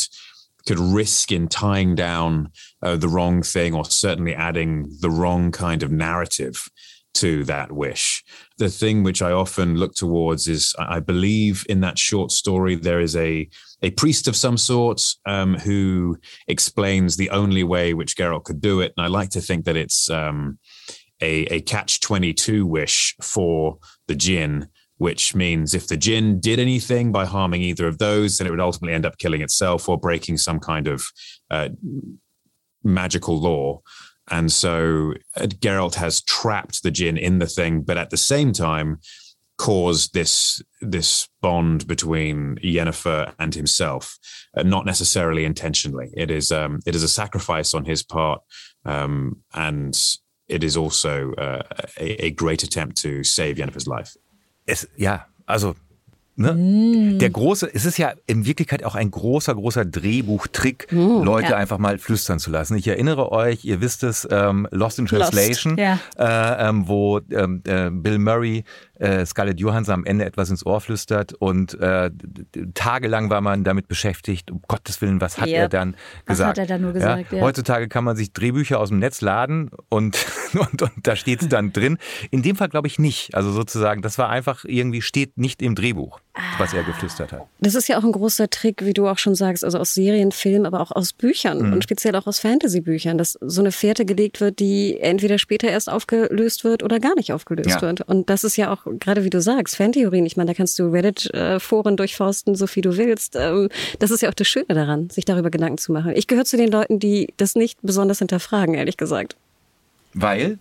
could 0.67 0.79
risk 0.79 1.31
in 1.31 1.49
tying 1.49 1.95
down 1.95 2.51
uh, 2.83 2.97
the 2.97 3.09
wrong 3.09 3.43
thing 3.43 3.75
or 3.75 3.85
certainly 3.85 4.35
adding 4.35 4.89
the 5.01 5.11
wrong 5.11 5.53
kind 5.53 5.83
of 5.83 5.91
narrative. 5.91 6.69
To 7.15 7.45
that 7.45 7.73
wish. 7.73 8.23
The 8.59 8.69
thing 8.69 9.03
which 9.03 9.23
I 9.23 9.33
often 9.33 9.77
look 9.77 9.95
towards 9.95 10.47
is 10.47 10.75
I 10.79 11.01
believe 11.01 11.65
in 11.69 11.81
that 11.81 11.99
short 11.99 12.31
story 12.31 12.77
there 12.77 13.01
is 13.01 13.17
a 13.17 13.49
a 13.83 13.91
priest 13.91 14.29
of 14.29 14.37
some 14.37 14.57
sort 14.57 15.03
um, 15.27 15.55
who 15.55 16.19
explains 16.49 17.17
the 17.17 17.31
only 17.31 17.65
way 17.65 17.95
which 17.95 18.17
Geralt 18.17 18.45
could 18.45 18.61
do 18.61 18.81
it, 18.81 18.93
and 18.97 19.05
I 19.05 19.09
like 19.09 19.31
to 19.31 19.41
think 19.41 19.65
that 19.65 19.77
it's 19.77 20.11
um, 20.11 20.59
a 21.21 21.45
a 21.47 21.61
catch 21.63 22.01
twenty 22.01 22.33
two 22.33 22.67
wish 22.67 23.15
for 23.23 23.79
the 24.07 24.15
Jinn. 24.15 24.69
Which 24.97 25.35
means 25.35 25.75
if 25.75 25.89
the 25.89 25.97
Jinn 25.97 26.39
did 26.39 26.61
anything 26.61 27.11
by 27.11 27.27
harming 27.27 27.63
either 27.63 27.89
of 27.89 27.99
those, 27.99 28.39
then 28.39 28.47
it 28.47 28.51
would 28.51 28.61
ultimately 28.61 28.95
end 28.95 29.05
up 29.05 29.19
killing 29.19 29.41
itself 29.43 29.89
or 29.89 29.99
breaking 29.99 30.39
some 30.39 30.61
kind 30.61 30.87
of 30.87 31.05
uh, 31.51 31.71
magical 32.85 33.37
law. 33.41 33.83
And 34.31 34.51
so 34.51 35.15
uh, 35.37 35.47
Geralt 35.47 35.97
has 35.97 36.23
trapped 36.23 36.83
the 36.83 36.91
Jinn 36.91 37.17
in 37.17 37.39
the 37.39 37.47
thing, 37.47 37.83
but 37.83 37.99
at 37.99 38.11
the 38.11 38.17
same 38.17 38.53
time 38.53 38.99
caused 39.57 40.15
this 40.15 40.63
this 40.81 41.29
bond 41.41 41.87
between 41.87 42.57
Yennefer 42.57 43.35
and 43.39 43.55
himself, 43.55 44.19
uh, 44.57 44.63
not 44.63 44.87
necessarily 44.87 45.45
intentionally. 45.45 46.11
It 46.15 46.31
is 46.31 46.51
um, 46.51 46.81
it 46.87 46.95
is 46.95 47.03
a 47.03 47.09
sacrifice 47.09 47.75
on 47.75 47.85
his 47.85 48.03
part, 48.03 48.43
um, 48.85 49.43
and 49.53 49.97
it 50.49 50.65
is 50.65 50.77
also 50.77 51.33
uh, 51.35 51.63
a, 51.99 52.27
a 52.27 52.31
great 52.31 52.63
attempt 52.63 52.97
to 52.99 53.23
save 53.23 53.57
Yennefer's 53.57 53.87
life. 53.87 54.17
Es, 54.67 54.87
ja, 54.97 55.21
also 55.47 55.77
Ne? 56.37 56.53
Mm. 56.53 57.19
Der 57.21 57.31
große, 57.31 57.73
es 57.73 57.85
ist 57.85 57.97
ja 57.97 58.13
in 58.27 58.45
Wirklichkeit 58.45 58.83
auch 58.85 58.97
ein 58.97 59.11
großer, 59.11 59.55
großer 59.55 59.85
Drehbuchtrick, 59.85 60.91
mm, 60.91 61.23
Leute 61.23 61.51
ja. 61.51 61.57
einfach 61.57 61.79
mal 61.79 61.99
flüstern 61.99 62.41
zu 62.41 62.51
lassen. 62.51 62.77
Ich 62.77 62.89
erinnere 62.89 63.31
euch, 63.31 63.65
ihr 63.65 63.81
wisst 63.81 64.03
es, 64.03 64.27
ähm, 64.31 64.67
Lost 64.73 64.99
in 64.99 65.07
Translation, 65.07 65.77
Lost, 65.77 66.01
ja. 66.19 66.59
äh, 66.59 66.69
ähm, 66.69 66.89
wo 66.89 67.21
ähm, 67.31 67.63
äh, 67.67 67.89
Bill 67.91 68.19
Murray 68.19 68.65
äh, 68.99 69.25
Scarlett 69.27 69.61
Johansson 69.61 69.95
am 69.95 70.05
Ende 70.05 70.25
etwas 70.25 70.51
ins 70.51 70.67
Ohr 70.67 70.81
flüstert 70.81 71.35
und 71.35 71.79
äh, 71.81 72.11
tagelang 72.75 73.31
war 73.31 73.41
man 73.41 73.63
damit 73.63 73.87
beschäftigt, 73.87 74.51
um 74.51 74.61
Gottes 74.67 75.01
Willen, 75.01 75.21
was 75.21 75.39
hat 75.39 75.49
yep. 75.49 75.57
er 75.57 75.69
dann 75.69 75.97
gesagt? 76.27 76.27
Was 76.27 76.41
hat 76.49 76.59
er 76.59 76.67
dann 76.67 76.83
nur 76.83 76.93
gesagt? 76.93 77.33
Ja? 77.33 77.39
Ja. 77.39 77.45
Heutzutage 77.45 77.89
kann 77.89 78.03
man 78.03 78.17
sich 78.17 78.33
Drehbücher 78.33 78.81
aus 78.81 78.89
dem 78.89 78.99
Netz 78.99 79.21
laden 79.21 79.71
und, 79.89 80.27
und, 80.55 80.83
und 80.83 80.93
da 81.03 81.15
steht 81.15 81.43
es 81.43 81.49
dann 81.49 81.73
drin. 81.73 81.99
In 82.31 82.43
dem 82.43 82.57
Fall 82.57 82.69
glaube 82.69 82.89
ich 82.89 82.99
nicht. 82.99 83.35
Also 83.35 83.53
sozusagen, 83.53 84.03
das 84.03 84.19
war 84.19 84.31
einfach 84.31 84.65
irgendwie, 84.65 85.03
steht 85.03 85.39
nicht 85.39 85.63
im 85.63 85.75
Drehbuch. 85.75 86.21
Was 86.59 86.75
er 86.75 86.83
geflüstert 86.83 87.33
hat. 87.33 87.47
Das 87.61 87.75
ist 87.75 87.89
ja 87.89 87.99
auch 87.99 88.05
ein 88.05 88.11
großer 88.11 88.51
Trick, 88.51 88.85
wie 88.85 88.93
du 88.93 89.07
auch 89.07 89.19
schon 89.19 89.37
sagst, 89.37 89.65
also 89.65 89.79
aus 89.79 89.95
Serien, 89.95 90.33
Filmen, 90.33 90.67
aber 90.67 90.81
auch 90.81 90.91
aus 90.91 91.13
Büchern 91.13 91.63
mhm. 91.63 91.73
und 91.75 91.85
speziell 91.85 92.17
auch 92.17 92.27
aus 92.27 92.41
Fantasy-Büchern, 92.41 93.19
dass 93.19 93.39
so 93.41 93.61
eine 93.61 93.71
Fährte 93.71 94.05
gelegt 94.05 94.41
wird, 94.41 94.59
die 94.59 94.99
entweder 95.01 95.39
später 95.39 95.69
erst 95.69 95.89
aufgelöst 95.89 96.65
wird 96.65 96.83
oder 96.83 96.99
gar 96.99 97.15
nicht 97.15 97.33
aufgelöst 97.33 97.71
ja. 97.71 97.83
wird. 97.83 98.01
Und 98.01 98.31
das 98.31 98.43
ist 98.43 98.57
ja 98.57 98.73
auch, 98.73 98.85
gerade 98.99 99.23
wie 99.23 99.31
du 99.31 99.41
sagst, 99.41 99.77
Fantheorien. 99.77 100.27
Ich 100.27 100.37
meine, 100.37 100.51
da 100.51 100.55
kannst 100.55 100.79
du 100.79 100.91
Reddit-Foren 100.91 101.97
durchforsten, 101.97 102.57
so 102.57 102.67
viel 102.67 102.83
du 102.83 102.97
willst. 102.97 103.37
Ähm, 103.37 103.69
das 104.01 104.11
ist 104.11 104.21
ja 104.21 104.29
auch 104.29 104.35
das 104.35 104.49
Schöne 104.49 104.67
daran, 104.69 105.11
sich 105.11 105.25
darüber 105.25 105.51
Gedanken 105.51 105.79
zu 105.79 105.93
machen. 105.93 106.13
Ich 106.17 106.27
gehöre 106.27 106.45
zu 106.45 106.57
den 106.57 106.71
Leuten, 106.71 106.99
die 106.99 107.33
das 107.37 107.55
nicht 107.55 107.79
besonders 107.83 108.19
hinterfragen, 108.19 108.75
ehrlich 108.75 108.97
gesagt. 108.97 109.37
Weil? 110.15 110.59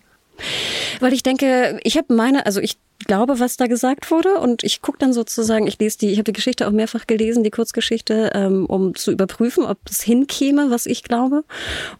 Weil 1.00 1.12
ich 1.12 1.22
denke, 1.22 1.78
ich 1.82 1.96
habe 1.96 2.14
meine, 2.14 2.46
also 2.46 2.60
ich 2.60 2.78
glaube, 3.06 3.38
was 3.40 3.56
da 3.56 3.66
gesagt 3.66 4.10
wurde 4.10 4.38
und 4.38 4.64
ich 4.64 4.80
gucke 4.82 4.98
dann 4.98 5.12
sozusagen, 5.12 5.66
ich 5.66 5.78
lese 5.78 5.98
die, 5.98 6.10
ich 6.10 6.18
habe 6.18 6.24
die 6.24 6.32
Geschichte 6.32 6.66
auch 6.66 6.72
mehrfach 6.72 7.06
gelesen, 7.06 7.42
die 7.42 7.50
Kurzgeschichte, 7.50 8.30
ähm, 8.34 8.66
um 8.66 8.94
zu 8.94 9.12
überprüfen, 9.12 9.64
ob 9.64 9.78
es 9.88 10.02
hinkäme, 10.02 10.70
was 10.70 10.86
ich 10.86 11.02
glaube. 11.02 11.44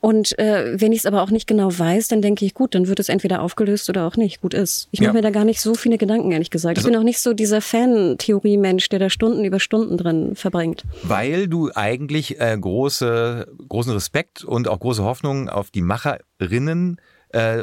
Und 0.00 0.38
äh, 0.38 0.80
wenn 0.80 0.92
ich 0.92 1.00
es 1.00 1.06
aber 1.06 1.22
auch 1.22 1.30
nicht 1.30 1.46
genau 1.46 1.76
weiß, 1.76 2.08
dann 2.08 2.22
denke 2.22 2.44
ich, 2.44 2.54
gut, 2.54 2.74
dann 2.74 2.88
wird 2.88 3.00
es 3.00 3.08
entweder 3.08 3.42
aufgelöst 3.42 3.88
oder 3.88 4.06
auch 4.06 4.16
nicht. 4.16 4.40
Gut 4.40 4.54
ist. 4.54 4.88
Ich 4.90 5.00
mache 5.00 5.08
ja. 5.08 5.12
mir 5.14 5.22
da 5.22 5.30
gar 5.30 5.44
nicht 5.44 5.60
so 5.60 5.74
viele 5.74 5.98
Gedanken, 5.98 6.32
ehrlich 6.32 6.50
gesagt. 6.50 6.78
Also, 6.78 6.88
ich 6.88 6.92
bin 6.92 7.00
auch 7.00 7.04
nicht 7.04 7.20
so 7.20 7.32
dieser 7.34 7.60
Fan-Theorie-Mensch, 7.60 8.88
der 8.88 8.98
da 8.98 9.10
Stunden 9.10 9.44
über 9.44 9.60
Stunden 9.60 9.96
drin 9.96 10.34
verbringt. 10.34 10.84
Weil 11.02 11.48
du 11.48 11.70
eigentlich 11.74 12.40
äh, 12.40 12.56
große, 12.58 13.46
großen 13.68 13.92
Respekt 13.92 14.44
und 14.44 14.68
auch 14.68 14.80
große 14.80 15.02
Hoffnung 15.02 15.48
auf 15.48 15.70
die 15.70 15.82
Macherinnen 15.82 16.96
äh, 16.98 17.13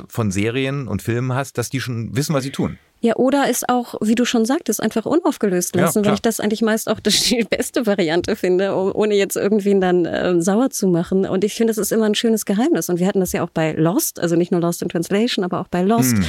von 0.07 0.32
Serien 0.32 0.88
und 0.88 1.01
Filmen 1.01 1.34
hast, 1.34 1.57
dass 1.57 1.69
die 1.69 1.80
schon 1.80 2.15
wissen, 2.15 2.34
was 2.34 2.43
sie 2.43 2.51
tun. 2.51 2.78
Ja, 3.03 3.15
oder 3.15 3.49
ist 3.49 3.67
auch, 3.67 3.95
wie 4.01 4.13
du 4.13 4.26
schon 4.26 4.45
sagtest, 4.45 4.82
einfach 4.82 5.07
unaufgelöst 5.07 5.76
lassen, 5.76 6.03
ja, 6.03 6.05
weil 6.05 6.13
ich 6.13 6.22
das 6.22 6.39
eigentlich 6.39 6.61
meist 6.61 6.88
auch 6.88 6.99
die 6.99 7.43
beste 7.49 7.88
Variante 7.88 8.36
finde, 8.36 8.76
ohne 8.76 9.15
jetzt 9.15 9.36
irgendwen 9.36 9.82
dann 9.82 10.05
äh, 10.05 10.39
sauer 10.39 10.69
zu 10.69 10.88
machen. 10.88 11.26
Und 11.26 11.43
ich 11.43 11.55
finde, 11.55 11.72
das 11.72 11.80
ist 11.80 11.91
immer 11.91 12.05
ein 12.05 12.13
schönes 12.13 12.45
Geheimnis. 12.45 12.89
Und 12.89 12.99
wir 12.99 13.07
hatten 13.07 13.19
das 13.19 13.32
ja 13.32 13.43
auch 13.43 13.49
bei 13.49 13.74
Lost, 13.74 14.19
also 14.19 14.36
nicht 14.36 14.51
nur 14.51 14.61
Lost 14.61 14.84
in 14.84 14.89
Translation, 14.89 15.43
aber 15.43 15.61
auch 15.61 15.67
bei 15.67 15.82
Lost. 15.82 16.15
Mhm. 16.15 16.26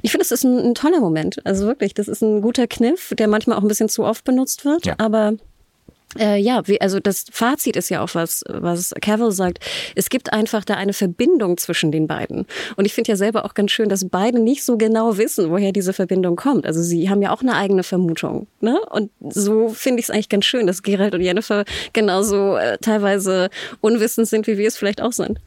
Ich 0.00 0.12
finde, 0.12 0.24
das 0.24 0.32
ist 0.32 0.44
ein, 0.44 0.58
ein, 0.58 0.74
toller 0.74 1.00
Moment. 1.00 1.44
Also 1.44 1.66
wirklich, 1.66 1.92
das 1.92 2.08
ist 2.08 2.22
ein 2.22 2.40
guter 2.40 2.66
Kniff, 2.66 3.12
der 3.18 3.28
manchmal 3.28 3.58
auch 3.58 3.62
ein 3.62 3.68
bisschen 3.68 3.90
zu 3.90 4.04
oft 4.04 4.24
benutzt 4.24 4.64
wird, 4.64 4.86
ja. 4.86 4.94
aber 4.96 5.34
äh, 6.18 6.36
ja, 6.36 6.66
wie, 6.66 6.80
also 6.80 7.00
das 7.00 7.24
Fazit 7.30 7.76
ist 7.76 7.88
ja 7.88 8.02
auch 8.02 8.14
was, 8.14 8.42
was 8.48 8.92
Cavill 9.00 9.32
sagt. 9.32 9.58
Es 9.94 10.08
gibt 10.08 10.32
einfach 10.32 10.64
da 10.64 10.74
eine 10.74 10.92
Verbindung 10.92 11.56
zwischen 11.56 11.92
den 11.92 12.06
beiden. 12.06 12.46
Und 12.76 12.84
ich 12.84 12.94
finde 12.94 13.12
ja 13.12 13.16
selber 13.16 13.44
auch 13.44 13.54
ganz 13.54 13.70
schön, 13.70 13.88
dass 13.88 14.08
beide 14.08 14.38
nicht 14.38 14.64
so 14.64 14.76
genau 14.76 15.16
wissen, 15.16 15.50
woher 15.50 15.72
diese 15.72 15.92
Verbindung 15.92 16.36
kommt. 16.36 16.66
Also 16.66 16.82
sie 16.82 17.10
haben 17.10 17.22
ja 17.22 17.32
auch 17.32 17.42
eine 17.42 17.54
eigene 17.54 17.82
Vermutung. 17.82 18.46
Ne? 18.60 18.80
Und 18.90 19.10
so 19.20 19.68
finde 19.68 20.00
ich 20.00 20.06
es 20.06 20.10
eigentlich 20.10 20.28
ganz 20.28 20.44
schön, 20.44 20.66
dass 20.66 20.82
Gerald 20.82 21.14
und 21.14 21.20
Jennifer 21.20 21.64
genauso 21.92 22.56
äh, 22.56 22.78
teilweise 22.78 23.50
unwissend 23.80 24.28
sind, 24.28 24.46
wie 24.46 24.58
wir 24.58 24.68
es 24.68 24.76
vielleicht 24.76 25.00
auch 25.00 25.12
sind. 25.12 25.38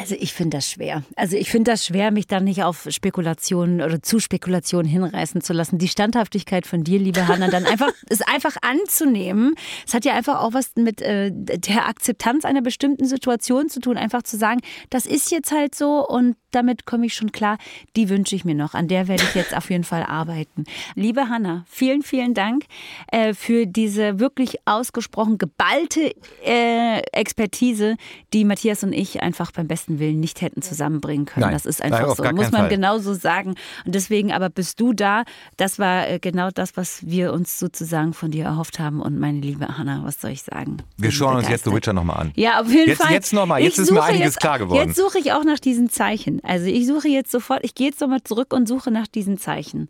Also 0.00 0.14
ich 0.18 0.32
finde 0.32 0.56
das 0.56 0.70
schwer. 0.70 1.02
Also 1.14 1.36
ich 1.36 1.50
finde 1.50 1.72
das 1.72 1.84
schwer, 1.84 2.10
mich 2.10 2.26
da 2.26 2.40
nicht 2.40 2.62
auf 2.62 2.86
Spekulationen 2.88 3.82
oder 3.82 4.00
zu 4.00 4.18
Spekulationen 4.18 4.90
hinreißen 4.90 5.42
zu 5.42 5.52
lassen. 5.52 5.76
Die 5.76 5.88
Standhaftigkeit 5.88 6.66
von 6.66 6.84
dir, 6.84 6.98
liebe 6.98 7.28
Hanna, 7.28 7.48
dann 7.48 7.66
einfach 7.66 7.90
ist 8.08 8.26
einfach 8.26 8.56
anzunehmen. 8.62 9.54
Es 9.86 9.92
hat 9.92 10.06
ja 10.06 10.14
einfach 10.14 10.40
auch 10.40 10.54
was 10.54 10.72
mit 10.76 11.02
äh, 11.02 11.30
der 11.34 11.86
Akzeptanz 11.86 12.46
einer 12.46 12.62
bestimmten 12.62 13.04
Situation 13.04 13.68
zu 13.68 13.78
tun, 13.80 13.98
einfach 13.98 14.22
zu 14.22 14.38
sagen, 14.38 14.60
das 14.88 15.04
ist 15.04 15.30
jetzt 15.30 15.52
halt 15.52 15.74
so 15.74 16.08
und 16.08 16.36
damit 16.50 16.86
komme 16.86 17.06
ich 17.06 17.14
schon 17.14 17.30
klar. 17.30 17.58
Die 17.94 18.08
wünsche 18.08 18.34
ich 18.34 18.44
mir 18.44 18.54
noch. 18.54 18.74
An 18.74 18.88
der 18.88 19.06
werde 19.06 19.22
ich 19.22 19.34
jetzt 19.34 19.54
auf 19.54 19.70
jeden 19.70 19.84
Fall 19.84 20.02
arbeiten. 20.02 20.64
Liebe 20.94 21.28
Hanna, 21.28 21.64
vielen, 21.68 22.02
vielen 22.02 22.34
Dank 22.34 22.64
äh, 23.12 23.34
für 23.34 23.66
diese 23.66 24.18
wirklich 24.18 24.56
ausgesprochen 24.64 25.38
geballte 25.38 26.14
äh, 26.44 27.00
Expertise, 27.12 27.96
die 28.32 28.44
Matthias 28.44 28.82
und 28.82 28.92
ich 28.92 29.22
einfach 29.22 29.52
beim 29.52 29.68
besten 29.68 29.89
Willen 29.98 30.20
nicht 30.20 30.40
hätten 30.42 30.62
zusammenbringen 30.62 31.26
können. 31.26 31.46
Nein. 31.46 31.52
Das 31.52 31.66
ist 31.66 31.82
einfach 31.82 32.06
Nein, 32.06 32.16
so. 32.16 32.22
Muss 32.34 32.52
man 32.52 32.62
Fall. 32.62 32.68
genauso 32.68 33.14
sagen. 33.14 33.54
Und 33.84 33.94
deswegen 33.94 34.32
aber 34.32 34.50
bist 34.50 34.80
du 34.80 34.92
da. 34.92 35.24
Das 35.56 35.78
war 35.78 36.08
äh, 36.08 36.18
genau 36.18 36.50
das, 36.50 36.76
was 36.76 37.06
wir 37.06 37.32
uns 37.32 37.58
sozusagen 37.58 38.12
von 38.12 38.30
dir 38.30 38.44
erhofft 38.44 38.78
haben. 38.78 39.00
Und 39.00 39.18
meine 39.18 39.40
liebe 39.40 39.76
Hanna, 39.76 40.02
was 40.04 40.20
soll 40.20 40.30
ich 40.30 40.42
sagen? 40.42 40.78
Wir 40.96 41.10
schauen 41.10 41.36
uns 41.36 41.48
jetzt 41.48 41.64
The 41.64 41.72
Witcher 41.72 41.92
nochmal 41.92 42.18
an. 42.18 42.32
Ja, 42.36 42.60
auf 42.60 42.68
jeden 42.68 42.88
jetzt, 42.88 43.02
Fall. 43.02 43.12
Jetzt 43.12 43.32
nochmal. 43.32 43.62
Jetzt 43.62 43.78
ich 43.78 43.84
ist 43.84 43.90
mir 43.90 44.02
einiges 44.02 44.26
jetzt, 44.26 44.40
klar 44.40 44.58
geworden. 44.58 44.88
Jetzt 44.88 44.96
suche 44.96 45.18
ich 45.18 45.32
auch 45.32 45.44
nach 45.44 45.58
diesen 45.58 45.90
Zeichen. 45.90 46.40
Also 46.44 46.66
ich 46.66 46.86
suche 46.86 47.08
jetzt 47.08 47.30
sofort, 47.30 47.60
ich 47.64 47.74
gehe 47.74 47.88
jetzt 47.88 48.00
nochmal 48.00 48.22
zurück 48.22 48.52
und 48.52 48.68
suche 48.68 48.90
nach 48.90 49.06
diesen 49.06 49.38
Zeichen. 49.38 49.88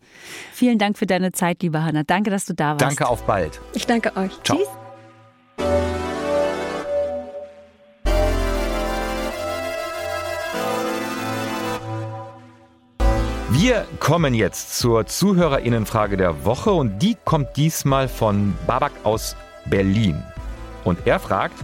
Vielen 0.53 0.79
Dank 0.79 0.99
für 0.99 1.07
deine 1.07 1.33
Zeit, 1.33 1.63
liebe 1.63 1.83
Hanna. 1.83 2.03
Danke, 2.05 2.31
dass 2.31 2.45
du 2.45 2.55
da 2.55 2.71
warst. 2.71 2.83
Danke, 2.83 3.09
auf 3.09 3.25
bald. 3.25 3.61
Ich 3.75 3.87
danke 3.87 4.17
euch. 4.17 4.33
Ciao. 4.43 4.59
Tschüss. 5.59 6.00
Wir 13.63 13.87
kommen 13.99 14.33
jetzt 14.33 14.79
zur 14.79 15.05
Zuhörerinnenfrage 15.05 16.17
der 16.17 16.47
Woche 16.47 16.71
und 16.73 17.01
die 17.01 17.15
kommt 17.27 17.59
diesmal 17.59 18.09
von 18.09 18.57
Babak 18.67 18.93
aus 19.05 19.37
Berlin. 19.67 20.23
Und 20.83 21.07
er 21.07 21.21
fragt, 21.21 21.63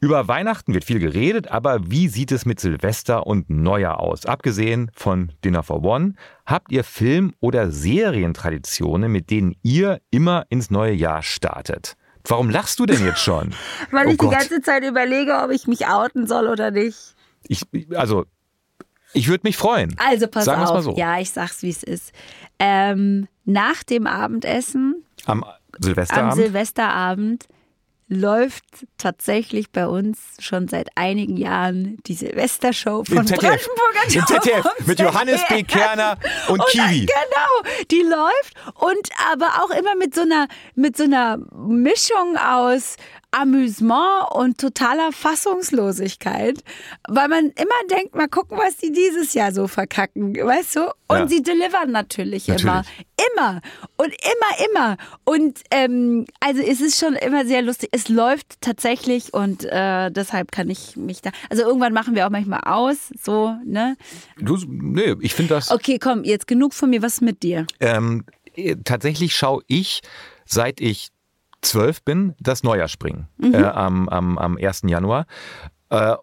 über 0.00 0.28
Weihnachten 0.28 0.74
wird 0.74 0.84
viel 0.84 0.98
geredet, 0.98 1.50
aber 1.50 1.90
wie 1.90 2.08
sieht 2.08 2.30
es 2.30 2.44
mit 2.44 2.60
Silvester 2.60 3.26
und 3.26 3.48
Neujahr 3.48 4.00
aus? 4.00 4.26
Abgesehen 4.26 4.90
von 4.94 5.32
Dinner 5.42 5.62
for 5.62 5.82
One, 5.82 6.12
habt 6.44 6.70
ihr 6.70 6.84
Film- 6.84 7.32
oder 7.40 7.70
Serientraditionen, 7.70 9.10
mit 9.10 9.30
denen 9.30 9.56
ihr 9.62 10.02
immer 10.10 10.44
ins 10.50 10.70
neue 10.70 10.92
Jahr 10.92 11.22
startet? 11.22 11.96
Warum 12.28 12.50
lachst 12.50 12.80
du 12.80 12.84
denn 12.84 13.02
jetzt 13.02 13.20
schon? 13.20 13.54
Weil 13.90 14.08
oh 14.08 14.10
ich 14.10 14.18
Gott. 14.18 14.30
die 14.30 14.36
ganze 14.36 14.60
Zeit 14.60 14.84
überlege, 14.84 15.40
ob 15.42 15.50
ich 15.50 15.66
mich 15.66 15.86
outen 15.86 16.26
soll 16.26 16.48
oder 16.48 16.70
nicht. 16.70 17.14
Ich, 17.48 17.62
also, 17.96 18.26
ich 19.14 19.28
würde 19.28 19.42
mich 19.44 19.56
freuen. 19.56 19.94
Also 19.98 20.26
pass 20.28 20.44
Sagen 20.44 20.62
auf. 20.62 20.70
Mal 20.70 20.82
so. 20.82 20.94
Ja, 20.96 21.18
ich 21.18 21.30
sag's, 21.30 21.62
wie 21.62 21.70
es 21.70 21.82
ist. 21.82 22.12
Ähm, 22.58 23.28
nach 23.44 23.82
dem 23.82 24.06
Abendessen. 24.06 25.04
Am 25.26 25.44
Silvesterabend. 25.78 26.32
Am 26.32 26.38
Silvesterabend 26.38 27.44
läuft 28.08 28.64
tatsächlich 28.98 29.70
bei 29.70 29.86
uns 29.86 30.18
schon 30.38 30.68
seit 30.68 30.88
einigen 30.94 31.36
Jahren 31.36 31.98
die 32.06 32.14
Silvestershow 32.14 33.04
von 33.04 33.24
Brandenburger 33.24 33.58
Im 34.12 34.26
ZDF 34.26 34.66
mit 34.86 35.00
Johannes 35.00 35.40
B. 35.48 35.62
Kerner 35.62 36.18
und, 36.48 36.60
und 36.60 36.68
Kiwi. 36.68 37.06
Genau, 37.06 37.72
die 37.90 38.02
läuft 38.02 38.54
und 38.74 39.08
aber 39.32 39.62
auch 39.62 39.70
immer 39.70 39.94
mit 39.96 40.14
so 40.14 40.20
einer 40.20 40.48
mit 40.74 40.96
so 40.96 41.04
einer 41.04 41.38
Mischung 41.54 42.36
aus 42.36 42.96
Amüsement 43.34 44.30
und 44.32 44.58
totaler 44.58 45.10
Fassungslosigkeit, 45.10 46.62
weil 47.08 47.28
man 47.28 47.46
immer 47.46 47.96
denkt, 47.96 48.14
mal 48.14 48.28
gucken, 48.28 48.56
was 48.58 48.76
die 48.76 48.92
dieses 48.92 49.34
Jahr 49.34 49.52
so 49.52 49.66
verkacken, 49.66 50.36
weißt 50.36 50.76
du? 50.76 50.80
Und 51.08 51.18
ja. 51.18 51.28
sie 51.28 51.42
delivern 51.42 51.90
natürlich, 51.90 52.46
natürlich, 52.46 52.64
immer. 52.64 52.84
Immer. 53.36 53.60
Und 53.96 54.08
immer, 54.08 54.68
immer. 54.70 54.96
Und 55.24 55.60
ähm, 55.70 56.26
also 56.40 56.62
es 56.62 56.80
ist 56.80 56.98
schon 56.98 57.14
immer 57.14 57.44
sehr 57.44 57.62
lustig. 57.62 57.88
Es 57.92 58.08
läuft 58.08 58.60
tatsächlich 58.60 59.34
und 59.34 59.64
äh, 59.64 60.10
deshalb 60.10 60.52
kann 60.52 60.70
ich 60.70 60.96
mich 60.96 61.20
da. 61.20 61.30
Also 61.50 61.64
irgendwann 61.64 61.92
machen 61.92 62.14
wir 62.14 62.26
auch 62.26 62.30
manchmal 62.30 62.60
aus, 62.60 63.12
so, 63.20 63.56
ne? 63.64 63.96
Du, 64.38 64.56
nee, 64.66 65.14
ich 65.20 65.34
finde 65.34 65.54
das. 65.54 65.70
Okay, 65.70 65.98
komm, 65.98 66.24
jetzt 66.24 66.46
genug 66.46 66.72
von 66.72 66.90
mir. 66.90 67.02
Was 67.02 67.20
mit 67.20 67.42
dir? 67.42 67.66
Ähm, 67.80 68.24
äh, 68.54 68.76
tatsächlich 68.84 69.34
schaue 69.34 69.62
ich, 69.66 70.02
seit 70.46 70.80
ich 70.80 71.08
zwölf 71.64 72.02
bin, 72.02 72.34
das 72.38 72.62
Neujahr 72.62 72.88
springen 72.88 73.28
mhm. 73.38 73.54
äh, 73.54 73.64
am, 73.64 74.08
am, 74.08 74.38
am 74.38 74.56
1. 74.56 74.82
Januar. 74.86 75.26
Äh, 75.90 76.14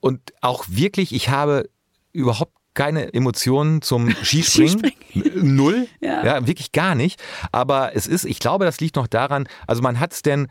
und 0.00 0.32
auch 0.40 0.64
wirklich, 0.68 1.14
ich 1.14 1.28
habe 1.28 1.68
überhaupt 2.12 2.54
keine 2.74 3.12
Emotionen 3.12 3.82
zum 3.82 4.10
Skispringen. 4.22 4.78
Skispringen. 5.10 5.56
Null. 5.56 5.88
Ja. 6.00 6.24
ja. 6.24 6.46
wirklich 6.46 6.72
gar 6.72 6.94
nicht. 6.94 7.20
Aber 7.50 7.96
es 7.96 8.06
ist, 8.06 8.24
ich 8.24 8.38
glaube, 8.38 8.64
das 8.64 8.80
liegt 8.80 8.96
noch 8.96 9.08
daran, 9.08 9.48
also 9.66 9.82
man 9.82 9.98
hat 9.98 10.12
es 10.12 10.22
denn, 10.22 10.48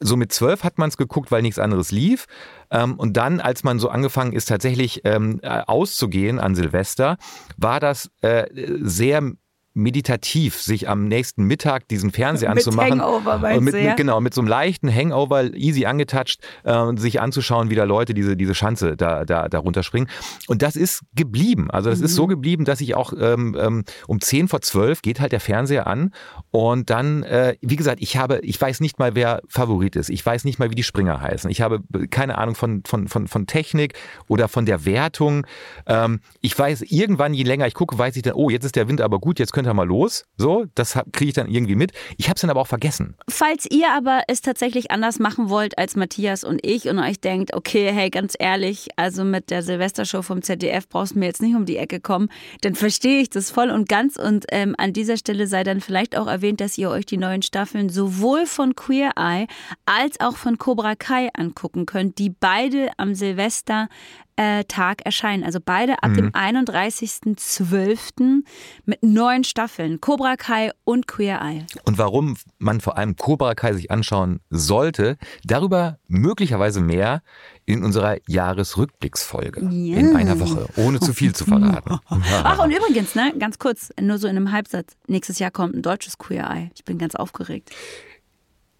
so 0.00 0.16
mit 0.16 0.32
zwölf 0.32 0.64
hat 0.64 0.78
man 0.78 0.88
es 0.88 0.96
geguckt, 0.96 1.30
weil 1.32 1.42
nichts 1.42 1.58
anderes 1.58 1.90
lief. 1.90 2.26
Ähm, 2.70 2.94
und 2.94 3.16
dann, 3.16 3.40
als 3.40 3.64
man 3.64 3.78
so 3.78 3.88
angefangen 3.88 4.32
ist, 4.32 4.46
tatsächlich 4.46 5.00
ähm, 5.04 5.40
äh, 5.42 5.62
auszugehen 5.66 6.38
an 6.38 6.54
Silvester, 6.54 7.16
war 7.56 7.80
das 7.80 8.10
äh, 8.20 8.46
sehr 8.80 9.32
meditativ, 9.74 10.60
sich 10.60 10.88
am 10.88 11.08
nächsten 11.08 11.44
Mittag 11.44 11.88
diesen 11.88 12.12
Fernseher 12.12 12.50
mit 12.50 12.66
anzumachen. 12.66 13.02
Hangover, 13.02 13.38
meinst 13.38 13.62
mit, 13.62 13.74
du, 13.74 13.82
ja? 13.82 13.88
mit, 13.88 13.96
genau, 13.96 14.20
mit 14.20 14.32
so 14.32 14.40
einem 14.40 14.48
leichten 14.48 14.92
Hangover, 14.92 15.52
easy 15.54 15.84
angetouched, 15.84 16.40
äh, 16.62 16.76
und 16.76 16.98
sich 16.98 17.20
anzuschauen, 17.20 17.70
wie 17.70 17.74
da 17.74 17.84
Leute 17.84 18.14
diese, 18.14 18.36
diese 18.36 18.54
Schanze 18.54 18.96
da, 18.96 19.24
da, 19.24 19.48
da 19.48 19.58
runterspringen. 19.58 20.08
Und 20.46 20.62
das 20.62 20.76
ist 20.76 21.02
geblieben. 21.14 21.70
Also 21.70 21.90
das 21.90 21.98
mhm. 21.98 22.04
ist 22.04 22.14
so 22.14 22.24
mhm. 22.24 22.30
geblieben, 22.30 22.64
dass 22.64 22.80
ich 22.80 22.94
auch 22.94 23.12
ähm, 23.18 23.56
ähm, 23.58 23.84
um 24.06 24.20
10 24.20 24.48
vor 24.48 24.60
12 24.60 25.02
geht 25.02 25.20
halt 25.20 25.32
der 25.32 25.40
Fernseher 25.40 25.86
an 25.86 26.12
und 26.50 26.90
dann, 26.90 27.24
äh, 27.24 27.56
wie 27.60 27.76
gesagt, 27.76 28.00
ich 28.00 28.16
habe, 28.16 28.38
ich 28.42 28.60
weiß 28.60 28.80
nicht 28.80 28.98
mal, 29.00 29.14
wer 29.16 29.42
Favorit 29.48 29.96
ist. 29.96 30.08
Ich 30.08 30.24
weiß 30.24 30.44
nicht 30.44 30.60
mal, 30.60 30.70
wie 30.70 30.76
die 30.76 30.84
Springer 30.84 31.20
heißen. 31.20 31.50
Ich 31.50 31.60
habe 31.60 31.80
keine 32.10 32.38
Ahnung 32.38 32.54
von, 32.54 32.82
von, 32.86 33.08
von, 33.08 33.26
von 33.26 33.46
Technik 33.46 33.94
oder 34.28 34.46
von 34.46 34.66
der 34.66 34.84
Wertung. 34.84 35.46
Ähm, 35.86 36.20
ich 36.40 36.56
weiß, 36.56 36.82
irgendwann, 36.82 37.34
je 37.34 37.42
länger 37.42 37.66
ich 37.66 37.74
gucke, 37.74 37.98
weiß 37.98 38.14
ich 38.16 38.22
dann, 38.22 38.34
oh, 38.34 38.50
jetzt 38.50 38.64
ist 38.64 38.76
der 38.76 38.88
Wind 38.88 39.00
aber 39.00 39.18
gut, 39.18 39.38
jetzt 39.38 39.52
können 39.52 39.63
ihr 39.66 39.74
mal 39.74 39.86
los. 39.86 40.24
So, 40.36 40.66
das 40.74 40.98
kriege 41.12 41.28
ich 41.28 41.34
dann 41.34 41.48
irgendwie 41.48 41.74
mit. 41.74 41.92
Ich 42.16 42.28
habe 42.28 42.34
es 42.36 42.40
dann 42.40 42.50
aber 42.50 42.60
auch 42.60 42.66
vergessen. 42.66 43.16
Falls 43.28 43.66
ihr 43.70 43.92
aber 43.92 44.22
es 44.28 44.40
tatsächlich 44.40 44.90
anders 44.90 45.18
machen 45.18 45.48
wollt 45.48 45.78
als 45.78 45.96
Matthias 45.96 46.44
und 46.44 46.64
ich 46.64 46.88
und 46.88 46.98
euch 46.98 47.20
denkt, 47.20 47.54
okay, 47.54 47.90
hey, 47.92 48.10
ganz 48.10 48.34
ehrlich, 48.38 48.88
also 48.96 49.24
mit 49.24 49.50
der 49.50 49.62
Silvestershow 49.62 50.22
vom 50.22 50.42
ZDF 50.42 50.88
brauchst 50.88 51.14
du 51.14 51.18
mir 51.18 51.26
jetzt 51.26 51.42
nicht 51.42 51.54
um 51.54 51.66
die 51.66 51.76
Ecke 51.76 52.00
kommen, 52.00 52.28
dann 52.62 52.74
verstehe 52.74 53.20
ich 53.20 53.30
das 53.30 53.50
voll 53.50 53.70
und 53.70 53.88
ganz. 53.88 54.16
Und 54.16 54.46
ähm, 54.50 54.74
an 54.78 54.92
dieser 54.92 55.16
Stelle 55.16 55.46
sei 55.46 55.64
dann 55.64 55.80
vielleicht 55.80 56.16
auch 56.16 56.26
erwähnt, 56.26 56.60
dass 56.60 56.78
ihr 56.78 56.90
euch 56.90 57.06
die 57.06 57.16
neuen 57.16 57.42
Staffeln 57.42 57.88
sowohl 57.88 58.46
von 58.46 58.74
Queer 58.74 59.12
Eye 59.16 59.46
als 59.86 60.20
auch 60.20 60.36
von 60.36 60.58
Cobra 60.58 60.94
Kai 60.94 61.28
angucken 61.34 61.86
könnt, 61.86 62.18
die 62.18 62.30
beide 62.30 62.90
am 62.96 63.14
Silvester 63.14 63.88
äh, 64.36 64.64
Tag 64.64 65.04
erscheinen. 65.04 65.44
Also 65.44 65.58
beide 65.64 66.02
ab 66.02 66.10
mhm. 66.10 66.16
dem 66.16 66.30
31.12. 66.30 68.42
mit 68.84 69.02
neun 69.02 69.44
Staffeln. 69.44 70.00
Cobra 70.00 70.36
Kai 70.36 70.72
und 70.84 71.06
Queer 71.06 71.40
Eye. 71.40 71.66
Und 71.84 71.98
warum 71.98 72.36
man 72.58 72.80
vor 72.80 72.98
allem 72.98 73.16
Cobra 73.16 73.54
Kai 73.54 73.74
sich 73.74 73.90
anschauen 73.90 74.40
sollte, 74.50 75.16
darüber 75.44 75.98
möglicherweise 76.08 76.80
mehr 76.80 77.22
in 77.66 77.84
unserer 77.84 78.16
Jahresrückblicksfolge 78.26 79.62
ja. 79.62 79.96
in 79.96 80.16
einer 80.16 80.38
Woche, 80.38 80.68
ohne 80.76 81.00
zu 81.00 81.14
viel 81.14 81.34
zu 81.34 81.44
verraten. 81.44 81.98
Ach, 82.42 82.62
und 82.62 82.70
übrigens, 82.70 83.14
ne, 83.14 83.32
ganz 83.38 83.58
kurz, 83.58 83.90
nur 84.00 84.18
so 84.18 84.28
in 84.28 84.36
einem 84.36 84.52
Halbsatz. 84.52 84.96
Nächstes 85.06 85.38
Jahr 85.38 85.50
kommt 85.50 85.74
ein 85.74 85.82
deutsches 85.82 86.18
Queer 86.18 86.50
Eye. 86.50 86.70
Ich 86.74 86.84
bin 86.84 86.98
ganz 86.98 87.14
aufgeregt. 87.14 87.70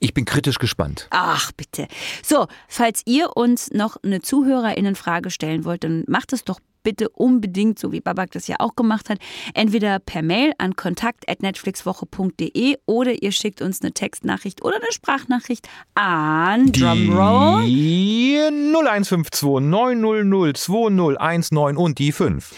Ich 0.05 0.13
bin 0.13 0.27
kritisch 0.27 0.59
gespannt. 0.59 1.07
Ach, 1.09 1.51
bitte. 1.53 1.89
So, 2.23 2.47
falls 2.69 3.01
ihr 3.07 3.39
uns 3.39 3.71
noch 3.71 3.97
eine 4.05 4.21
ZuhörerInnenfrage 4.21 5.31
stellen 5.31 5.65
wollt, 5.65 5.83
dann 5.83 6.05
macht 6.07 6.35
es 6.35 6.45
doch 6.45 6.61
bitte 6.83 7.09
unbedingt, 7.09 7.79
so 7.79 7.91
wie 7.91 8.03
Babak 8.03 8.31
das 8.33 8.47
ja 8.47 8.57
auch 8.59 8.77
gemacht 8.77 9.09
hat, 9.09 9.17
entweder 9.55 10.01
per 10.01 10.21
Mail 10.21 10.53
an 10.59 10.77
kontakt.netflixwoche.de 10.77 12.77
oder 12.85 13.23
ihr 13.23 13.33
schickt 13.33 13.63
uns 13.63 13.81
eine 13.81 13.93
Textnachricht 13.93 14.63
oder 14.63 14.77
eine 14.77 14.93
Sprachnachricht 14.93 15.67
an 15.95 16.71
Drumroll 16.71 17.63
0152 17.63 19.71
900 19.71 20.59
2019 20.59 21.79
und 21.79 21.99
die 21.99 22.13
5. 22.13 22.53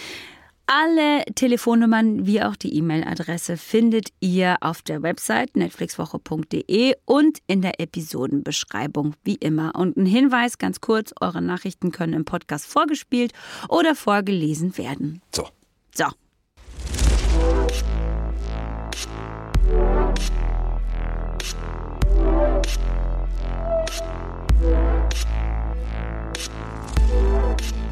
Alle 0.68 1.24
Telefonnummern 1.36 2.26
wie 2.26 2.42
auch 2.42 2.56
die 2.56 2.76
E-Mail-Adresse 2.76 3.56
findet 3.56 4.08
ihr 4.18 4.56
auf 4.60 4.82
der 4.82 5.00
Website 5.00 5.56
netflixwoche.de 5.56 6.94
und 7.04 7.38
in 7.46 7.62
der 7.62 7.78
Episodenbeschreibung 7.80 9.14
wie 9.22 9.36
immer. 9.36 9.76
Und 9.76 9.96
ein 9.96 10.06
Hinweis 10.06 10.58
ganz 10.58 10.80
kurz, 10.80 11.14
eure 11.20 11.40
Nachrichten 11.40 11.92
können 11.92 12.14
im 12.14 12.24
Podcast 12.24 12.66
vorgespielt 12.66 13.32
oder 13.68 13.94
vorgelesen 13.94 14.76
werden. 14.76 15.22
So. 15.32 15.46
So. 15.94 16.06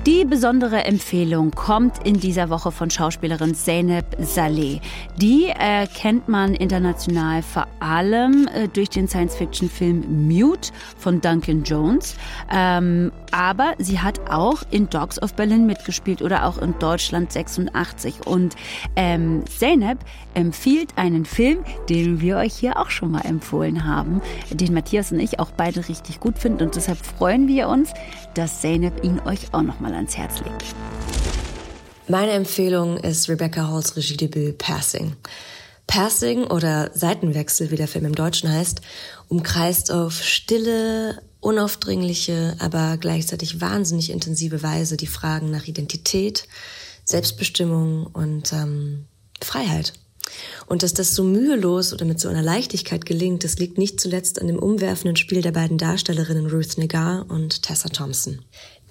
Die 0.07 0.27
besondere 0.27 0.85
Empfehlung 0.85 1.51
kommt 1.53 2.07
in 2.07 2.21
dieser 2.21 2.51
Woche 2.51 2.71
von 2.71 2.91
Schauspielerin 2.91 3.55
Zeynep 3.55 4.05
Saleh. 4.19 4.83
Die 5.17 5.47
äh, 5.47 5.87
kennt 5.87 6.29
man 6.29 6.55
international 6.55 7.43
vor 7.43 7.67
allem 7.81 8.47
äh, 8.49 8.69
durch 8.69 8.91
den 8.91 9.09
Science-Fiction-Film 9.09 10.29
Mute 10.29 10.73
von 10.99 11.23
Duncan 11.23 11.63
Jones. 11.63 12.17
Ähm, 12.53 13.13
aber 13.31 13.73
sie 13.79 13.99
hat 13.99 14.31
auch 14.31 14.63
in 14.71 14.91
Dogs 14.91 15.23
of 15.23 15.33
Berlin 15.35 15.65
mitgespielt 15.65 16.21
oder 16.21 16.45
auch 16.45 16.59
in 16.59 16.79
Deutschland 16.79 17.33
86. 17.33 18.27
Und 18.27 18.57
ähm, 18.97 19.43
Zeynep 19.47 20.01
empfiehlt 20.35 20.91
einen 20.97 21.25
Film, 21.25 21.65
den 21.89 22.21
wir 22.21 22.37
euch 22.37 22.53
hier 22.53 22.79
auch 22.79 22.91
schon 22.91 23.11
mal 23.11 23.25
empfohlen 23.25 23.87
haben, 23.87 24.21
den 24.51 24.75
Matthias 24.75 25.13
und 25.13 25.21
ich 25.21 25.41
auch 25.41 25.51
beide 25.53 25.89
richtig 25.89 26.21
gut 26.21 26.39
finden. 26.39 26.65
Und 26.65 26.77
deshalb 26.77 26.99
freuen 26.99 27.49
wir 27.49 27.69
uns, 27.69 27.95
dass 28.35 28.61
Zeynep 28.61 29.03
ihn 29.03 29.19
euch 29.25 29.55
auch 29.55 29.63
noch 29.63 29.81
mal 29.95 29.97
ans 29.97 30.17
Herz 30.17 30.41
legt. 30.41 30.75
Meine 32.09 32.33
Empfehlung 32.33 32.99
ist 32.99 33.29
Rebecca 33.29 33.69
Halls 33.69 33.97
Regiedebüt 33.97 34.59
Passing. 34.59 35.17
Passing 35.87 36.45
oder 36.45 36.91
Seitenwechsel, 36.95 37.71
wie 37.71 37.77
der 37.77 37.89
Film 37.89 38.07
im 38.07 38.15
Deutschen 38.15 38.51
heißt, 38.51 38.81
umkreist 39.29 39.93
auf 39.93 40.23
stille, 40.23 41.23
unaufdringliche, 41.41 42.57
aber 42.59 42.97
gleichzeitig 42.99 43.61
wahnsinnig 43.61 44.11
intensive 44.11 44.63
Weise 44.63 44.97
die 44.97 45.07
Fragen 45.07 45.51
nach 45.51 45.67
Identität, 45.67 46.49
Selbstbestimmung 47.05 48.07
und 48.07 48.53
ähm, 48.53 49.05
Freiheit. 49.43 49.93
Und 50.67 50.83
dass 50.83 50.95
das 50.95 51.15
so 51.15 51.23
mühelos 51.23 51.93
oder 51.93 52.07
mit 52.07 52.19
so 52.19 52.29
einer 52.29 52.43
Leichtigkeit 52.43 53.05
gelingt, 53.05 53.45
das 53.45 53.59
liegt 53.59 53.79
nicht 53.79 54.01
zuletzt 54.01 54.41
an 54.41 54.47
dem 54.47 54.59
umwerfenden 54.59 55.17
Spiel 55.17 55.43
der 55.43 55.53
beiden 55.53 55.79
Darstellerinnen 55.79 56.51
Ruth 56.51 56.79
Negar 56.79 57.27
und 57.29 57.63
Tessa 57.63 57.91
Thompson. 57.91 58.41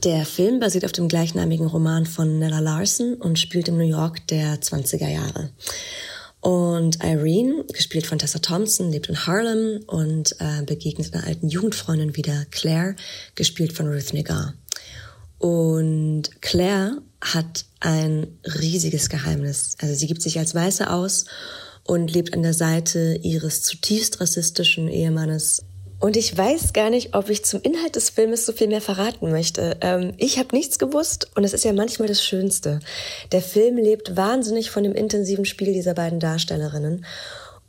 Der 0.04 0.26
Film 0.26 0.60
basiert 0.60 0.84
auf 0.84 0.91
dem 0.91 1.08
gleichnamigen 1.08 1.66
Roman 1.66 2.06
von 2.06 2.38
Nella 2.38 2.60
Larson 2.60 3.14
und 3.14 3.39
spielt 3.39 3.70
im 3.70 3.78
New 3.78 3.88
York 3.88 4.28
der 4.28 4.60
20er 4.60 5.08
Jahre. 5.08 5.51
Und 6.41 7.01
Irene, 7.01 7.64
gespielt 7.72 8.06
von 8.06 8.20
Tessa 8.20 8.39
Thompson, 8.39 8.91
lebt 8.91 9.08
in 9.08 9.26
Harlem 9.26 9.82
und 9.88 10.36
äh, 10.39 10.62
begegnet 10.66 11.14
einer 11.14 11.26
alten 11.26 11.47
Jugendfreundin 11.47 12.18
wieder, 12.18 12.45
Claire, 12.51 12.97
gespielt 13.36 13.72
von 13.72 13.88
Ruth 13.88 14.14
Negar. 14.14 14.54
Und 15.38 16.24
Claire 16.41 16.97
hat 17.22 17.64
ein 17.80 18.28
riesiges 18.60 19.08
Geheimnis. 19.08 19.78
Also 19.80 19.95
sie 19.95 20.08
gibt 20.08 20.22
sich 20.22 20.38
als 20.38 20.54
Weiße 20.54 20.89
aus 20.91 21.24
und 21.86 22.14
lebt 22.14 22.34
an 22.34 22.43
der 22.43 22.54
Seite 22.54 23.20
ihres 23.22 23.62
zutiefst 23.62 24.20
rassistischen 24.20 24.89
Ehemannes 24.89 25.64
und 26.04 26.18
ich 26.18 26.38
weiß 26.38 26.74
gar 26.74 26.89
nicht, 26.89 27.16
ob 27.16 27.30
ich 27.30 27.45
zum 27.45 27.62
Inhalt 27.62 27.95
des 27.95 28.10
Filmes 28.10 28.45
so 28.45 28.51
viel 28.51 28.68
mehr 28.68 28.82
verraten 28.82 29.32
möchte. 29.32 29.78
Ähm, 29.80 30.12
ich 30.18 30.38
habe 30.38 30.54
nichts 30.54 30.78
gewusst 30.78 31.32
und 31.36 31.45
es 31.45 31.54
ist 31.54 31.64
ja 31.64 31.72
manchmal 31.72 32.10
das 32.10 32.22
Schönste. 32.22 32.82
Der 33.32 33.41
Film 33.41 33.78
lebt 33.78 34.18
wahnsinnig 34.18 34.70
von 34.70 34.84
dem 34.84 34.95
intensiven 34.95 35.45
Spiel 35.45 35.72
dieser 35.72 35.93
beiden 35.93 36.20
Darstellerinnen 36.20 37.06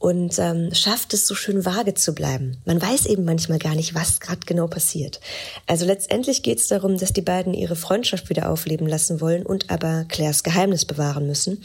und 0.00 0.36
ähm, 0.40 0.74
schafft 0.74 1.14
es 1.14 1.28
so 1.28 1.36
schön 1.36 1.64
vage 1.64 1.94
zu 1.94 2.12
bleiben. 2.12 2.56
Man 2.64 2.82
weiß 2.82 3.06
eben 3.06 3.24
manchmal 3.24 3.60
gar 3.60 3.76
nicht, 3.76 3.94
was 3.94 4.18
gerade 4.18 4.40
genau 4.44 4.66
passiert. 4.66 5.20
Also 5.68 5.84
letztendlich 5.84 6.42
geht 6.42 6.58
es 6.58 6.66
darum, 6.66 6.98
dass 6.98 7.12
die 7.12 7.22
beiden 7.22 7.54
ihre 7.54 7.76
Freundschaft 7.76 8.30
wieder 8.30 8.50
aufleben 8.50 8.88
lassen 8.88 9.20
wollen 9.20 9.46
und 9.46 9.70
aber 9.70 10.06
Claires 10.08 10.42
Geheimnis 10.42 10.84
bewahren 10.84 11.28
müssen. 11.28 11.62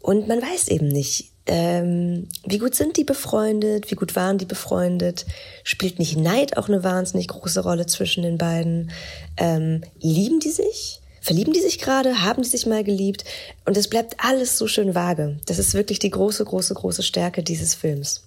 Und 0.00 0.26
man 0.26 0.42
weiß 0.42 0.66
eben 0.68 0.88
nicht, 0.88 1.30
ähm, 1.48 2.28
wie 2.44 2.58
gut 2.58 2.74
sind 2.74 2.98
die 2.98 3.04
befreundet? 3.04 3.90
Wie 3.90 3.94
gut 3.94 4.14
waren 4.14 4.36
die 4.36 4.44
befreundet? 4.44 5.24
Spielt 5.64 5.98
nicht 5.98 6.16
Neid 6.16 6.58
auch 6.58 6.68
eine 6.68 6.84
wahnsinnig 6.84 7.28
große 7.28 7.60
Rolle 7.60 7.86
zwischen 7.86 8.22
den 8.22 8.36
beiden? 8.36 8.90
Ähm, 9.38 9.82
lieben 9.98 10.40
die 10.40 10.50
sich? 10.50 11.00
Verlieben 11.22 11.54
die 11.54 11.60
sich 11.60 11.78
gerade? 11.78 12.22
Haben 12.22 12.42
die 12.42 12.48
sich 12.48 12.66
mal 12.66 12.84
geliebt? 12.84 13.24
Und 13.64 13.78
es 13.78 13.88
bleibt 13.88 14.16
alles 14.18 14.58
so 14.58 14.66
schön 14.66 14.94
vage. 14.94 15.38
Das 15.46 15.58
ist 15.58 15.72
wirklich 15.72 15.98
die 15.98 16.10
große, 16.10 16.44
große, 16.44 16.74
große 16.74 17.02
Stärke 17.02 17.42
dieses 17.42 17.74
Films. 17.74 18.24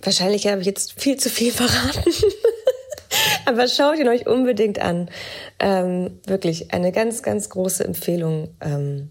Wahrscheinlich 0.00 0.46
habe 0.46 0.62
ich 0.62 0.66
jetzt 0.66 1.00
viel 1.00 1.18
zu 1.18 1.28
viel 1.28 1.52
verraten. 1.52 2.10
Aber 3.44 3.68
schaut 3.68 3.98
ihn 3.98 4.08
euch 4.08 4.26
unbedingt 4.26 4.78
an. 4.78 5.10
Ähm, 5.58 6.18
wirklich 6.26 6.72
eine 6.72 6.92
ganz, 6.92 7.22
ganz 7.22 7.50
große 7.50 7.84
Empfehlung. 7.84 8.54
Ähm, 8.60 9.10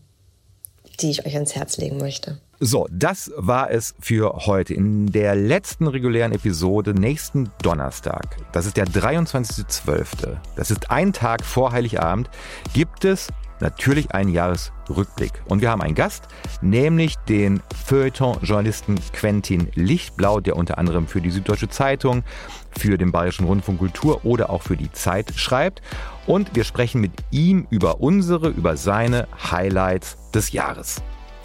die 1.01 1.09
ich 1.09 1.25
euch 1.25 1.35
ans 1.35 1.55
Herz 1.55 1.77
legen 1.77 1.97
möchte. 1.97 2.37
So, 2.59 2.87
das 2.91 3.31
war 3.35 3.71
es 3.71 3.95
für 3.99 4.45
heute. 4.45 4.75
In 4.75 5.07
der 5.07 5.35
letzten 5.35 5.87
regulären 5.87 6.31
Episode 6.31 6.93
nächsten 6.93 7.49
Donnerstag, 7.63 8.37
das 8.53 8.67
ist 8.67 8.77
der 8.77 8.85
23.12., 8.85 10.37
das 10.55 10.69
ist 10.69 10.91
ein 10.91 11.11
Tag 11.11 11.43
vor 11.43 11.71
Heiligabend, 11.71 12.29
gibt 12.73 13.03
es 13.03 13.29
natürlich 13.61 14.11
einen 14.11 14.31
Jahresrückblick. 14.31 15.31
Und 15.47 15.61
wir 15.61 15.69
haben 15.69 15.81
einen 15.81 15.95
Gast, 15.95 16.27
nämlich 16.61 17.15
den 17.29 17.61
Feuilleton-Journalisten 17.85 18.99
Quentin 19.13 19.69
Lichtblau, 19.75 20.39
der 20.39 20.55
unter 20.55 20.77
anderem 20.77 21.07
für 21.07 21.21
die 21.21 21.31
Süddeutsche 21.31 21.69
Zeitung, 21.69 22.23
für 22.77 22.97
den 22.97 23.11
Bayerischen 23.11 23.45
Rundfunk 23.45 23.79
Kultur 23.79 24.25
oder 24.25 24.49
auch 24.49 24.61
für 24.61 24.77
die 24.77 24.91
Zeit 24.91 25.33
schreibt. 25.35 25.81
Und 26.27 26.55
wir 26.55 26.63
sprechen 26.63 27.01
mit 27.01 27.11
ihm 27.31 27.67
über 27.69 28.01
unsere, 28.01 28.49
über 28.49 28.77
seine 28.77 29.27
Highlights 29.51 30.17
des 30.33 30.51
Jahres. 30.51 31.01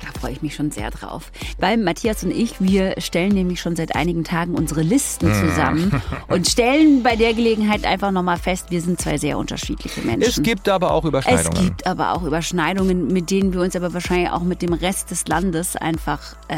Da 0.07 0.21
freue 0.21 0.33
ich 0.33 0.43
mich 0.43 0.55
schon 0.55 0.71
sehr 0.71 0.91
drauf. 0.91 1.33
Weil 1.59 1.79
Matthias 1.79 2.23
und 2.23 2.31
ich, 2.31 2.61
wir 2.61 2.95
stellen 2.99 3.33
nämlich 3.33 3.61
schon 3.61 3.77
seit 3.77 3.97
einigen 3.97 4.25
Tagen 4.25 4.55
unsere 4.55 4.83
Listen 4.83 5.29
hm. 5.29 5.49
zusammen 5.49 6.03
und 6.29 6.47
stellen 6.47 7.03
bei 7.03 7.17
der 7.17 7.35
Gelegenheit 7.35 7.85
einfach 7.85 8.13
nochmal 8.13 8.37
fest, 8.37 8.67
wir 8.71 8.81
sind 8.81 9.01
zwei 9.01 9.19
sehr 9.19 9.37
unterschiedliche 9.39 10.03
Menschen. 10.03 10.29
Es 10.29 10.43
gibt 10.43 10.69
aber 10.69 10.93
auch 10.93 11.05
Überschneidungen. 11.05 11.57
Es 11.57 11.65
gibt 11.65 11.87
aber 11.87 12.13
auch 12.13 12.23
Überschneidungen, 12.23 13.09
mit 13.09 13.31
denen 13.31 13.53
wir 13.53 13.61
uns 13.61 13.75
aber 13.75 13.93
wahrscheinlich 13.95 14.31
auch 14.31 14.43
mit 14.43 14.63
dem 14.63 14.73
Rest 14.73 15.11
des 15.11 15.27
Landes 15.27 15.77
einfach 15.77 16.37
äh, 16.49 16.57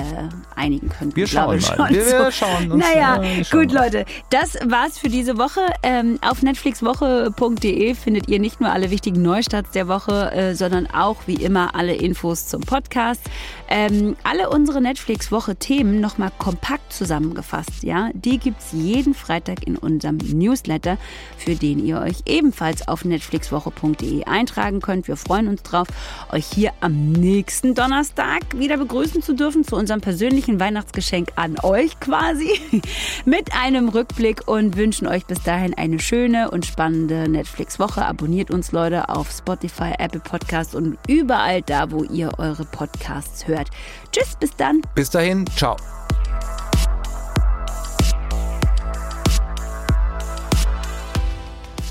einigen 0.54 0.90
können. 0.90 1.16
Wir 1.16 1.26
schauen 1.26 1.60
mal. 1.60 1.90
Wir, 1.90 2.04
wir, 2.04 2.30
schauen 2.32 2.72
uns 2.72 2.84
Naja, 2.84 3.22
äh, 3.22 3.42
gut, 3.50 3.72
mal. 3.72 3.84
Leute. 3.84 4.04
Das 4.30 4.58
war's 4.66 4.98
für 4.98 5.08
diese 5.08 5.38
Woche. 5.38 5.60
Ähm, 5.82 6.18
auf 6.20 6.42
netflixwoche.de 6.42 7.94
findet 7.94 8.28
ihr 8.28 8.40
nicht 8.40 8.60
nur 8.60 8.70
alle 8.70 8.90
wichtigen 8.90 9.22
Neustarts 9.22 9.70
der 9.70 9.88
Woche, 9.88 10.32
äh, 10.32 10.54
sondern 10.54 10.86
auch 10.86 11.16
wie 11.26 11.34
immer 11.34 11.74
alle 11.74 11.94
Infos 11.94 12.46
zum 12.46 12.60
Podcast. 12.60 13.22
Ähm, 13.68 14.16
alle 14.24 14.48
unsere 14.48 14.80
Netflix-Woche-Themen 14.80 16.00
nochmal 16.00 16.30
kompakt 16.38 16.92
zusammengefasst. 16.92 17.82
Ja, 17.82 18.10
die 18.14 18.38
gibt's 18.38 18.68
jeden 18.72 19.14
Freitag 19.14 19.66
in 19.66 19.76
unserem 19.76 20.16
Newsletter, 20.16 20.96
für 21.36 21.54
den 21.54 21.84
ihr 21.84 22.00
euch 22.00 22.22
ebenfalls 22.26 22.88
auf 22.88 23.04
netflixwoche.de 23.04 24.24
eintragen 24.24 24.80
könnt. 24.80 25.06
Wir 25.06 25.16
freuen 25.16 25.48
uns 25.48 25.62
drauf, 25.62 25.88
euch 26.32 26.46
hier 26.46 26.72
am 26.80 27.12
nächsten 27.12 27.74
Donnerstag 27.74 28.42
wieder 28.56 28.78
begrüßen 28.78 29.22
zu 29.22 29.34
dürfen 29.34 29.64
zu 29.64 29.76
unserem 29.76 30.00
persönlichen 30.00 30.60
Weihnachtsgeschenk 30.60 31.32
an 31.36 31.56
euch 31.62 32.00
quasi 32.00 32.48
mit 33.26 33.52
einem 33.52 33.90
Rückblick 33.90 34.48
und 34.48 34.76
wünschen 34.76 35.06
euch 35.06 35.26
bis 35.26 35.42
dahin 35.42 35.74
eine 35.74 35.98
schöne 35.98 36.50
und 36.50 36.64
spannende 36.64 37.28
Netflix-Woche. 37.28 38.04
Abonniert 38.04 38.50
uns 38.50 38.72
Leute 38.72 39.10
auf 39.10 39.30
Spotify, 39.30 39.92
Apple 39.98 40.20
Podcasts 40.20 40.74
und 40.74 40.96
überall 41.06 41.60
da, 41.62 41.90
wo 41.90 42.04
ihr 42.04 42.38
eure 42.38 42.64
Podcasts 42.64 43.17
hört 43.46 43.58
hört. 43.58 43.70
Tschüss, 44.12 44.36
bis 44.38 44.54
dann. 44.56 44.82
Bis 44.94 45.10
dahin, 45.10 45.44
ciao. 45.56 45.76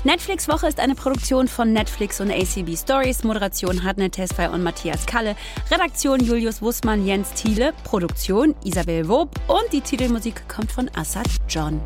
Netflix 0.04 0.48
Woche 0.48 0.68
ist 0.68 0.80
eine 0.80 0.94
Produktion 0.94 1.48
von 1.48 1.72
Netflix 1.72 2.20
und 2.20 2.30
ACB 2.30 2.76
Stories. 2.76 3.24
Moderation 3.24 3.82
Hartnett 3.82 4.12
Tesfay 4.12 4.48
und 4.48 4.62
Matthias 4.62 5.04
Kalle. 5.04 5.36
Redaktion 5.70 6.20
Julius 6.20 6.62
Wussmann, 6.62 7.04
Jens 7.04 7.34
Thiele. 7.34 7.74
Produktion 7.84 8.54
Isabel 8.64 9.08
Wob. 9.08 9.30
Und 9.48 9.70
die 9.72 9.80
Titelmusik 9.82 10.48
kommt 10.48 10.72
von 10.72 10.88
Assad 10.94 11.26
John. 11.48 11.80